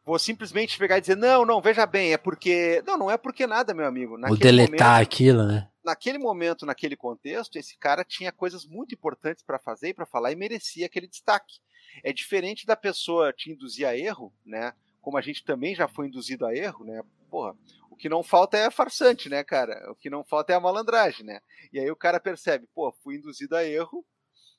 [0.05, 2.83] Vou simplesmente pegar e dizer, não, não, veja bem, é porque.
[2.85, 4.13] Não, não é porque nada, meu amigo.
[4.13, 5.69] Ou deletar momento, aquilo, né?
[5.83, 10.31] Naquele momento, naquele contexto, esse cara tinha coisas muito importantes para fazer e para falar
[10.31, 11.59] e merecia aquele destaque.
[12.03, 14.73] É diferente da pessoa te induzir a erro, né?
[15.01, 17.03] Como a gente também já foi induzido a erro, né?
[17.29, 17.55] Porra,
[17.89, 19.91] o que não falta é farsante, né, cara?
[19.91, 21.41] O que não falta é a malandragem, né?
[21.73, 24.05] E aí o cara percebe, pô, fui induzido a erro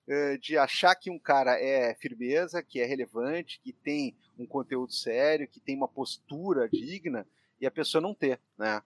[0.09, 4.93] eh, de achar que um cara é firmeza, que é relevante, que tem um conteúdo
[4.93, 7.27] sério, que tem uma postura digna,
[7.61, 8.83] e a pessoa não ter, né?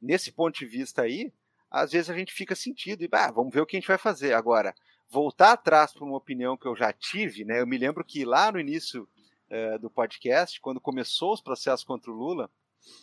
[0.00, 1.32] Nesse ponto de vista aí,
[1.70, 3.98] às vezes a gente fica sentido e, bah, vamos ver o que a gente vai
[3.98, 4.34] fazer.
[4.34, 4.74] Agora,
[5.08, 7.60] voltar atrás para uma opinião que eu já tive, né?
[7.60, 9.08] Eu me lembro que lá no início
[9.50, 12.50] é, do podcast, quando começou os processos contra o Lula,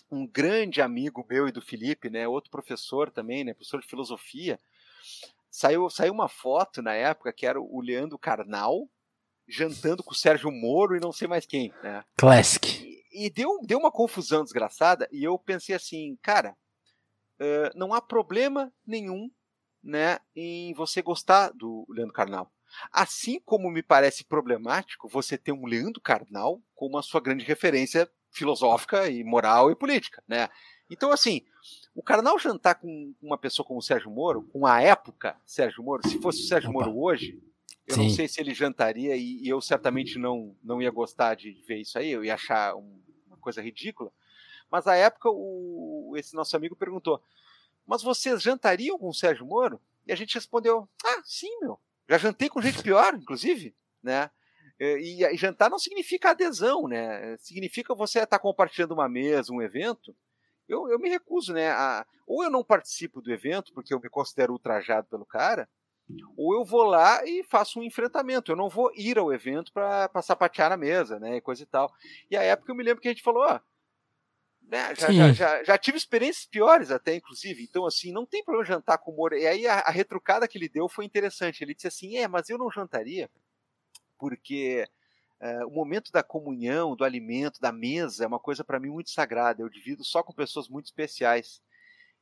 [0.10, 4.60] um grande amigo meu e do Felipe, né, outro professor também, né, professor de filosofia,
[5.50, 8.90] saiu, saiu uma foto na época que era o Leandro Carnal
[9.48, 11.72] jantando com o Sérgio Moro e não sei mais quem.
[11.84, 12.04] Né?
[12.18, 12.68] Classic.
[13.12, 16.56] E, e deu, deu uma confusão desgraçada e eu pensei assim, cara,
[17.40, 19.30] uh, não há problema nenhum
[19.84, 22.52] né, em você gostar do Leandro Carnal.
[22.92, 28.10] Assim como me parece problemático você ter um Leandro Carnal como a sua grande referência
[28.32, 30.50] filosófica e moral e política, né?
[30.90, 31.42] Então, assim,
[31.96, 36.08] o Carnal jantar com uma pessoa como o Sérgio Moro, com a época Sérgio Moro,
[36.08, 36.80] se fosse o Sérgio Opa.
[36.80, 37.42] Moro hoje,
[37.88, 38.04] eu Sim.
[38.04, 41.78] não sei se ele jantaria e, e, eu certamente não, não ia gostar de ver
[41.78, 44.12] isso aí, eu ia achar um, uma coisa ridícula.
[44.70, 47.22] Mas à época, o, esse nosso amigo perguntou:
[47.86, 49.80] Mas vocês jantariam com o Sérgio Moro?
[50.06, 51.80] E a gente respondeu: Ah, sim, meu.
[52.10, 54.30] Já jantei com gente pior, inclusive, né?
[54.80, 57.38] E, e, jantar não significa adesão, né?
[57.38, 60.15] Significa você estar compartilhando uma mesa, um evento.
[60.68, 61.69] Eu, eu me recuso, né?
[61.72, 65.69] A, ou eu não participo do evento porque eu me considero ultrajado pelo cara,
[66.38, 68.52] ou eu vou lá e faço um enfrentamento.
[68.52, 71.40] Eu não vou ir ao evento para sapatear na mesa, né?
[71.41, 71.91] Coisa e tal.
[72.30, 73.60] E a época eu me lembro que a gente falou, ó.
[74.68, 77.64] Né, já, já, já, já, tive experiências piores até, inclusive.
[77.64, 79.38] Então, assim, não tem problema jantar com o Moro.
[79.38, 81.64] E aí a, a retrucada que ele deu foi interessante.
[81.64, 83.30] Ele disse assim: é, mas eu não jantaria
[84.18, 84.88] porque
[85.40, 89.10] é, o momento da comunhão, do alimento, da mesa é uma coisa para mim muito
[89.10, 89.62] sagrada.
[89.62, 91.62] Eu divido só com pessoas muito especiais.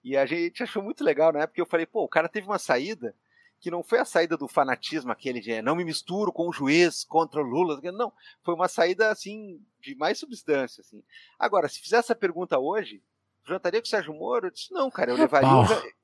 [0.04, 1.44] E a gente achou muito legal na né?
[1.46, 1.62] época.
[1.62, 3.16] Eu falei, pô, o cara teve uma saída
[3.64, 7.06] que não foi a saída do fanatismo aquele de não me misturo com o juiz
[7.06, 8.12] contra o Lula, não,
[8.44, 11.02] foi uma saída assim de mais substância assim.
[11.40, 13.02] Agora, se fizesse essa pergunta hoje,
[13.48, 14.48] jantaria com o Sérgio Moro?
[14.48, 15.50] Eu disse, não, cara, eu levaria,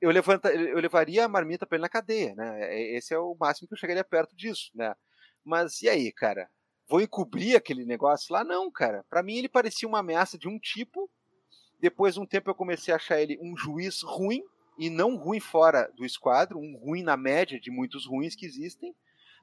[0.00, 2.62] eu, levanta, eu levaria a marmita para ele na cadeia, né?
[2.62, 4.94] É, esse é o máximo que eu chegaria perto disso, né?
[5.44, 6.48] Mas e aí, cara?
[6.88, 8.42] Vou encobrir aquele negócio lá?
[8.42, 9.04] Não, cara.
[9.10, 11.10] Para mim ele parecia uma ameaça de um tipo.
[11.78, 14.42] Depois de um tempo eu comecei a achar ele um juiz ruim,
[14.80, 18.94] e não ruim fora do esquadro, um ruim na média de muitos ruins que existem.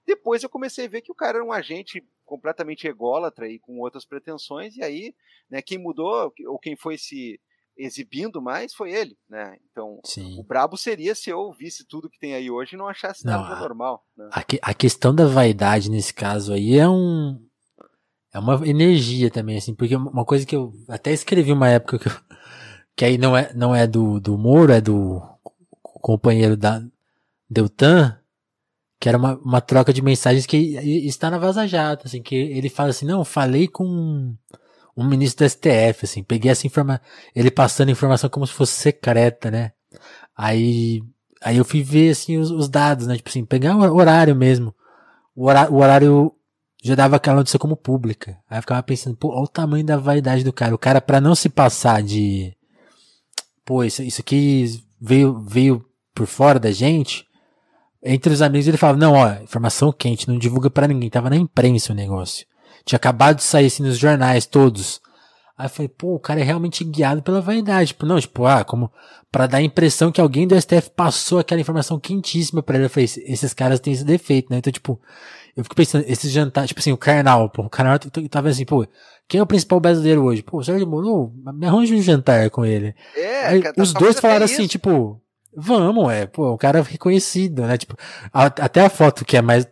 [0.03, 3.79] Depois eu comecei a ver que o cara era um agente completamente ególatra e com
[3.79, 5.13] outras pretensões, e aí,
[5.47, 7.39] né, quem mudou, ou quem foi se
[7.77, 9.55] exibindo mais, foi ele, né?
[9.71, 10.39] Então, Sim.
[10.39, 13.39] o brabo seria se eu visse tudo que tem aí hoje e não achasse não,
[13.39, 14.03] nada a, normal.
[14.17, 14.29] Né?
[14.31, 17.39] A, a, questão da vaidade nesse caso aí é um
[18.33, 22.07] é uma energia também, assim, porque uma coisa que eu até escrevi uma época que
[22.07, 22.13] eu,
[22.97, 25.21] que aí não é, não é do, do Moro, é do
[25.83, 26.81] companheiro da
[27.47, 28.17] Deltan,
[28.99, 30.75] que era uma, uma troca de mensagens que
[31.07, 31.63] está na Vaza
[32.03, 34.35] assim, que ele fala assim, não, falei com
[34.95, 37.05] um ministro do STF, assim, peguei essa informação,
[37.35, 39.73] ele passando informação como se fosse secreta, né?
[40.35, 41.03] Aí,
[41.39, 43.15] aí eu fui ver, assim, os, os dados, né?
[43.15, 44.73] Tipo assim, pegar o horário mesmo.
[45.35, 46.33] O horário, o horário
[46.83, 48.39] já dava aquela notícia como pública.
[48.49, 50.73] Aí eu ficava pensando, pô, olha o tamanho da vaidade do cara.
[50.73, 52.56] O cara, para não se passar de,
[53.67, 55.85] pô, isso, aqui veio, veio
[56.15, 57.27] por fora da gente,
[58.01, 61.35] entre os amigos ele falava, não, ó, informação quente, não divulga para ninguém, tava na
[61.35, 62.45] imprensa o negócio.
[62.85, 65.01] Tinha acabado de sair assim nos jornais todos.
[65.57, 67.89] Aí eu falei, pô, o cara é realmente guiado pela vaidade.
[67.89, 68.89] Tipo, não, tipo, ah, como
[69.29, 72.85] para dar a impressão que alguém do STF passou aquela informação quentíssima para ele.
[72.85, 74.59] Eu falei, esses caras têm esse defeito, né?
[74.59, 75.01] Então, tipo,
[75.57, 77.97] eu fico pensando, esses jantares, tipo assim, o Karnal, pô, o Karnal
[78.29, 78.85] tava assim, pô,
[79.27, 80.43] quem é o principal brasileiro hoje?
[80.43, 82.93] Pô, o Sérgio Moro, me arranja um jantar com ele.
[83.15, 84.67] É, Aí, tá os dois falaram assim, isso.
[84.67, 85.19] tipo,
[85.55, 87.75] vamos, é, pô, o cara reconhecido, né?
[87.75, 87.95] Tipo,
[88.31, 89.67] a, até a foto que é mais,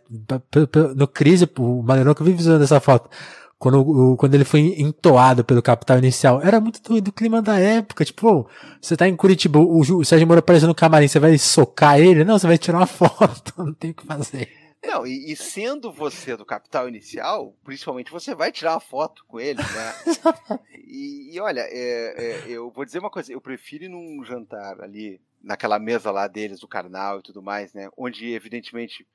[0.96, 3.08] no crise, o Maleiroca vive usando essa foto.
[3.56, 8.04] Quando, quando ele foi entoado pelo capital inicial, era muito do, do clima da época.
[8.04, 8.46] Tipo,
[8.80, 12.24] você tá em Curitiba, o, o Sérgio Moro aparecendo no camarim, você vai socar ele?
[12.24, 14.65] Não, você vai tirar uma foto, não tem o que fazer.
[14.86, 19.40] Não, e, e, sendo você do capital inicial, principalmente você vai tirar uma foto com
[19.40, 19.94] ele, né?
[20.86, 24.80] e, e, olha, é, é, eu vou dizer uma coisa, eu prefiro ir num jantar
[24.80, 27.88] ali, naquela mesa lá deles, do carnal e tudo mais, né?
[27.96, 29.06] Onde, evidentemente,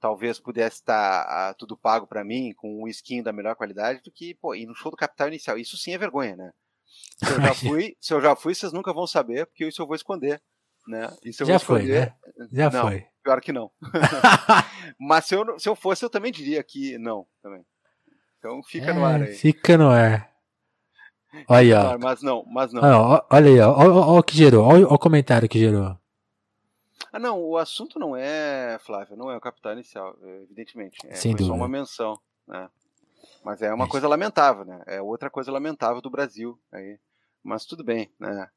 [0.00, 4.10] talvez pudesse estar ah, tudo pago para mim, com um skin da melhor qualidade, do
[4.10, 5.56] que, pô, ir no show do capital inicial.
[5.56, 6.52] Isso sim é vergonha, né?
[7.16, 9.86] Se eu já fui, se eu já fui vocês nunca vão saber, porque isso eu
[9.86, 10.42] vou esconder.
[10.86, 11.08] Né?
[11.24, 12.14] Isso eu já vou foi, né?
[12.52, 13.06] Já não, foi.
[13.22, 13.70] Pior que não.
[14.98, 17.26] Mas se eu, se eu fosse, eu também diria que não.
[17.42, 17.64] Também.
[18.38, 19.34] Então fica é, no ar aí.
[19.34, 20.32] Fica no ar.
[21.48, 21.98] Olha aí, ó.
[21.98, 22.82] Mas não, mas não.
[22.82, 23.78] Olha, olha aí, ó.
[23.78, 24.66] Olha, olha o que gerou.
[24.66, 25.96] Olha, olha o comentário que gerou.
[27.12, 30.98] Ah, não, o assunto não é, Flávio, não é o capital inicial, evidentemente.
[31.06, 31.48] É, Sem dúvida.
[31.48, 32.68] só uma menção, né?
[33.44, 34.82] Mas é uma coisa lamentável, né?
[34.86, 36.98] É outra coisa lamentável do Brasil aí
[37.42, 38.48] mas tudo bem, né?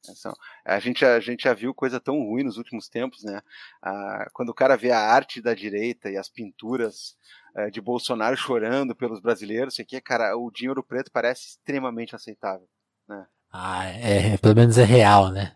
[0.63, 3.41] A gente, a gente já viu coisa tão ruim nos últimos tempos, né?
[3.81, 7.15] Ah, quando o cara vê a arte da direita e as pinturas
[7.55, 12.67] eh, de Bolsonaro chorando pelos brasileiros, aqui, cara, o dinheiro preto parece extremamente aceitável,
[13.07, 13.25] né?
[13.51, 15.55] Ah, é, pelo menos é real, né?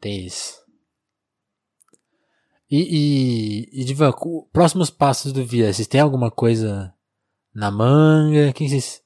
[0.00, 0.62] Tem isso.
[2.70, 4.12] E, e, e Divan,
[4.50, 6.94] próximos passos do Via, vocês têm alguma coisa
[7.54, 8.52] na manga?
[8.54, 9.02] Quem vocês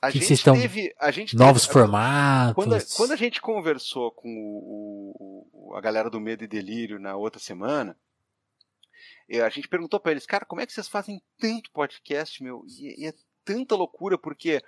[0.00, 2.54] a que gente teve, a gente novos teve, formatos.
[2.54, 6.98] Quando a, quando a, gente conversou com o, o, a galera do Medo e Delírio
[6.98, 7.96] na outra semana,
[9.44, 12.64] a gente perguntou para eles, cara, como é que vocês fazem tanto podcast, meu?
[12.66, 13.14] E, e é
[13.44, 14.62] tanta loucura, porque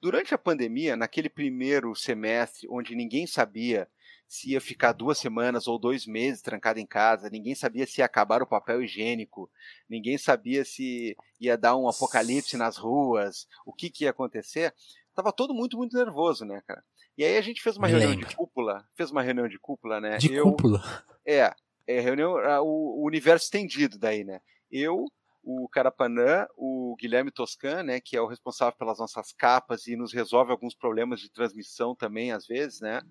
[0.00, 3.88] durante a pandemia, naquele primeiro semestre, onde ninguém sabia
[4.34, 8.04] se ia ficar duas semanas ou dois meses trancado em casa, ninguém sabia se ia
[8.04, 9.48] acabar o papel higiênico,
[9.88, 14.74] ninguém sabia se ia dar um apocalipse nas ruas, o que, que ia acontecer.
[15.14, 16.82] Tava todo muito, muito nervoso, né, cara?
[17.16, 18.26] E aí a gente fez uma reunião Lembro.
[18.26, 20.18] de cúpula, fez uma reunião de cúpula, né?
[20.18, 20.82] De Eu- cúpula.
[21.24, 21.54] É,
[21.86, 22.32] é reunião,
[22.64, 24.40] o, o universo estendido daí, né?
[24.68, 25.06] Eu,
[25.44, 30.12] o Carapanã, o Guilherme Toscan, né, que é o responsável pelas nossas capas e nos
[30.12, 33.02] resolve alguns problemas de transmissão também, às vezes, né,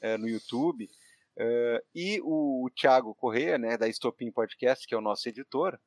[0.00, 0.88] é, no YouTube,
[1.36, 5.78] é, e o, Thiago Corrêa, né, da Estopim Podcast, que é o nosso editor,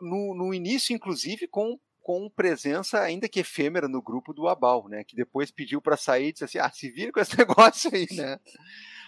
[0.00, 5.04] no, no início, inclusive, com com presença ainda que efêmera no grupo do Abal, né,
[5.04, 8.06] que depois pediu para sair e disse assim, ah, se vira com esse negócio aí,
[8.12, 8.40] né.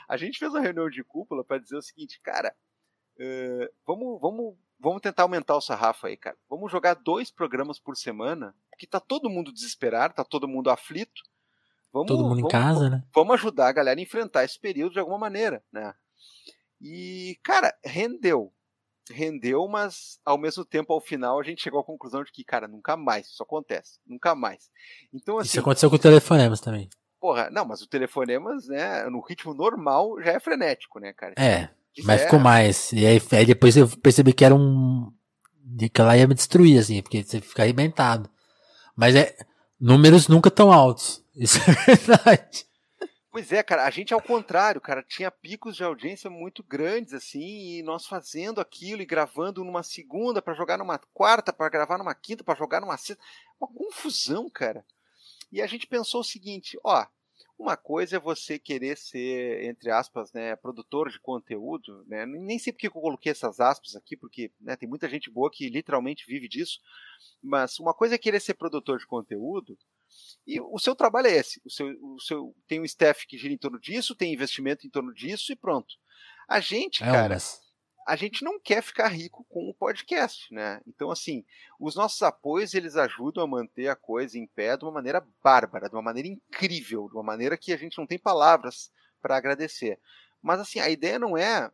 [0.07, 2.55] A gente fez uma reunião de cúpula para dizer o seguinte, cara,
[3.19, 6.37] eh, vamos, vamos, vamos tentar aumentar o sarrafo aí, cara.
[6.51, 11.23] Vamos jogar dois programas por semana, porque tá todo mundo desesperado, tá todo mundo aflito.
[11.93, 13.05] Vamos, Todo mundo em vamos- casa, né?
[13.15, 15.95] Vamos ajudar a galera a enfrentar esse período de alguma maneira, né?
[16.81, 18.53] E, cara, rendeu.
[19.11, 22.67] Rendeu, mas ao mesmo tempo, ao final, a gente chegou à conclusão de que, cara,
[22.69, 23.99] nunca mais isso acontece.
[24.07, 24.71] Nunca mais.
[25.13, 26.89] Então, assim, Isso aconteceu com o telefonemas também.
[27.21, 31.35] porra, não, mas o telefonemas, né, no ritmo normal já é frenético, né, cara?
[31.37, 31.69] É,
[32.05, 32.93] mas é- ficou mais.
[32.93, 35.13] E aí, aí depois eu percebi que era um.
[35.93, 38.31] que ela ia me destruir, assim, porque você fica arrebentado.
[38.97, 39.37] Mas é.
[39.81, 41.25] Números nunca tão altos.
[41.35, 42.67] Isso é verdade.
[43.33, 47.79] Pois é, cara, a gente ao contrário, cara, tinha picos de audiência muito grandes assim,
[47.79, 52.15] e nós fazendo aquilo e gravando numa segunda pra jogar numa quarta, pra gravar numa
[52.15, 53.23] quinta, pra jogar numa sexta,
[53.59, 54.85] uma confusão, cara.
[55.51, 57.07] E a gente pensou o seguinte, ó,
[57.59, 62.27] uma coisa é você querer ser, entre aspas, né, produtor de conteúdo, né?
[62.27, 65.51] Nem sei porque que eu coloquei essas aspas aqui, porque né, tem muita gente boa
[65.51, 66.81] que literalmente vive disso.
[67.43, 69.79] Mas uma coisa é querer ser produtor de conteúdo,
[70.47, 71.61] e o seu trabalho é esse.
[71.65, 74.91] O seu, o seu, tem um staff que gira em torno disso, tem investimento em
[74.91, 75.95] torno disso e pronto.
[76.49, 77.62] A gente, É, cara, mas
[78.07, 80.81] a gente não quer ficar rico com o podcast, né?
[80.87, 81.45] Então, assim,
[81.79, 85.89] os nossos apoios, eles ajudam a manter a coisa em pé de uma maneira bárbara,
[85.89, 89.99] de uma maneira incrível, de uma maneira que a gente não tem palavras para agradecer.
[90.43, 91.71] Mas, assim, a ideia não é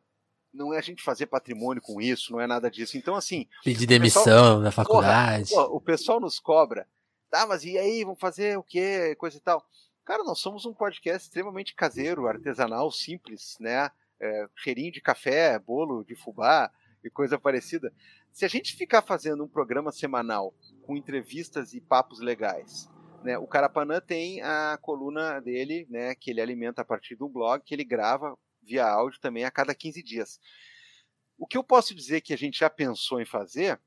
[0.53, 2.97] não é a gente fazer patrimônio com isso, não é nada disso.
[2.97, 5.51] Então, assim, pedir demissão na Porra, faculdade.
[5.51, 6.87] pô, o pessoal nos cobra.
[7.31, 9.15] Tá, mas e aí, vamos fazer o quê?
[9.17, 9.65] Coisa e tal.
[10.05, 13.91] Cara, nós somos um podcast extremamente caseiro, artesanal, simples, né?
[14.21, 16.71] É, cheirinho de café, bolo de fubá
[17.05, 17.93] e coisa parecida.
[18.33, 22.89] Se a gente ficar fazendo um programa semanal com entrevistas e papos legais,
[23.23, 23.37] né?
[23.39, 26.15] O Carapanã tem a coluna dele, né?
[26.15, 29.75] Que ele alimenta a partir do blog, que ele grava via áudio também a cada
[29.75, 30.41] 15 dias.
[31.39, 33.81] O que eu posso dizer que a gente já pensou em fazer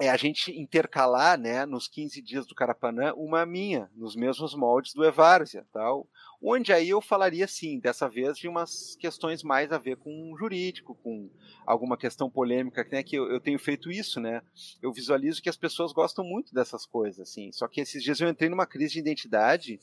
[0.00, 4.94] é a gente intercalar, né, nos 15 dias do Carapanã, uma minha, nos mesmos moldes
[4.94, 6.08] do Evárzia, tal,
[6.42, 10.94] onde aí eu falaria, sim, dessa vez de umas questões mais a ver com jurídico,
[11.02, 11.28] com
[11.66, 14.42] alguma questão polêmica, né, que eu, eu tenho feito isso, né,
[14.82, 18.28] eu visualizo que as pessoas gostam muito dessas coisas, assim, só que esses dias eu
[18.28, 19.78] entrei numa crise de identidade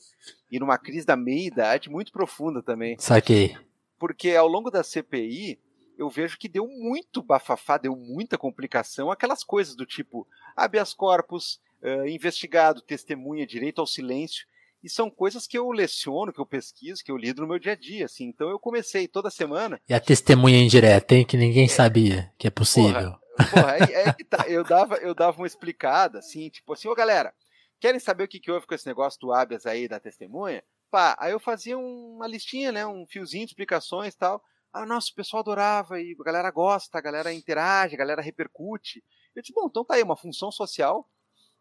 [0.50, 3.56] e numa crise da meia-idade muito profunda também, Saquei.
[3.98, 5.60] porque ao longo da CPI
[5.96, 10.26] eu vejo que deu muito bafafá, deu muita complicação, aquelas coisas do tipo
[10.56, 14.46] habeas corpus, eh, investigado, testemunha, direito ao silêncio,
[14.82, 17.72] e são coisas que eu leciono, que eu pesquiso, que eu lido no meu dia
[17.72, 18.24] a dia, assim.
[18.24, 21.24] Então eu comecei toda semana, E a testemunha indireta, hein?
[21.24, 23.16] Que ninguém sabia que é possível.
[23.52, 26.94] porra, aí, aí que tá, eu dava, eu dava uma explicada, assim, tipo assim, ô
[26.94, 27.34] galera,
[27.80, 30.62] querem saber o que, que houve com esse negócio do habeas aí da testemunha?
[30.90, 34.42] Pá, aí eu fazia uma listinha, né, um fiozinho de explicações e tal.
[34.72, 39.02] Ah, nossa, o pessoal adorava e a galera gosta, a galera interage, a galera repercute.
[39.34, 41.08] Eu disse, bom, então tá aí, uma função social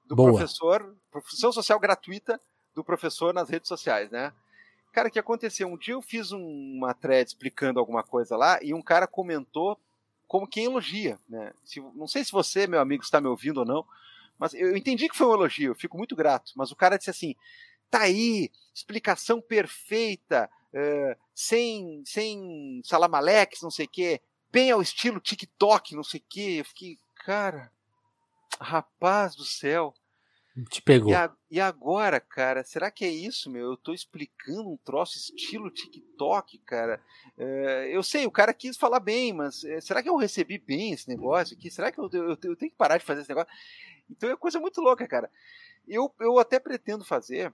[0.05, 0.31] do Boa.
[0.31, 0.95] professor,
[1.25, 2.39] função social gratuita
[2.77, 4.31] do professor nas redes sociais, né?
[4.93, 5.67] Cara, o que aconteceu?
[5.67, 9.79] Um dia eu fiz um- uma thread explicando alguma coisa lá e um cara comentou
[10.27, 11.51] como quem elogia, né?
[11.65, 13.83] Se- não sei se você, meu amigo, está me ouvindo ou não,
[14.37, 16.51] mas eu entendi que foi um elogio, eu fico muito grato.
[16.55, 17.35] Mas o cara disse assim:
[17.89, 24.21] tá aí, explicação perfeita, é, sem, sem salamaleques, não sei o quê,
[24.51, 26.57] bem ao estilo TikTok, não sei o quê.
[26.59, 27.71] Eu fiquei, cara,
[28.61, 29.95] rapaz do céu.
[30.69, 31.11] Te pegou.
[31.11, 33.71] E, a- e agora, cara, será que é isso, meu?
[33.71, 37.01] Eu tô explicando um troço estilo TikTok, cara.
[37.37, 40.93] É, eu sei, o cara quis falar bem, mas é, será que eu recebi bem
[40.93, 41.69] esse negócio aqui?
[41.69, 43.51] Será que eu, eu- eu tenho que parar de fazer esse negócio?
[44.09, 45.29] Então é coisa muito louca, cara.
[45.87, 47.53] Eu, eu até pretendo fazer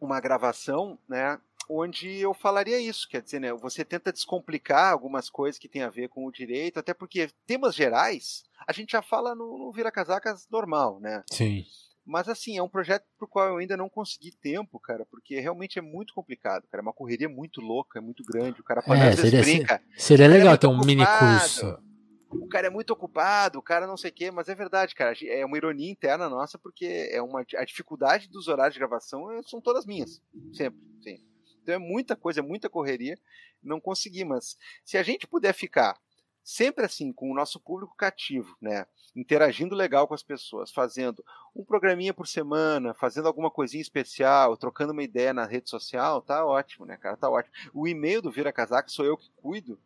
[0.00, 1.40] uma gravação, né?
[1.68, 5.90] onde eu falaria isso, quer dizer, né, você tenta descomplicar algumas coisas que tem a
[5.90, 9.90] ver com o direito, até porque temas gerais a gente já fala no, no Vira
[9.90, 11.24] Casacas normal, né?
[11.32, 11.66] Sim.
[12.06, 15.76] Mas assim, é um projeto pro qual eu ainda não consegui tempo, cara, porque realmente
[15.76, 16.80] é muito complicado, cara.
[16.80, 18.60] É uma correria muito louca, é muito grande.
[18.60, 19.82] O cara pode é, seria, brinca.
[19.98, 21.86] Seria "O cara é legal muito ter um mini ocupado, curso.
[22.30, 25.16] O cara é muito ocupado, o cara não sei o quê, mas é verdade, cara.
[25.24, 29.40] É uma ironia interna nossa, porque é uma, a dificuldade dos horários de gravação eh,
[29.44, 30.22] são todas minhas.
[30.52, 31.24] Sempre, sim.
[31.60, 33.18] Então é muita coisa, é muita correria.
[33.60, 35.98] Não consegui, mas se a gente puder ficar
[36.44, 38.86] sempre assim, com o nosso público cativo, né?
[39.16, 41.24] Interagindo legal com as pessoas, fazendo
[41.54, 46.44] um programinha por semana, fazendo alguma coisinha especial, trocando uma ideia na rede social, tá
[46.44, 47.16] ótimo, né, cara?
[47.16, 47.54] Tá ótimo.
[47.72, 49.78] O e-mail do Vira Casaca sou eu que cuido,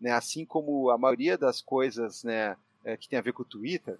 [0.00, 0.12] né?
[0.12, 3.98] Assim como a maioria das coisas, né, é, que tem a ver com o Twitter.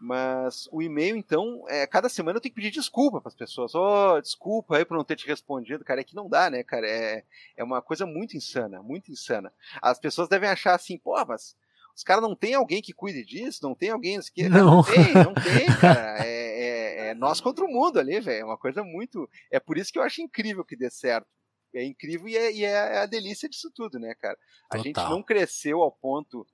[0.00, 3.74] Mas o e-mail, então, é, cada semana eu tenho que pedir desculpa para as pessoas.
[3.74, 6.00] Oh, desculpa aí por não ter te respondido, cara.
[6.00, 6.86] É que não dá, né, cara?
[6.88, 7.24] É,
[7.56, 9.52] é uma coisa muito insana, muito insana.
[9.80, 11.56] As pessoas devem achar assim, pô, mas
[11.96, 13.60] os caras não tem alguém que cuide disso?
[13.62, 14.48] Não tem alguém que.
[14.48, 14.76] Não.
[14.76, 16.24] não tem, não tem, cara.
[16.24, 18.40] É, é- é nós contra o mundo ali, velho.
[18.40, 19.28] É uma coisa muito.
[19.50, 21.28] É por isso que eu acho incrível que dê certo.
[21.74, 24.38] É incrível e é, e é a delícia disso tudo, né, cara?
[24.70, 26.46] A gente não cresceu ao ponto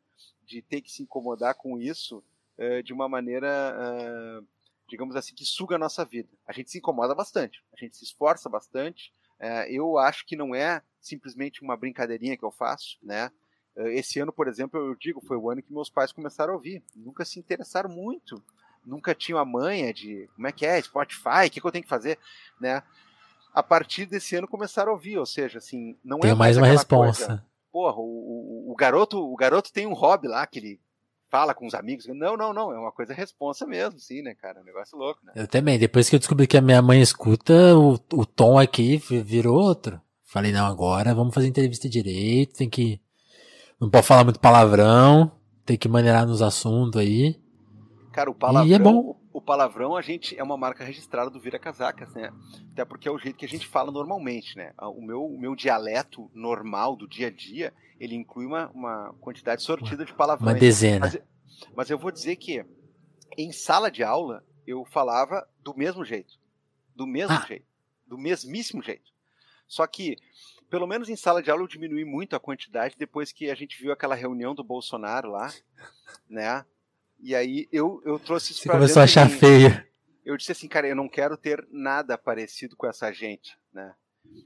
[0.42, 2.24] de ter que se incomodar com isso
[2.56, 4.40] eh, de uma maneira, ah,
[4.88, 6.28] digamos assim, que suga a nossa vida.
[6.46, 9.12] A gente se incomoda bastante, a gente se esforça bastante.
[9.38, 13.30] Eh, eu acho que não é simplesmente uma brincadeirinha que eu faço, né?
[13.76, 16.56] Eh, Esse ano, por exemplo, eu digo, foi o ano que meus pais começaram a
[16.56, 16.82] ouvir.
[16.94, 18.42] Nunca se interessaram muito.
[18.84, 21.84] Nunca tinham a manha de como é que é, Spotify, o que, que eu tenho
[21.84, 22.18] que fazer,
[22.60, 22.82] né?
[23.52, 26.78] A partir desse ano começaram a ouvir, ou seja, assim, não é mais uma aquela
[26.78, 27.26] resposta.
[27.26, 30.80] coisa, porra, o, o, o garoto, o garoto tem um hobby lá que ele
[31.28, 32.06] fala com os amigos.
[32.06, 34.60] Não, não, não, é uma coisa responsa mesmo, sim, né, cara?
[34.60, 35.32] É um negócio louco, né?
[35.36, 35.78] Eu também.
[35.78, 39.56] Depois que eu descobri que a minha mãe escuta, o, o tom aqui vi- virou
[39.60, 40.00] outro.
[40.24, 43.00] Falei, não, agora vamos fazer entrevista direito, tem que.
[43.80, 45.32] Não pode falar muito palavrão,
[45.64, 47.40] tem que maneirar nos assuntos aí.
[48.12, 49.16] Cara, o palavrão, E é bom.
[49.32, 52.30] o palavrão a gente é uma marca registrada do Vira Casacas, né?
[52.72, 54.72] Até porque é o jeito que a gente fala normalmente, né?
[54.78, 59.62] O meu, o meu dialeto normal do dia a dia, ele inclui uma, uma quantidade
[59.62, 60.54] sortida de palavrões.
[60.54, 61.00] Uma dezena.
[61.06, 61.18] Mas,
[61.74, 62.64] mas eu vou dizer que
[63.38, 66.34] em sala de aula eu falava do mesmo jeito.
[66.94, 67.44] Do mesmo Ah.
[67.46, 67.64] jeito.
[68.06, 69.08] Do mesmíssimo jeito.
[69.68, 70.16] Só que,
[70.70, 73.80] pelo menos em sala de aula, eu diminui muito a quantidade depois que a gente
[73.80, 75.52] viu aquela reunião do Bolsonaro lá,
[76.28, 76.64] né?
[77.18, 79.36] E aí eu, eu trouxe isso Você pra começou a achar mim.
[79.36, 79.84] feio.
[80.24, 83.94] Eu disse assim, cara, eu não quero ter nada parecido com essa gente, né?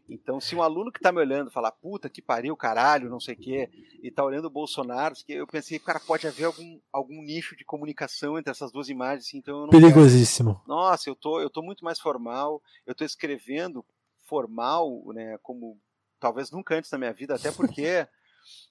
[0.08, 3.34] Então, se um aluno que tá me olhando falar, puta que pariu, caralho, não sei
[3.34, 3.68] o quê,
[4.02, 7.64] e tá olhando o Bolsonaro, que eu pensei, cara, pode haver algum, algum nicho de
[7.64, 9.82] comunicação entre essas duas imagens, assim, então eu não quero.
[9.82, 10.62] Perigosíssimo.
[10.66, 13.84] Nossa, eu tô, eu tô muito mais formal, eu tô escrevendo
[14.22, 15.78] formal, né, como
[16.24, 18.08] talvez nunca antes na minha vida, até porque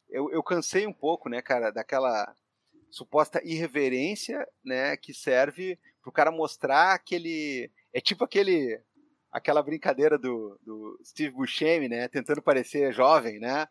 [0.10, 2.34] eu, eu cansei um pouco, né, cara, daquela
[2.90, 8.82] suposta irreverência, né, que serve pro cara mostrar aquele, é tipo aquele
[9.32, 13.68] aquela brincadeira do, do Steve Buscemi, né, tentando parecer jovem, né?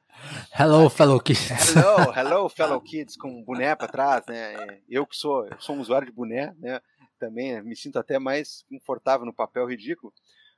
[0.58, 1.76] Hello, fellow kids.
[1.76, 4.80] Hello, hello, fellow kids, com um boné para trás, né?
[4.88, 6.80] Eu que sou, eu sou um usuário de boné, né?
[7.16, 10.12] Também né, me sinto até mais confortável no papel ridículo.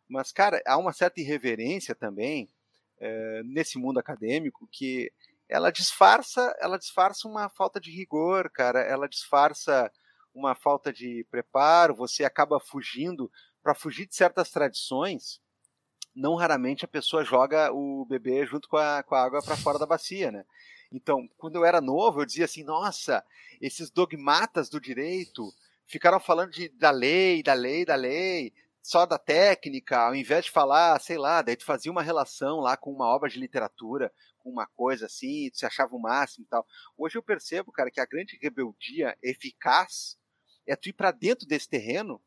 [0.09, 2.49] Mas, cara, há uma certa irreverência também
[3.01, 5.12] eh, nesse mundo acadêmico que
[5.49, 8.81] ela disfarça, ela disfarça uma falta de rigor, cara.
[8.81, 9.91] Ela disfarça
[10.35, 11.95] uma falta de preparo.
[11.95, 13.31] Você acaba fugindo
[13.62, 15.41] para fugir de certas tradições.
[16.15, 19.79] Não raramente a pessoa joga o bebê junto com a, com a água para fora
[19.79, 20.45] da bacia, né?
[20.93, 23.25] Então, quando eu era novo, eu dizia assim: nossa,
[23.61, 25.53] esses dogmatas do direito
[25.87, 28.53] ficaram falando de, da lei, da lei, da lei,
[28.85, 32.77] só da técnica, ao invés de falar, sei lá, daí tu fazia uma relação lá
[32.77, 36.48] com uma obra de literatura, com uma coisa assim, tu se achava o máximo e
[36.51, 36.66] tal.
[36.94, 40.19] Hoje eu percebo, cara, que a grande rebeldia eficaz
[40.66, 42.20] é tu ir para dentro desse terreno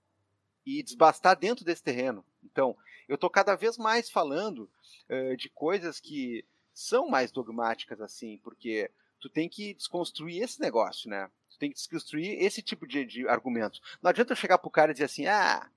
[0.66, 2.26] e desbastar dentro desse terreno.
[2.44, 2.76] Então,
[3.08, 4.68] eu estou cada vez mais falando
[5.08, 6.44] eh, de coisas que
[6.74, 8.90] são mais dogmáticas assim, porque
[9.20, 11.30] tu tem que desconstruir esse negócio, né?
[11.52, 13.80] Tu tem que desconstruir esse tipo de, de argumentos.
[14.02, 15.70] Não adianta eu chegar pro cara e dizer assim, ah,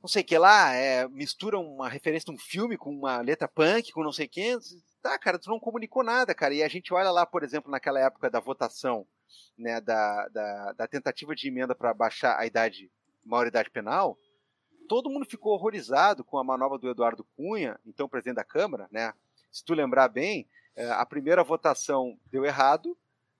[0.00, 3.48] não sei o que lá, é, mistura uma referência de um filme com uma letra
[3.48, 4.56] punk, com não sei o que.
[5.02, 6.54] Tá, cara, tu não comunicou nada, cara.
[6.54, 9.06] E a gente olha lá, por exemplo, naquela época da votação,
[9.56, 12.90] né, da, da, da tentativa de emenda para baixar a idade,
[13.24, 14.18] maioridade penal,
[14.88, 19.12] todo mundo ficou horrorizado com a manobra do Eduardo Cunha, então presidente da Câmara, né?
[19.52, 22.96] Se tu lembrar bem, eh, a primeira votação deu errado,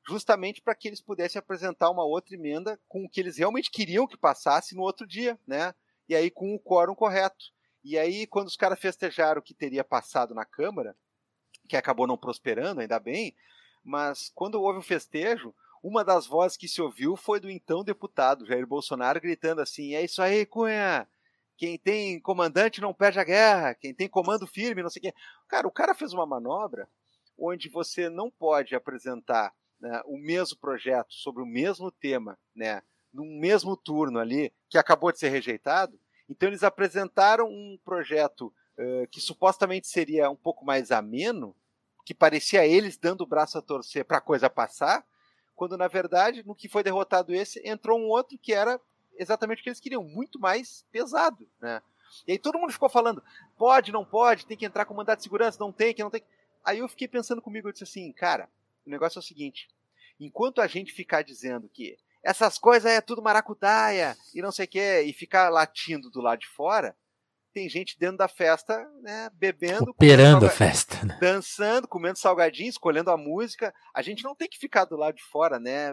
[0.07, 4.07] justamente para que eles pudessem apresentar uma outra emenda com o que eles realmente queriam
[4.07, 5.75] que passasse no outro dia, né?
[6.09, 7.45] E aí com o quórum correto.
[7.85, 10.97] E aí, quando os caras festejaram que teria passado na Câmara,
[11.69, 13.37] que acabou não prosperando, ainda bem,
[13.85, 18.47] mas quando houve o festejo, uma das vozes que se ouviu foi do então deputado
[18.47, 21.09] Jair Bolsonaro gritando assim: é isso aí, Cunha!
[21.57, 25.15] Quem tem comandante não perde a guerra, quem tem comando firme, não sei o quê.
[25.49, 26.89] Cara, o cara fez uma manobra
[27.37, 32.83] onde você não pode apresentar né, o mesmo projeto sobre o mesmo tema, né,
[33.13, 35.99] num mesmo turno ali, que acabou de ser rejeitado.
[36.29, 41.55] Então eles apresentaram um projeto uh, que supostamente seria um pouco mais ameno,
[42.05, 45.07] que parecia eles dando o braço a torcer para a coisa passar,
[45.55, 48.81] quando na verdade, no que foi derrotado esse, entrou um outro que era
[49.19, 51.83] exatamente o que eles queriam, muito mais pesado, né?
[52.27, 53.23] E aí todo mundo ficou falando,
[53.57, 56.23] pode, não pode, tem que entrar com mandato de segurança, não tem, que não tem.
[56.65, 58.49] Aí eu fiquei pensando comigo, eu disse assim, cara,
[58.87, 59.69] o negócio é o seguinte,
[60.19, 64.69] enquanto a gente ficar dizendo que essas coisas é tudo maracutaia e não sei o
[64.69, 66.97] que, e ficar latindo do lado de fora,
[67.53, 71.19] tem gente dentro da festa, né, bebendo, operando a festa, né?
[71.21, 73.75] dançando, comendo salgadinho, escolhendo a música.
[73.95, 75.93] A gente não tem que ficar do lado de fora, né,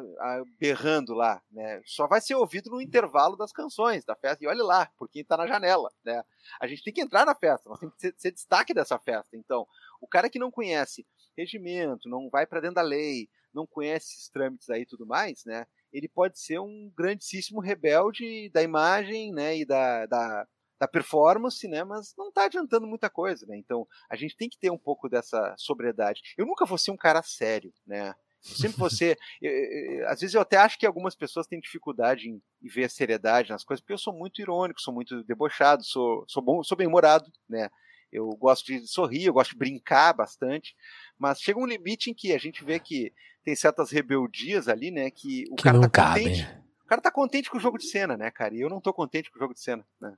[0.59, 1.81] berrando lá, né?
[1.85, 4.43] Só vai ser ouvido no intervalo das canções da festa.
[4.43, 6.21] E olhe lá, por quem está na janela, né?
[6.59, 9.35] A gente tem que entrar na festa, nós temos que ser, ser destaque dessa festa.
[9.35, 9.65] Então,
[9.99, 11.03] o cara que não conhece
[11.35, 15.43] regimento, não vai para dentro da lei, não conhece esses trâmites aí e tudo mais,
[15.45, 15.65] né?
[15.95, 20.47] Ele pode ser um grandíssimo rebelde da imagem, né, e da, da
[20.79, 21.83] da performance, né?
[21.83, 23.57] Mas não está adiantando muita coisa, né?
[23.57, 26.21] Então a gente tem que ter um pouco dessa sobriedade.
[26.37, 28.13] Eu nunca vou ser um cara sério, né?
[28.47, 29.17] Eu sempre você,
[30.07, 33.49] às vezes eu até acho que algumas pessoas têm dificuldade em, em, ver a seriedade
[33.49, 36.87] nas coisas, porque eu sou muito irônico, sou muito debochado, sou, sou bom, sou bem
[36.87, 37.69] humorado, né?
[38.11, 40.75] Eu gosto de sorrir, eu gosto de brincar bastante,
[41.17, 43.11] mas chega um limite em que a gente vê que
[43.45, 45.11] tem certas rebeldias ali, né?
[45.11, 46.23] Que o que cara não tá cabe.
[46.23, 46.65] contente.
[46.83, 48.55] O cara tá contente com o jogo de cena, né, cara?
[48.55, 50.13] E eu não tô contente com o jogo de cena, né?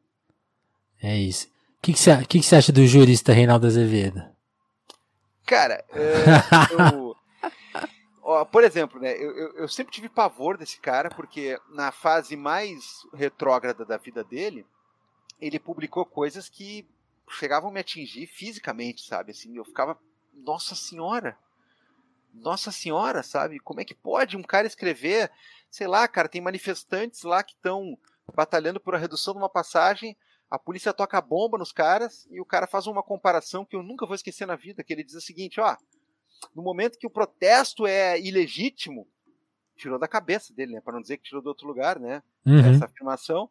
[1.02, 1.48] É isso.
[1.78, 4.26] O que, que, você, que, que você acha do jurista Reinaldo Azevedo?
[5.46, 7.16] Cara, é, eu,
[8.22, 12.36] ó, por exemplo, né, eu, eu, eu, sempre tive pavor desse cara, porque na fase
[12.36, 14.66] mais retrógrada da vida dele,
[15.40, 16.86] ele publicou coisas que
[17.30, 19.32] chegavam a me atingir fisicamente, sabe?
[19.32, 19.98] Assim, eu ficava,
[20.34, 21.38] nossa senhora,
[22.34, 23.60] nossa senhora, sabe?
[23.60, 25.32] Como é que pode um cara escrever,
[25.70, 27.98] sei lá, cara, tem manifestantes lá que estão
[28.36, 30.16] batalhando por a redução de uma passagem,
[30.50, 34.06] a polícia toca bomba nos caras e o cara faz uma comparação que eu nunca
[34.06, 35.76] vou esquecer na vida, que ele diz o seguinte, ó,
[36.56, 39.08] no momento que o protesto é ilegítimo,
[39.76, 42.60] tirou da cabeça dele, né, para não dizer que tirou de outro lugar, né, uhum.
[42.60, 43.50] essa afirmação,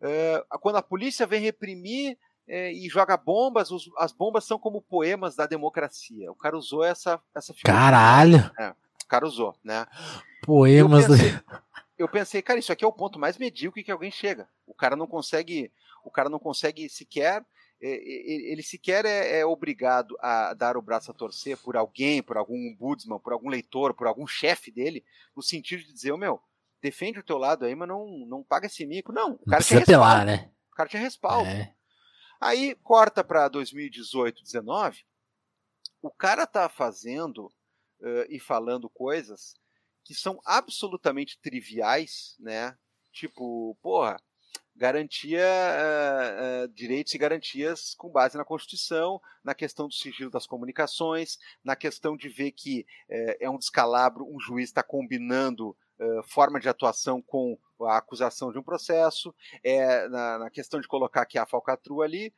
[0.00, 2.18] uh, quando a polícia vem reprimir
[2.48, 6.30] uh, e joga bombas, os, as bombas são como poemas da democracia.
[6.30, 8.50] O cara usou essa essa Caralho.
[8.58, 9.86] É, o cara usou, né?
[10.42, 11.44] Poemas eu pensei, do...
[11.98, 14.48] eu pensei, cara, isso aqui é o ponto mais medíocre que alguém chega.
[14.66, 15.72] O cara não consegue
[16.04, 17.44] o cara não consegue sequer
[17.80, 22.54] ele sequer é, é, obrigado a dar o braço a torcer por alguém, por algum
[22.54, 25.04] ombudsman, por algum leitor, por algum chefe dele,
[25.36, 26.40] no sentido de dizer, oh, meu,
[26.80, 29.12] defende o teu lado aí, mas não, não paga esse mico.
[29.12, 30.24] Não, o cara tinha respaldo.
[30.24, 30.50] né?
[30.72, 31.48] O cara tinha respaldo.
[31.48, 31.74] É.
[32.44, 35.02] Aí corta para 2018, 19,
[36.02, 39.54] o cara tá fazendo uh, e falando coisas
[40.04, 42.76] que são absolutamente triviais, né?
[43.10, 44.20] Tipo, porra,
[44.76, 50.46] garantia uh, uh, direitos e garantias com base na Constituição, na questão do sigilo das
[50.46, 55.74] comunicações, na questão de ver que uh, é um descalabro, um juiz está combinando
[56.26, 61.26] forma de atuação com a acusação de um processo, é, na, na questão de colocar
[61.26, 62.32] que a falcatrua ali.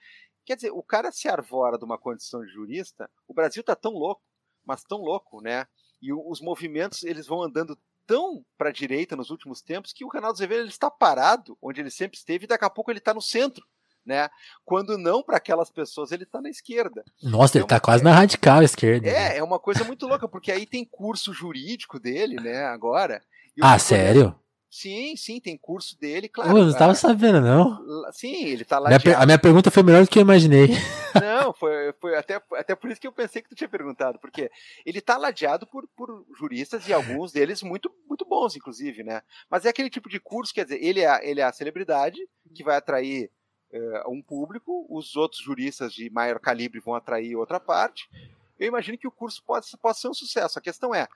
[0.44, 3.92] Quer dizer, o cara se arvora de uma condição de jurista, o Brasil está tão
[3.92, 4.22] louco,
[4.64, 5.66] mas tão louco, né?
[6.00, 7.76] E os movimentos eles vão andando
[8.06, 11.80] tão para a direita nos últimos tempos que o Reinaldo Azevedo ele está parado onde
[11.80, 13.66] ele sempre esteve e daqui a pouco ele está no centro.
[14.04, 14.28] Né?
[14.64, 17.04] Quando não, para aquelas pessoas, ele está na esquerda.
[17.20, 19.08] Nossa, então, ele está quase na radical esquerda.
[19.08, 19.38] É, né?
[19.38, 23.20] é uma coisa muito louca, porque aí tem curso jurídico dele, né, agora.
[23.60, 24.34] Ah, sério?
[24.70, 26.50] Sim, sim, tem curso dele, claro.
[26.50, 28.12] Pô, não estava sabendo, não.
[28.12, 28.90] Sim, ele tá lá.
[28.90, 30.68] Minha, a minha pergunta foi melhor do que eu imaginei.
[31.16, 34.50] Não, foi, foi até, até por isso que eu pensei que tu tinha perguntado, porque
[34.84, 39.22] ele tá ladeado por, por juristas e alguns deles muito, muito bons, inclusive, né?
[39.48, 42.18] Mas é aquele tipo de curso, quer dizer, ele é, ele é a celebridade
[42.54, 43.30] que vai atrair
[43.72, 48.10] uh, um público, os outros juristas de maior calibre vão atrair outra parte.
[48.58, 50.58] Eu imagino que o curso pode, pode ser um sucesso.
[50.58, 51.08] A questão é,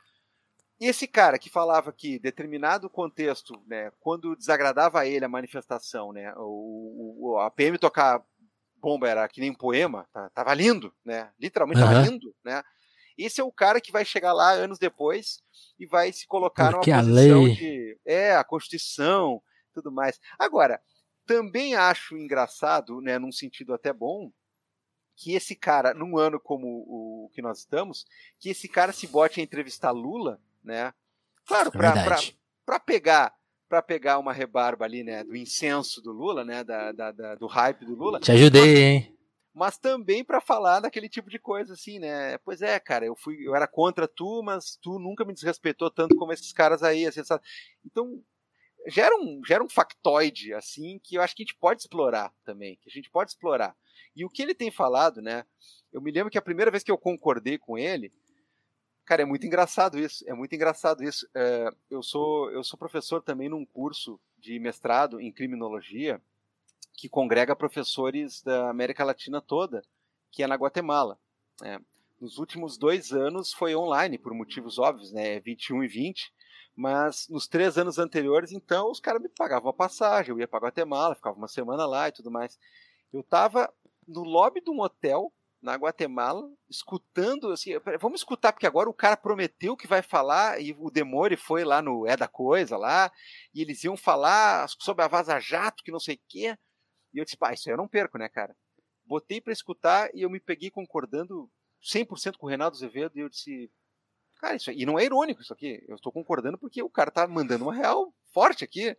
[0.80, 6.12] e esse cara que falava que determinado contexto, né, quando desagradava a ele a manifestação,
[6.12, 8.24] né, o, o a PM tocar
[8.76, 11.86] bomba era que nem um poema, tá, tava lindo, né, literalmente uhum.
[11.86, 12.62] tava lindo, né.
[13.18, 15.42] Esse é o cara que vai chegar lá anos depois
[15.78, 17.54] e vai se colocar Porque numa a posição lei...
[17.54, 19.42] de é a Constituição,
[19.74, 20.18] tudo mais.
[20.38, 20.80] Agora,
[21.26, 24.32] também acho engraçado, né, num sentido até bom,
[25.14, 28.06] que esse cara, num ano como o que nós estamos,
[28.38, 30.92] que esse cara se bote a entrevistar Lula, né?
[31.46, 33.34] Claro, para pegar
[33.68, 37.46] para pegar uma rebarba ali, né, do incenso do Lula, né, da, da, da do
[37.46, 38.18] hype do Lula.
[38.18, 39.16] Te ajudei, hein?
[39.54, 42.36] Mas também para falar daquele tipo de coisa assim, né?
[42.38, 46.16] Pois é, cara, eu fui, eu era contra tu, mas tu nunca me desrespeitou tanto
[46.16, 47.44] como esses caras aí, assim, sabe?
[47.84, 48.20] Então,
[48.88, 52.76] gera um, gera um factoide assim que eu acho que a gente pode explorar também,
[52.76, 53.76] que a gente pode explorar.
[54.16, 55.44] E o que ele tem falado, né?
[55.92, 58.12] Eu me lembro que a primeira vez que eu concordei com ele,
[59.10, 60.24] cara, é muito engraçado isso.
[60.28, 61.28] É muito engraçado isso.
[61.34, 66.22] É, eu sou eu sou professor também num curso de mestrado em criminologia
[66.94, 69.82] que congrega professores da América Latina toda,
[70.30, 71.18] que é na Guatemala.
[71.60, 71.80] É,
[72.20, 75.40] nos últimos dois anos foi online, por motivos óbvios, né?
[75.40, 76.32] 21 e 20.
[76.76, 80.66] Mas nos três anos anteriores, então, os caras me pagavam a passagem, eu ia para
[80.66, 82.56] Guatemala, ficava uma semana lá e tudo mais.
[83.12, 83.74] Eu estava
[84.06, 85.32] no lobby de um hotel
[85.62, 90.74] na Guatemala, escutando assim, vamos escutar porque agora o cara prometeu que vai falar e
[90.78, 93.12] o Demore foi lá no É da Coisa lá,
[93.54, 96.56] e eles iam falar sobre a Vaza Jato, que não sei o quê.
[97.12, 98.56] E eu disse, pá, isso aí eu não perco, né, cara?
[99.04, 101.50] Botei para escutar e eu me peguei concordando
[101.82, 103.70] 100% com o Renato Azevedo e eu disse,
[104.40, 107.10] cara, isso aí, e não é irônico isso aqui, eu estou concordando porque o cara
[107.10, 108.96] tá mandando uma real forte aqui.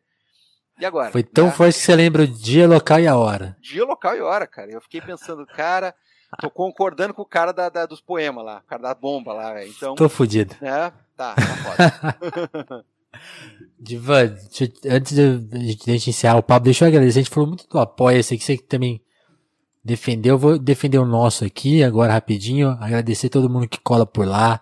[0.80, 1.12] E agora?
[1.12, 1.52] Foi tão né?
[1.52, 3.58] forte que você lembra o dia, local e a hora.
[3.60, 4.72] Dia, local e hora, cara.
[4.72, 5.94] Eu fiquei pensando, cara,
[6.40, 9.66] tô concordando com o cara da, da dos poemas lá, o cara da bomba lá,
[9.66, 9.96] então.
[9.96, 10.56] Tô fudido.
[10.62, 12.86] É, tá, tá foda.
[13.80, 14.36] Divan,
[14.86, 17.20] antes de, de, de encerrar o papo, deixa eu agradecer.
[17.20, 19.02] A gente falou muito do Apoia-se, que você também
[19.84, 20.36] defendeu.
[20.36, 22.78] Eu vou defender o nosso aqui agora rapidinho.
[22.80, 24.62] Agradecer todo mundo que cola por lá.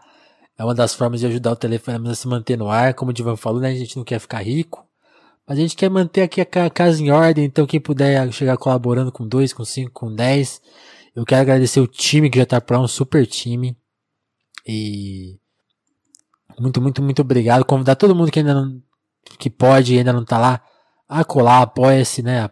[0.58, 2.94] É uma das formas de ajudar o telefone a se manter no ar.
[2.94, 3.70] Como o Divan falou, né?
[3.70, 4.86] A gente não quer ficar rico.
[5.46, 9.12] Mas a gente quer manter aqui a casa em ordem, então quem puder chegar colaborando
[9.12, 10.62] com dois, com cinco, com dez.
[11.16, 13.78] Eu quero agradecer o time que já tá para um super time.
[14.68, 15.40] E
[16.60, 17.66] muito, muito, muito obrigado.
[17.66, 18.82] Convidar todo mundo que ainda não
[19.38, 20.62] que pode e ainda não tá lá
[21.08, 22.50] a colar, apoia-se, né?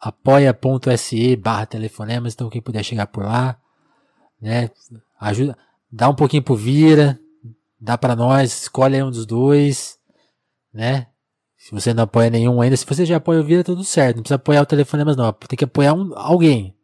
[0.00, 3.58] apoia.se barra telefonemas, então quem puder chegar por lá,
[4.40, 4.70] né?
[5.18, 5.56] Ajuda,
[5.90, 7.18] dá um pouquinho pro Vira,
[7.80, 9.98] dá para nós, escolhe aí um dos dois,
[10.72, 11.08] né?
[11.56, 14.16] Se você não apoia nenhum ainda, se você já apoia o Vira, tudo certo.
[14.16, 15.32] Não precisa apoiar o telefone, mas não.
[15.32, 16.75] Tem que apoiar um, alguém.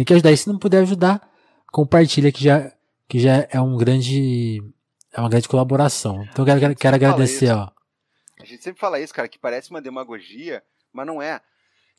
[0.00, 0.32] Tem que ajudar.
[0.32, 1.30] E se não puder ajudar,
[1.70, 2.72] compartilha que já,
[3.06, 4.62] que já é um grande.
[5.12, 6.24] É uma grande colaboração.
[6.24, 7.70] Então eu quero, quero agradecer, ó.
[8.40, 11.38] A gente sempre fala isso, cara, que parece uma demagogia, mas não é.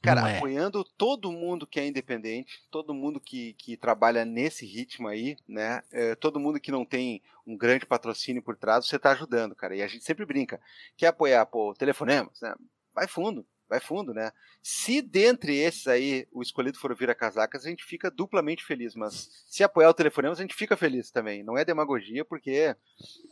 [0.01, 0.37] Cara, é.
[0.37, 5.83] apoiando todo mundo que é independente, todo mundo que, que trabalha nesse ritmo aí, né?
[5.91, 9.75] É, todo mundo que não tem um grande patrocínio por trás, você está ajudando, cara.
[9.75, 10.59] E a gente sempre brinca.
[10.97, 12.55] Quer apoiar, pô, telefonemas, né?
[12.95, 14.33] Vai fundo, vai fundo, né?
[14.61, 18.95] Se dentre esses aí o escolhido for vir a casacas, a gente fica duplamente feliz,
[18.95, 21.41] mas se apoiar o telefonemas, a gente fica feliz também.
[21.41, 22.75] Não é demagogia, porque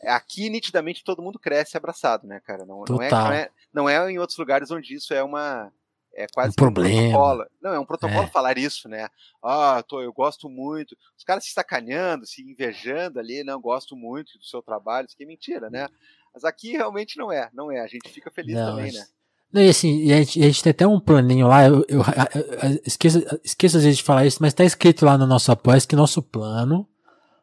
[0.05, 2.65] aqui nitidamente todo mundo cresce abraçado, né, cara?
[2.65, 5.73] Não, não, é, não, é, não é em outros lugares onde isso é uma
[6.13, 6.89] é quase um problema.
[6.89, 7.45] Um protocolo.
[7.61, 8.27] Não, é um protocolo é.
[8.27, 9.09] falar isso, né?
[9.43, 10.97] Ah, tô, eu gosto muito.
[11.17, 15.23] Os caras se sacaneando, se invejando ali, não, gosto muito do seu trabalho, isso aqui
[15.23, 15.87] é mentira, né?
[16.33, 17.81] Mas aqui realmente não é, não é.
[17.81, 19.05] A gente fica feliz não, também, né?
[19.51, 22.81] Não, e assim, a gente, a gente, tem até um planinho lá, eu, eu, eu
[22.85, 25.95] esqueço, esqueço às vezes de falar isso, mas tá escrito lá no nosso apoio que
[25.95, 26.87] nosso plano,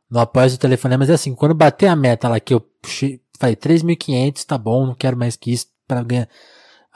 [0.09, 2.65] no apoio do telefone, mas é assim, quando bater a meta lá que eu
[3.39, 6.29] falei 3.500, tá bom, não quero mais que isso para ganhar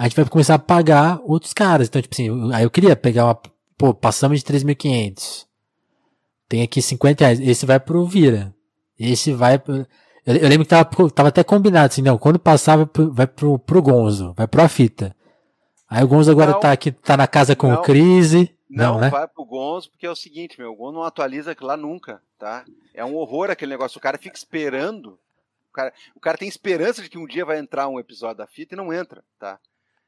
[0.00, 1.86] a gente vai começar a pagar outros caras.
[1.86, 3.38] Então, tipo assim, aí eu queria pegar uma.
[3.76, 5.44] Pô, passamos de 3.500.
[6.48, 7.38] Tem aqui 50 reais.
[7.38, 8.54] Esse vai pro Vira.
[8.98, 9.86] Esse vai pro.
[10.30, 12.16] Eu, eu lembro que tava, tava até combinado assim, não.
[12.16, 15.14] Quando passava, vai pro, pro Gonzo, vai pro a fita.
[15.88, 18.54] Aí o Gonzo agora não, tá aqui, tá na casa com não, crise.
[18.68, 19.10] Não, não né?
[19.10, 22.22] vai pro Gonzo, porque é o seguinte, meu, o Gonzo não atualiza aquilo lá nunca,
[22.38, 22.64] tá?
[22.94, 23.98] É um horror aquele negócio.
[23.98, 25.18] O cara fica esperando.
[25.68, 28.46] O cara, o cara tem esperança de que um dia vai entrar um episódio da
[28.46, 29.58] fita e não entra, tá?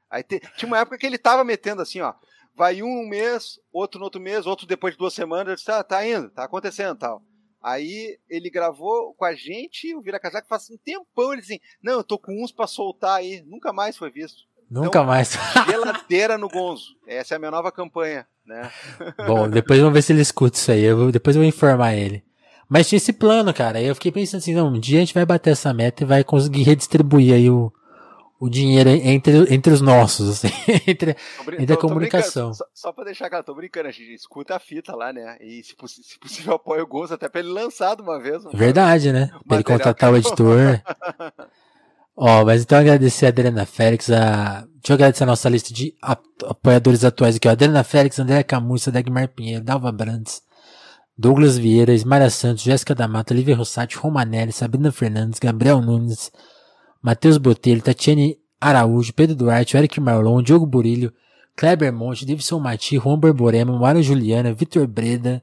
[0.08, 2.14] Aí te, tinha uma época que ele tava metendo assim, ó.
[2.54, 5.70] Vai um um mês, outro no outro mês, outro depois de duas semanas, ele disse,
[5.70, 7.22] ah, tá indo, tá acontecendo tal.
[7.62, 11.94] Aí ele gravou com a gente, o Vira Casaco faz um tempão, ele assim, não,
[11.94, 14.42] eu tô com uns para soltar aí, nunca mais foi visto.
[14.68, 15.38] Nunca então, mais.
[15.68, 16.96] geladeira no Gonzo.
[17.06, 18.70] Essa é a minha nova campanha, né?
[19.28, 20.82] Bom, depois vamos ver se ele escuta isso aí.
[20.82, 22.24] Eu depois eu vou informar ele.
[22.68, 23.78] Mas tinha esse plano, cara.
[23.78, 26.06] Aí eu fiquei pensando assim, não, um dia a gente vai bater essa meta e
[26.06, 27.70] vai conseguir redistribuir aí o,
[28.42, 30.48] o dinheiro entre, entre os nossos, assim,
[30.84, 31.16] entre,
[31.60, 32.52] entre a comunicação.
[32.52, 35.36] Só, só pra deixar claro, tô brincando, a gente escuta a fita lá, né?
[35.40, 38.42] E se, se possível apoia o Gonzo até pra ele lançar de uma vez.
[38.52, 39.30] Verdade, né?
[39.46, 40.82] Pra ele contratar o editor.
[42.16, 44.66] Ó, mas então agradecer a Adriana Félix, a...
[44.74, 45.94] deixa eu agradecer a nossa lista de
[46.42, 47.52] apoiadores atuais aqui, ó.
[47.52, 50.42] Adriana Félix, André Camurça, Dagmar Pinheiro, Dalva Brandes,
[51.16, 56.30] Douglas Vieira, Ismara Santos, Jéssica da Mata, Lívia Rossati, Romanelli, Sabrina Fernandes, Gabriel Nunes,
[57.02, 61.12] Matheus Botelho, Tatiane Araújo, Pedro Duarte, Eric Marlon, Diogo Burilho,
[61.56, 65.42] Kleber Monte, Davidson Mati, Juan Borborema, Mário Juliana, Vitor Breda,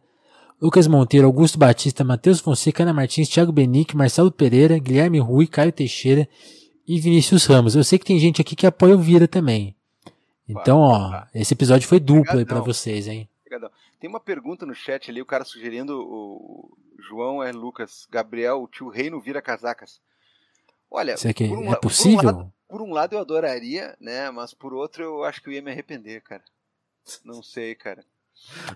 [0.62, 5.72] Lucas Monteiro, Augusto Batista, Matheus Fonseca, Ana Martins, Thiago Benique, Marcelo Pereira, Guilherme Rui, Caio
[5.72, 6.28] Teixeira
[6.88, 7.76] e Vinícius Ramos.
[7.76, 9.76] Eu sei que tem gente aqui que apoia o Vira também.
[10.48, 13.30] Então, ó, esse episódio foi duplo aí pra vocês, hein?
[14.00, 16.72] Tem uma pergunta no chat ali, o cara sugerindo o
[17.08, 20.00] João é Lucas, Gabriel, o tio Reino vira casacas.
[20.92, 22.20] Olha, por um, é possível?
[22.20, 24.32] Por um, lado, por um, lado, eu adoraria, né?
[24.32, 26.44] Mas por outro eu acho que eu ia me arrepender, cara.
[27.24, 28.04] Não sei, cara.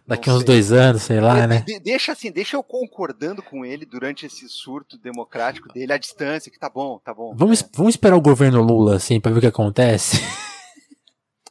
[0.06, 1.62] Daqui uns dois anos, sei lá, né?
[1.62, 6.52] De, deixa assim, deixa eu concordando com ele durante esse surto democrático dele à distância,
[6.52, 7.34] que tá bom, tá bom.
[7.36, 7.70] Vamos, é.
[7.74, 10.18] vamos esperar o governo Lula, assim, pra ver o que acontece?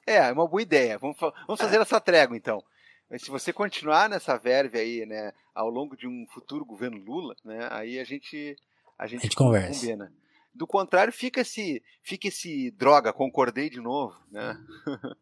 [0.06, 0.98] É, é uma boa ideia.
[0.98, 2.62] Vamos, vamos fazer essa trégua, então.
[3.10, 7.34] Mas se você continuar nessa verve aí, né, ao longo de um futuro governo Lula,
[7.44, 8.56] né, aí a gente
[8.98, 9.80] a gente, a gente conversa.
[9.80, 10.12] Combina.
[10.55, 14.59] Do contrário, fica esse, fica esse droga, concordei de novo, né?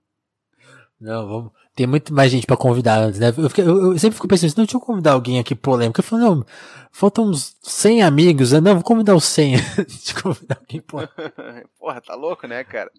[1.01, 1.53] Não, vamos.
[1.75, 3.29] Tem muito mais gente para convidar antes, né?
[3.29, 5.99] Eu, fiquei, eu, eu, sempre fico pensando, não, deixa eu convidar alguém aqui polêmico.
[5.99, 6.47] Eu falo, não,
[6.93, 8.53] faltam uns 100 amigos.
[8.53, 8.61] Né?
[8.61, 9.53] Não, vou convidar os 100.
[9.79, 11.15] deixa eu convidar alguém polêmico.
[11.81, 12.91] Porra, tá louco, né, cara?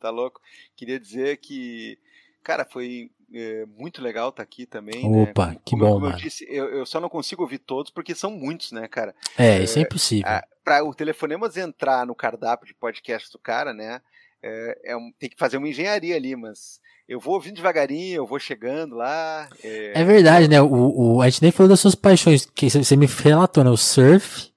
[0.00, 0.40] Tá louco.
[0.74, 1.98] Queria dizer que,
[2.42, 5.08] cara, foi é, muito legal estar tá aqui também.
[5.08, 5.22] Né?
[5.24, 5.56] Opa, né?
[5.62, 6.16] que como, bom, como mano.
[6.16, 9.14] eu disse, eu, eu, só não consigo ouvir todos porque são muitos, né, cara?
[9.36, 10.30] É, isso é, é impossível.
[10.70, 14.00] Para o Telefonemas entrar no cardápio de podcast do cara, né,
[14.40, 16.78] é, é um, tem que fazer uma engenharia ali, mas
[17.08, 19.48] eu vou ouvindo devagarinho, eu vou chegando lá.
[19.64, 20.62] É, é verdade, né?
[20.62, 23.70] O, o, a gente nem falou das suas paixões, que você me relatou, né?
[23.70, 24.52] O surf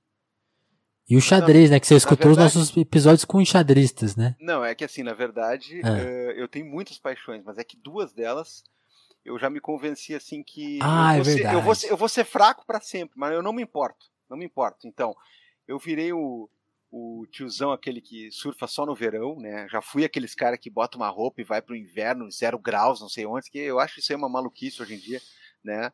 [1.10, 1.80] e o xadrez, não, né?
[1.80, 4.36] Que você escutou verdade, os nossos episódios com enxadristas, né?
[4.40, 5.90] Não, é que assim, na verdade, é.
[5.90, 8.64] uh, eu tenho muitas paixões, mas é que duas delas
[9.26, 11.98] eu já me convenci assim que ah, eu, vou é ser, eu, vou ser, eu
[11.98, 14.86] vou ser fraco para sempre, mas eu não me importo, não me importo.
[14.86, 15.16] Então,
[15.68, 16.50] eu virei o
[16.96, 19.68] o tiozão aquele que surfa só no verão, né?
[19.68, 23.10] Já fui aqueles cara que bota uma roupa e vai pro inverno, zero graus, não
[23.10, 25.20] sei onde, que eu acho isso aí uma maluquice hoje em dia,
[25.64, 25.92] né?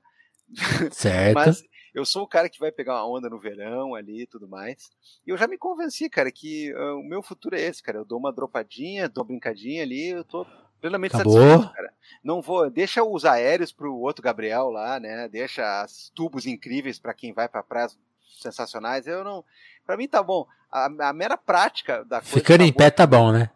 [0.91, 1.35] Certo.
[1.35, 1.63] Mas
[1.93, 4.89] eu sou o cara que vai pegar uma onda no verão ali e tudo mais.
[5.25, 7.99] E eu já me convenci, cara, que uh, o meu futuro é esse, cara.
[7.99, 10.45] Eu dou uma dropadinha, dou uma brincadinha ali, eu tô
[10.81, 11.33] plenamente Acabou.
[11.33, 11.93] satisfeito, cara.
[12.21, 15.29] Não vou, deixa os aéreos pro outro Gabriel lá, né?
[15.29, 17.97] Deixa os tubos incríveis para quem vai para praias
[18.37, 19.07] sensacionais.
[19.07, 19.43] Eu não,
[19.85, 20.47] para mim tá bom.
[20.71, 22.35] A, a, mera prática da coisa.
[22.35, 23.49] Ficando tá em pé tá bom, né?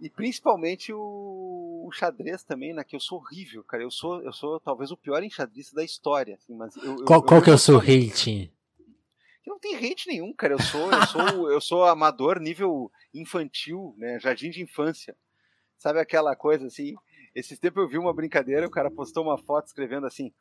[0.00, 2.84] E principalmente o, o, xadrez também, né?
[2.84, 3.82] Que eu sou horrível, cara.
[3.82, 6.36] Eu sou, eu sou talvez o pior enxadrista da história.
[6.36, 8.50] Assim, mas eu, qual eu, qual que é o seu rating?
[9.46, 10.54] Não tem hate nenhum, cara.
[10.54, 11.20] Eu sou, eu sou,
[11.52, 14.18] eu sou amador nível infantil, né?
[14.20, 15.16] Jardim de infância.
[15.78, 16.94] Sabe aquela coisa assim?
[17.34, 20.32] Esses tempos eu vi uma brincadeira, o cara postou uma foto escrevendo assim: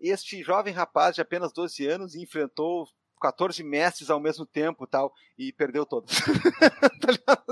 [0.00, 2.86] Este jovem rapaz de apenas 12 anos enfrentou
[3.20, 6.14] 14 mestres ao mesmo tempo tal, e perdeu todos.
[7.26, 7.44] Tá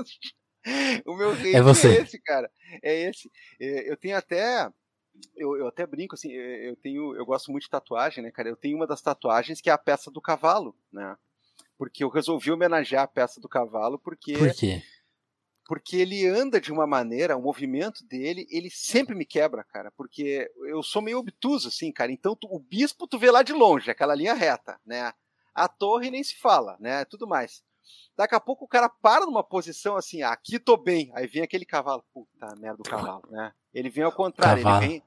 [1.05, 1.89] o meu rei é, você.
[1.89, 2.49] é esse, cara.
[2.81, 3.29] É esse.
[3.59, 4.69] É, eu tenho até.
[5.35, 7.15] Eu, eu até brinco assim, é, eu tenho.
[7.15, 8.49] Eu gosto muito de tatuagem, né, cara?
[8.49, 11.17] Eu tenho uma das tatuagens que é a peça do cavalo, né?
[11.77, 14.37] Porque eu resolvi homenagear a peça do cavalo porque.
[14.37, 14.81] Por quê?
[15.65, 20.49] Porque ele anda de uma maneira, o movimento dele, ele sempre me quebra, cara, porque
[20.67, 23.89] eu sou meio obtuso, assim, cara, então tu, o bispo tu vê lá de longe,
[23.89, 25.13] aquela linha reta, né,
[25.53, 27.05] a torre nem se fala, né?
[27.05, 27.63] Tudo mais.
[28.15, 31.11] Daqui a pouco o cara para numa posição assim, ah, aqui tô bem.
[31.13, 33.53] Aí vem aquele cavalo, puta merda do cavalo, né?
[33.73, 35.03] Ele vem ao contrário, ele vem,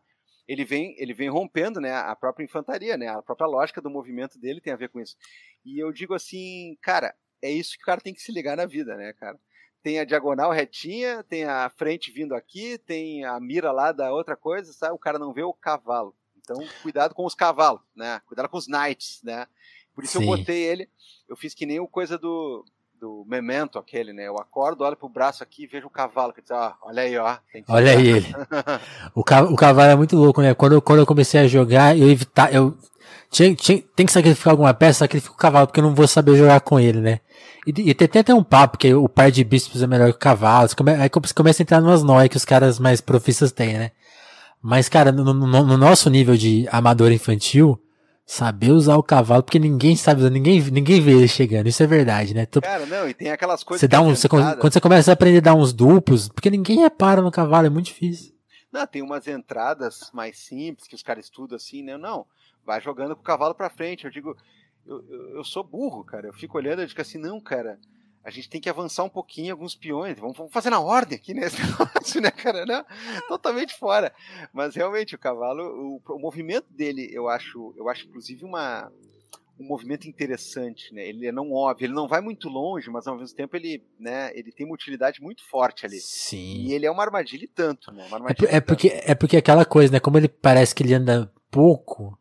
[0.47, 3.09] ele vem, ele vem rompendo, né, a própria infantaria, né?
[3.09, 5.17] A própria lógica do movimento dele tem a ver com isso.
[5.65, 8.67] E eu digo assim, cara, é isso que o cara tem que se ligar na
[8.67, 9.39] vida, né, cara?
[9.87, 14.35] Tem a diagonal retinha, tem a frente vindo aqui, tem a mira lá da outra
[14.35, 14.93] coisa, sabe?
[14.93, 16.13] O cara não vê o cavalo.
[16.39, 18.21] Então, cuidado com os cavalos, né?
[18.27, 19.47] Cuidado com os knights, né?
[19.95, 20.25] Por isso Sim.
[20.25, 20.91] eu botei ele,
[21.29, 22.65] eu fiz que nem o coisa do,
[23.01, 24.27] do memento aquele, né?
[24.27, 26.33] Eu acordo, olho pro braço aqui e vejo o cavalo.
[26.33, 27.37] Que diz, ó, olha aí, ó.
[27.69, 28.35] olha aí ele.
[29.15, 30.55] o, cavalo, o cavalo é muito louco, né?
[30.55, 32.77] Quando, quando eu comecei a jogar, eu evitar, eu
[33.31, 36.37] tinha, tinha, tem que sacrificar alguma peça, sacrifico o cavalo, porque eu não vou saber
[36.37, 37.21] jogar com ele, né?
[37.67, 40.21] E, e tem até um papo que o par de bispos é melhor que o
[40.21, 40.69] cavalo.
[41.01, 43.91] Aí você começa a entrar numas noias que os caras mais profistas têm, né?
[44.63, 47.81] Mas, cara, no, no, no nosso nível de amador infantil,
[48.29, 51.87] Saber usar o cavalo, porque ninguém sabe usar, ninguém, ninguém vê ele chegando, isso é
[51.87, 52.45] verdade, né?
[52.45, 52.61] Tô...
[52.61, 53.81] Cara, não, e tem aquelas coisas.
[53.81, 56.81] Você dá um, você, quando você começa a aprender a dar uns duplos, porque ninguém
[56.81, 58.35] repara no cavalo, é muito difícil.
[58.73, 61.97] Não, tem umas entradas mais simples que os caras estudam assim, né?
[61.97, 62.27] Não,
[62.65, 64.05] vai jogando com o cavalo pra frente.
[64.05, 64.37] Eu digo,
[64.85, 66.27] eu, eu, eu sou burro, cara.
[66.27, 67.79] Eu fico olhando e digo assim, não, cara.
[68.27, 70.19] A gente tem que avançar um pouquinho alguns peões.
[70.19, 72.67] Vamos, vamos fazer na ordem aqui nesse negócio, né, cara?
[72.67, 72.85] Não,
[73.29, 74.13] totalmente fora.
[74.53, 78.91] Mas realmente o cavalo, o, o, movimento dele, eu acho, eu acho inclusive uma
[79.59, 81.09] um movimento interessante, né?
[81.09, 84.31] Ele é não óbvio, ele não vai muito longe, mas ao mesmo tempo ele, né,
[84.37, 85.99] ele tem uma utilidade muito forte ali.
[85.99, 86.67] Sim.
[86.67, 88.07] E ele é uma armadilha e tanto, né?
[88.51, 90.01] É, é, porque é porque aquela coisa, né?
[90.01, 92.19] Como ele parece que ele anda pouco,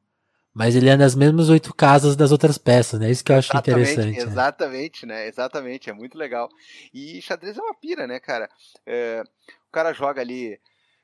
[0.56, 3.12] mas ele anda nas mesmas oito casas das outras peças, né?
[3.12, 4.18] Isso que eu acho exatamente, interessante.
[4.18, 4.32] Né?
[4.32, 5.28] Exatamente, né?
[5.28, 6.50] Exatamente, é muito legal.
[6.94, 8.50] E xadrez é uma pira, né, cara?
[8.86, 9.22] É,
[9.68, 10.58] o cara joga ali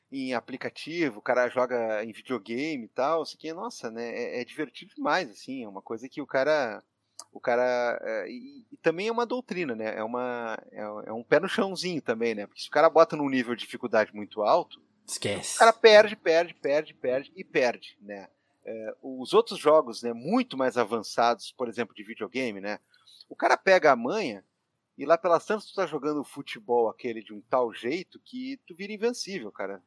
[0.09, 4.09] em aplicativo, o cara joga em videogame e tal, isso aqui, nossa, né?
[4.11, 6.81] É, é divertido demais, assim, é uma coisa que o cara.
[7.33, 7.99] O cara.
[8.01, 9.97] É, e, e, também é uma doutrina, né?
[9.97, 12.47] É, uma, é, é um pé no chãozinho também, né?
[12.47, 15.57] Porque se o cara bota num nível de dificuldade muito alto, esquece.
[15.57, 18.29] O cara perde, perde, perde, perde e perde, né?
[18.65, 22.79] É, os outros jogos, né, muito mais avançados, por exemplo, de videogame, né,
[23.29, 24.43] o cara pega a manha
[24.97, 28.75] e lá pelas tantas tu tá jogando futebol aquele de um tal jeito que tu
[28.75, 29.81] vira invencível, cara.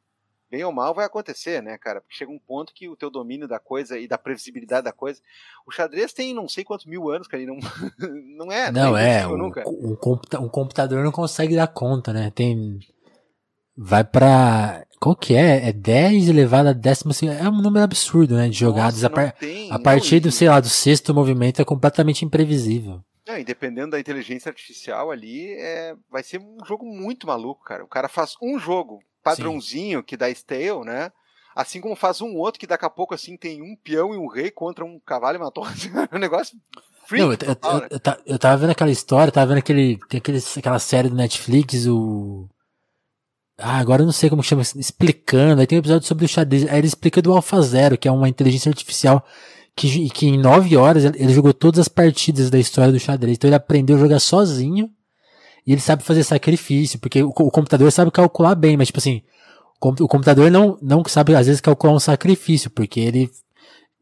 [0.50, 2.00] Bem ou mal vai acontecer, né, cara?
[2.00, 5.20] Porque chega um ponto que o teu domínio da coisa e da previsibilidade da coisa.
[5.66, 7.58] O xadrez tem não sei quantos mil anos, cara, e não,
[8.36, 8.70] não é.
[8.70, 9.26] Não, não é.
[9.26, 12.30] Um, um, um computador não consegue dar conta, né?
[12.30, 12.78] Tem.
[13.76, 15.68] Vai pra qual que é?
[15.68, 18.48] É 10 elevado a décima É um número absurdo, né?
[18.48, 19.02] De jogadas.
[19.02, 23.04] Nossa, a, par tem, a partir do, sei lá, do sexto movimento é completamente imprevisível.
[23.28, 27.84] Não, e dependendo da inteligência artificial ali, é, vai ser um jogo muito maluco, cara.
[27.84, 30.04] O cara faz um jogo padrãozinho Sim.
[30.06, 31.12] que dá stale, né?
[31.54, 34.26] Assim como faz um outro que daqui a pouco assim tem um peão e um
[34.26, 35.66] rei contra um cavalo e matou.
[36.14, 36.58] um negócio
[37.06, 37.22] freak.
[37.22, 37.88] Não, eu, eu, né?
[37.90, 41.86] eu, eu, tava vendo aquela história, tava vendo aquele, tem aquele, aquela série do Netflix,
[41.86, 42.48] o
[43.58, 45.60] ah, agora eu não sei como chama, explicando.
[45.60, 46.66] Aí tem um episódio sobre o xadrez.
[46.68, 49.24] Aí ele explica do AlphaZero, que é uma inteligência artificial
[49.76, 53.36] que, que em nove horas ele jogou todas as partidas da história do xadrez.
[53.36, 54.90] Então ele aprendeu a jogar sozinho
[55.66, 59.22] e ele sabe fazer sacrifício, porque o, o computador sabe calcular bem, mas tipo assim,
[59.80, 63.30] o, computador não, não sabe às vezes calcular um sacrifício, porque ele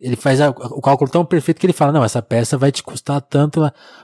[0.01, 2.83] ele faz a, o cálculo tão perfeito que ele fala, não, essa peça vai te
[2.83, 3.61] custar tanto,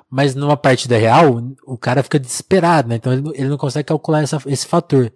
[0.08, 2.94] mas numa partida real, o cara fica desesperado, né?
[2.94, 5.12] Então ele, ele não consegue calcular essa, esse fator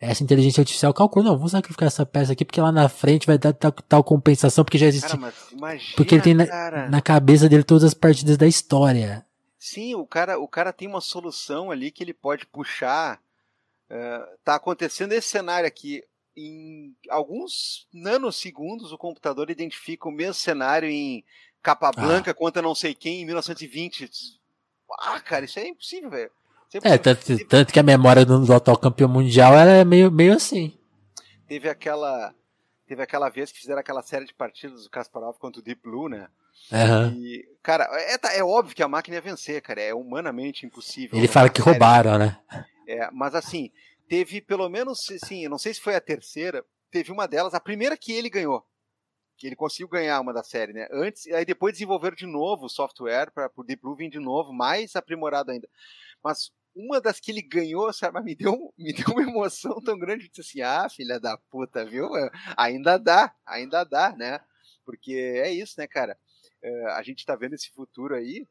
[0.00, 3.36] essa inteligência artificial calcula, não, vou sacrificar essa peça aqui porque lá na frente vai
[3.36, 5.18] dar tal, tal compensação, porque já existe.
[5.18, 9.26] Cara, imagina, porque ele tem na, na, cabeça dele todas as partidas da história.
[9.58, 13.20] Sim, o cara, o cara tem uma solução ali que ele pode puxar.
[13.90, 16.04] Uh, tá acontecendo esse cenário aqui.
[16.36, 21.24] Em alguns nanosegundos, o computador identifica o mesmo cenário em
[21.60, 22.34] capa branca ah.
[22.34, 24.08] contra não sei quem em 1920.
[25.00, 26.30] Ah, cara, isso é impossível, velho.
[26.82, 30.34] É, tanto, tanto, que a memória do, do atual campeão mundial ela é meio, meio
[30.34, 30.76] assim.
[31.46, 32.34] Teve aquela.
[32.86, 36.08] Teve aquela vez que fizeram aquela série de partidas do Kasparov contra o Deep Blue,
[36.08, 36.28] né?
[36.72, 37.12] Uhum.
[37.12, 39.80] E, cara, é, é óbvio que a máquina ia vencer, cara.
[39.80, 41.18] É humanamente impossível.
[41.18, 41.70] Ele fala que série.
[41.70, 42.38] roubaram, né?
[42.86, 43.70] É, mas assim,
[44.08, 47.60] teve pelo menos, assim, eu não sei se foi a terceira, teve uma delas, a
[47.60, 48.64] primeira que ele ganhou.
[49.36, 50.88] Que ele conseguiu ganhar uma da série, né?
[50.90, 54.52] Antes, aí depois desenvolveram de novo o software para o Deep Blue vir de novo,
[54.52, 55.68] mais aprimorado ainda.
[56.22, 60.24] Mas uma das que ele ganhou, sabe, me deu, me deu uma emoção tão grande.
[60.24, 62.08] Eu disse assim, ah, filha da puta, viu?
[62.56, 64.40] Ainda dá, ainda dá, né?
[64.84, 66.16] Porque é isso, né, cara?
[66.62, 68.46] É, a gente tá vendo esse futuro aí.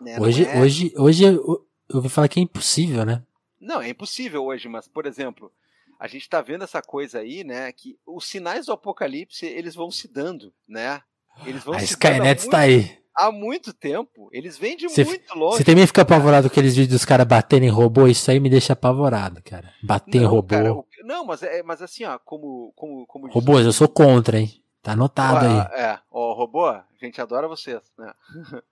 [0.00, 0.18] Né?
[0.20, 0.60] Hoje, é...
[0.60, 3.22] hoje, hoje eu ouvi falar que é impossível, né?
[3.60, 5.50] Não, é impossível hoje, mas, por exemplo,
[5.98, 7.72] a gente tá vendo essa coisa aí, né?
[7.72, 11.00] Que os sinais do apocalipse, eles vão se dando, né?
[11.44, 14.28] Eles vão a Skynet está aí há muito tempo.
[14.32, 15.58] Eles vêm de cê, muito longe.
[15.58, 18.06] Você também fica apavorado com aqueles vídeos dos caras batendo em robô?
[18.06, 19.72] Isso aí me deixa apavorado, cara.
[19.82, 20.48] Bater não, em robô.
[20.48, 22.72] Cara, o, não, mas, é, mas assim, ó, como.
[22.76, 24.62] como, como Robôs, eu sou contra, hein?
[24.82, 25.80] Tá anotado aí.
[25.80, 28.12] É, ó, robô, a gente adora vocês, né?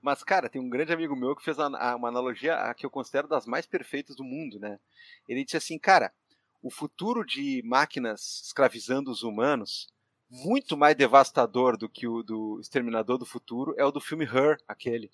[0.00, 3.26] Mas, cara, tem um grande amigo meu que fez uma analogia a que eu considero
[3.26, 4.78] das mais perfeitas do mundo, né?
[5.26, 6.12] Ele disse assim, cara,
[6.62, 9.88] o futuro de máquinas escravizando os humanos
[10.32, 14.58] muito mais devastador do que o do Exterminador do Futuro é o do filme Her,
[14.66, 15.10] aquele.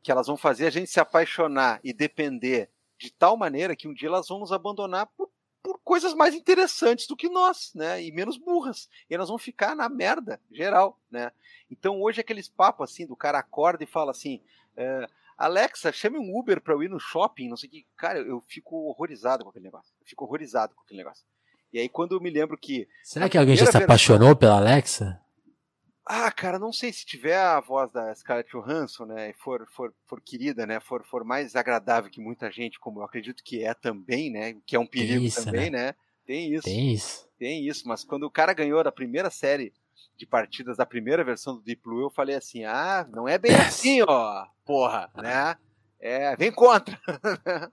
[0.00, 3.92] Que elas vão fazer a gente se apaixonar e depender de tal maneira que um
[3.92, 5.28] dia elas vão nos abandonar por,
[5.60, 8.00] por coisas mais interessantes do que nós, né?
[8.00, 8.88] E menos burras.
[9.10, 11.32] E elas vão ficar na merda geral, né?
[11.68, 14.40] Então hoje aqueles papos assim do cara acorda e fala assim.
[14.76, 17.86] É, Alexa, chame um Uber para eu ir no shopping, não sei o que.
[17.96, 19.92] Cara, eu fico horrorizado com aquele negócio.
[20.00, 21.24] Eu fico horrorizado com aquele negócio.
[21.72, 22.88] E aí quando eu me lembro que.
[23.02, 24.36] Será que alguém já se apaixonou versão...
[24.36, 25.20] pela Alexa?
[26.12, 29.94] Ah, cara, não sei se tiver a voz da Scarlett Johansson, né, e for, for,
[30.08, 33.72] for querida, né, for, for mais agradável que muita gente, como eu acredito que é
[33.74, 35.86] também, né, que é um perigo isso, também, né?
[35.86, 35.94] né?
[36.26, 36.64] Tem isso.
[36.64, 37.28] Tem isso.
[37.38, 39.72] Tem isso, mas quando o cara ganhou da primeira série
[40.16, 43.54] de partidas da primeira versão do Deep Blue, eu falei assim, ah, não é bem
[43.54, 45.56] assim, ó, porra, né?
[46.02, 46.98] É, vem contra.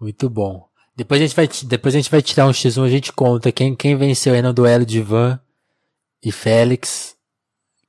[0.00, 0.68] Muito bom.
[0.98, 3.72] Depois a gente vai, depois a gente vai tirar um X1, a gente conta quem,
[3.76, 5.38] quem venceu aí no duelo de Ivan
[6.20, 7.16] e Félix.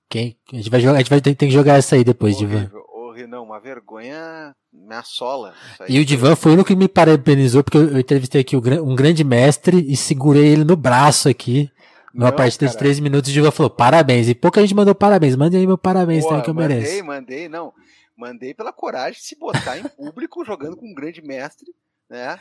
[0.07, 2.35] Quem, a gente vai jogar, a gente vai ter, ter que jogar essa aí depois,
[2.35, 2.79] horrível, Divan.
[2.93, 5.55] Horrível, não, uma vergonha me assola.
[5.87, 8.95] E o Divan foi o único que me parabenizou, porque eu, eu entrevistei aqui um
[8.95, 11.67] grande mestre e segurei ele no braço aqui.
[12.13, 12.73] Numa não, partida cara.
[12.73, 14.29] de três minutos, o Divan falou parabéns.
[14.29, 15.35] E pouca gente mandou parabéns.
[15.35, 17.03] Mande aí meu parabéns Pô, também que eu mandei, mereço.
[17.03, 17.73] Mandei, mandei, não.
[18.15, 21.73] Mandei pela coragem de se botar em público jogando com um grande mestre,
[22.07, 22.37] né?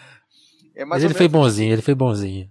[0.79, 2.49] É Mas ele foi bonzinho, ele foi bonzinho.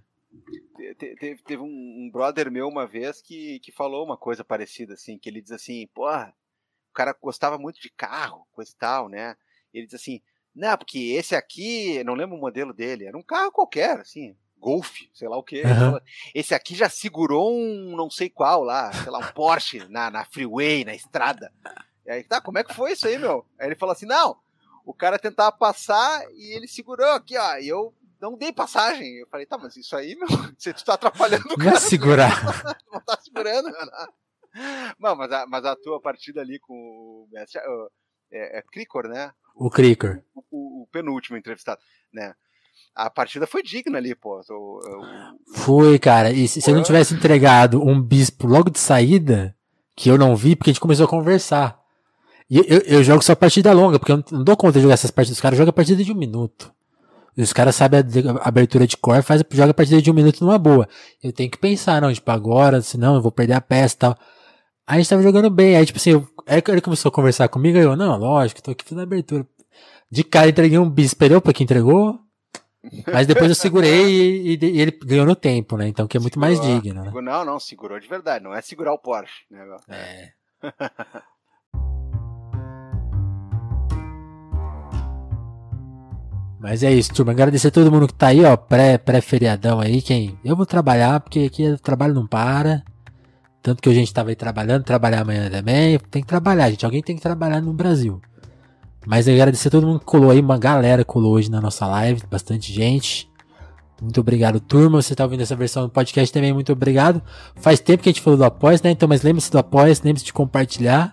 [0.98, 5.30] Teve, teve um, brother meu uma vez que, que falou uma coisa parecida, assim, que
[5.30, 6.34] ele diz assim, porra,
[6.90, 9.34] o cara gostava muito de carro, coisa e tal, né?
[9.72, 10.20] Ele diz assim,
[10.54, 14.98] não, porque esse aqui, não lembro o modelo dele, era um carro qualquer, assim, Golf,
[15.14, 15.62] sei lá o que.
[15.62, 15.98] Uhum.
[16.34, 20.26] Esse aqui já segurou um não sei qual lá, sei lá, um Porsche na, na
[20.26, 21.50] freeway, na estrada.
[22.04, 23.46] E aí, tá, como é que foi isso aí, meu?
[23.58, 24.36] Aí ele falou assim, não,
[24.84, 29.18] o cara tentava passar e ele segurou aqui, ó, e eu não dei passagem.
[29.18, 31.72] Eu falei, tá, mas isso aí, meu, você tá atrapalhando o cara.
[31.72, 32.76] Não segurar.
[32.92, 34.08] não tá segurando, não.
[34.98, 37.28] Não, mas a, mas a tua partida ali com o
[38.30, 39.30] é, é Cricor, né?
[39.54, 40.20] O Cricor.
[40.34, 41.80] O, o, o, penúltimo entrevistado,
[42.12, 42.34] né?
[42.94, 44.40] A partida foi digna ali, pô.
[45.54, 46.32] foi, cara.
[46.32, 49.54] E se, se eu não tivesse entregado um bispo logo de saída,
[49.94, 51.80] que eu não vi, porque a gente começou a conversar.
[52.50, 55.10] E eu, eu jogo só partida longa, porque eu não dou conta de jogar essas
[55.10, 55.36] partidas.
[55.36, 56.72] Os caras jogam a partida de um minuto.
[57.36, 60.58] Os caras sabem a, abertura de core, faz, joga a partida de um minuto numa
[60.58, 60.88] boa.
[61.22, 64.18] Eu tenho que pensar, não, tipo, agora, senão eu vou perder a peça e tal.
[64.86, 67.48] Aí a gente tava jogando bem, aí tipo assim, eu, aí ele começou a conversar
[67.48, 69.46] comigo, aí eu, não, lógico, tô aqui fazendo a abertura.
[70.10, 72.18] De cara entreguei um bis, esperou pra quem entregou,
[73.12, 75.86] mas depois eu segurei e, e, e, ele ganhou no tempo, né?
[75.88, 77.12] Então que é muito segurou, mais digno, né?
[77.14, 79.44] Não, não, segurou de verdade, não é segurar o Porsche.
[79.50, 79.60] Né?
[79.90, 80.32] É.
[86.60, 87.32] Mas é isso, turma.
[87.32, 90.02] Agradecer a todo mundo que tá aí, ó, pré-feriadão pré aí.
[90.02, 90.38] Quem?
[90.44, 92.82] Eu vou trabalhar, porque aqui o trabalho não para.
[93.62, 95.98] Tanto que a gente tava aí trabalhando, trabalhar amanhã também.
[96.10, 96.84] Tem que trabalhar, gente.
[96.84, 98.20] Alguém tem que trabalhar no Brasil.
[99.06, 100.40] Mas agradecer a todo mundo que colou aí.
[100.40, 102.22] Uma galera colou hoje na nossa live.
[102.30, 103.28] Bastante gente.
[104.00, 105.00] Muito obrigado, turma.
[105.02, 106.52] Você tá ouvindo essa versão do podcast também.
[106.52, 107.22] Muito obrigado.
[107.56, 108.90] Faz tempo que a gente falou do Após, né?
[108.90, 111.12] Então, mas lembre-se do Após, lembre-se de compartilhar.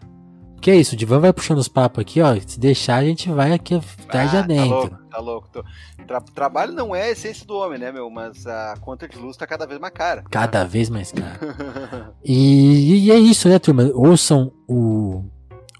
[0.62, 2.36] Que é isso, o Divan vai puxando os papos aqui, ó.
[2.46, 3.80] Se deixar, a gente vai aqui
[4.12, 4.70] tarde ah, adentro.
[4.70, 5.50] Tá louco, tá louco.
[5.52, 5.64] Tô...
[6.08, 8.10] Tra trabalho não é a essência do homem, né, meu?
[8.10, 10.24] Mas a conta de luz tá cada vez mais cara.
[10.30, 12.14] Cada vez mais cara.
[12.24, 13.92] e, e, é isso, né, turma?
[13.94, 15.24] Ouçam o,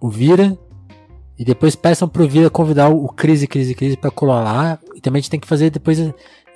[0.02, 0.58] o Vira.
[1.38, 4.80] E depois peçam pro Vira convidar o Crise, Crise, Crise pra colar lá.
[4.96, 6.00] E também a gente tem que fazer depois.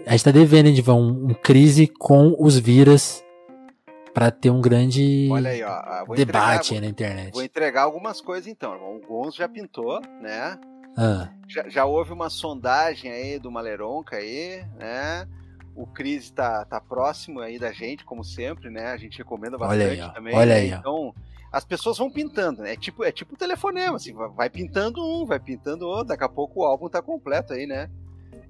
[0.05, 3.23] A gente tá devendo, hein, Divan, um, um Crise com os Viras
[4.13, 7.33] para ter um grande aí, ó, debate entregar, na internet.
[7.33, 8.73] Vou entregar algumas coisas então.
[8.73, 10.57] O Gonzo já pintou, né?
[10.97, 11.29] Ah.
[11.47, 15.27] Já, já, houve uma sondagem aí do Maleronca aí, né?
[15.75, 18.87] O Cris tá, tá próximo aí da gente, como sempre, né?
[18.87, 20.35] A gente recomenda bastante olha aí, também.
[20.35, 20.59] Olha né?
[20.59, 21.13] aí, então,
[21.51, 22.73] as pessoas vão pintando, né?
[22.73, 26.61] É tipo, é tipo telefonema, assim, vai pintando um, vai pintando outro, daqui a pouco
[26.61, 27.89] o álbum tá completo aí, né?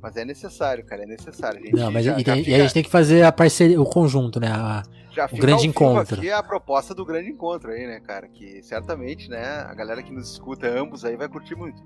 [0.01, 1.61] Mas é necessário, cara, é necessário.
[1.73, 2.49] Não, mas já, e, já fica...
[2.49, 4.47] e, a gente tem que fazer a parceria, o conjunto, né?
[4.51, 6.15] A, já o grande encontro.
[6.17, 8.27] Aqui a proposta do grande encontro aí, né, cara?
[8.27, 11.81] Que certamente, né, a galera que nos escuta ambos aí vai curtir muito.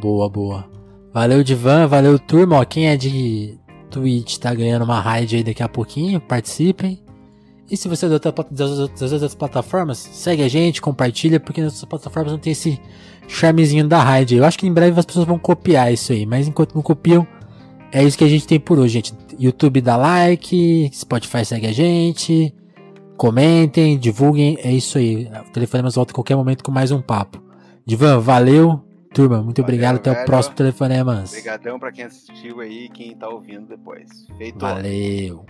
[0.00, 0.68] Boa, boa.
[1.12, 2.58] Valeu, Divan, valeu, turma.
[2.58, 3.58] Ó, quem é de
[3.90, 7.02] Twitch tá ganhando uma raid aí daqui a pouquinho, participem.
[7.70, 12.32] E se você é das outras plataformas, segue a gente, compartilha, porque nas outras plataformas
[12.32, 12.80] não tem esse
[13.26, 14.36] charmezinho da raid.
[14.36, 17.26] Eu acho que em breve as pessoas vão copiar isso aí, mas enquanto não copiam,
[17.92, 19.14] é isso que a gente tem por hoje, gente.
[19.38, 22.54] YouTube dá like, Spotify segue a gente,
[23.16, 25.30] comentem, divulguem, é isso aí.
[25.48, 27.42] O Telefonemas volta a qualquer momento com mais um papo.
[27.86, 28.80] Divan, valeu,
[29.14, 30.22] turma, muito valeu, obrigado, até velho.
[30.22, 31.30] o próximo Telefonemas.
[31.30, 34.08] Obrigadão pra quem assistiu aí e quem tá ouvindo depois.
[34.36, 34.58] Feito.
[34.58, 35.44] Valeu.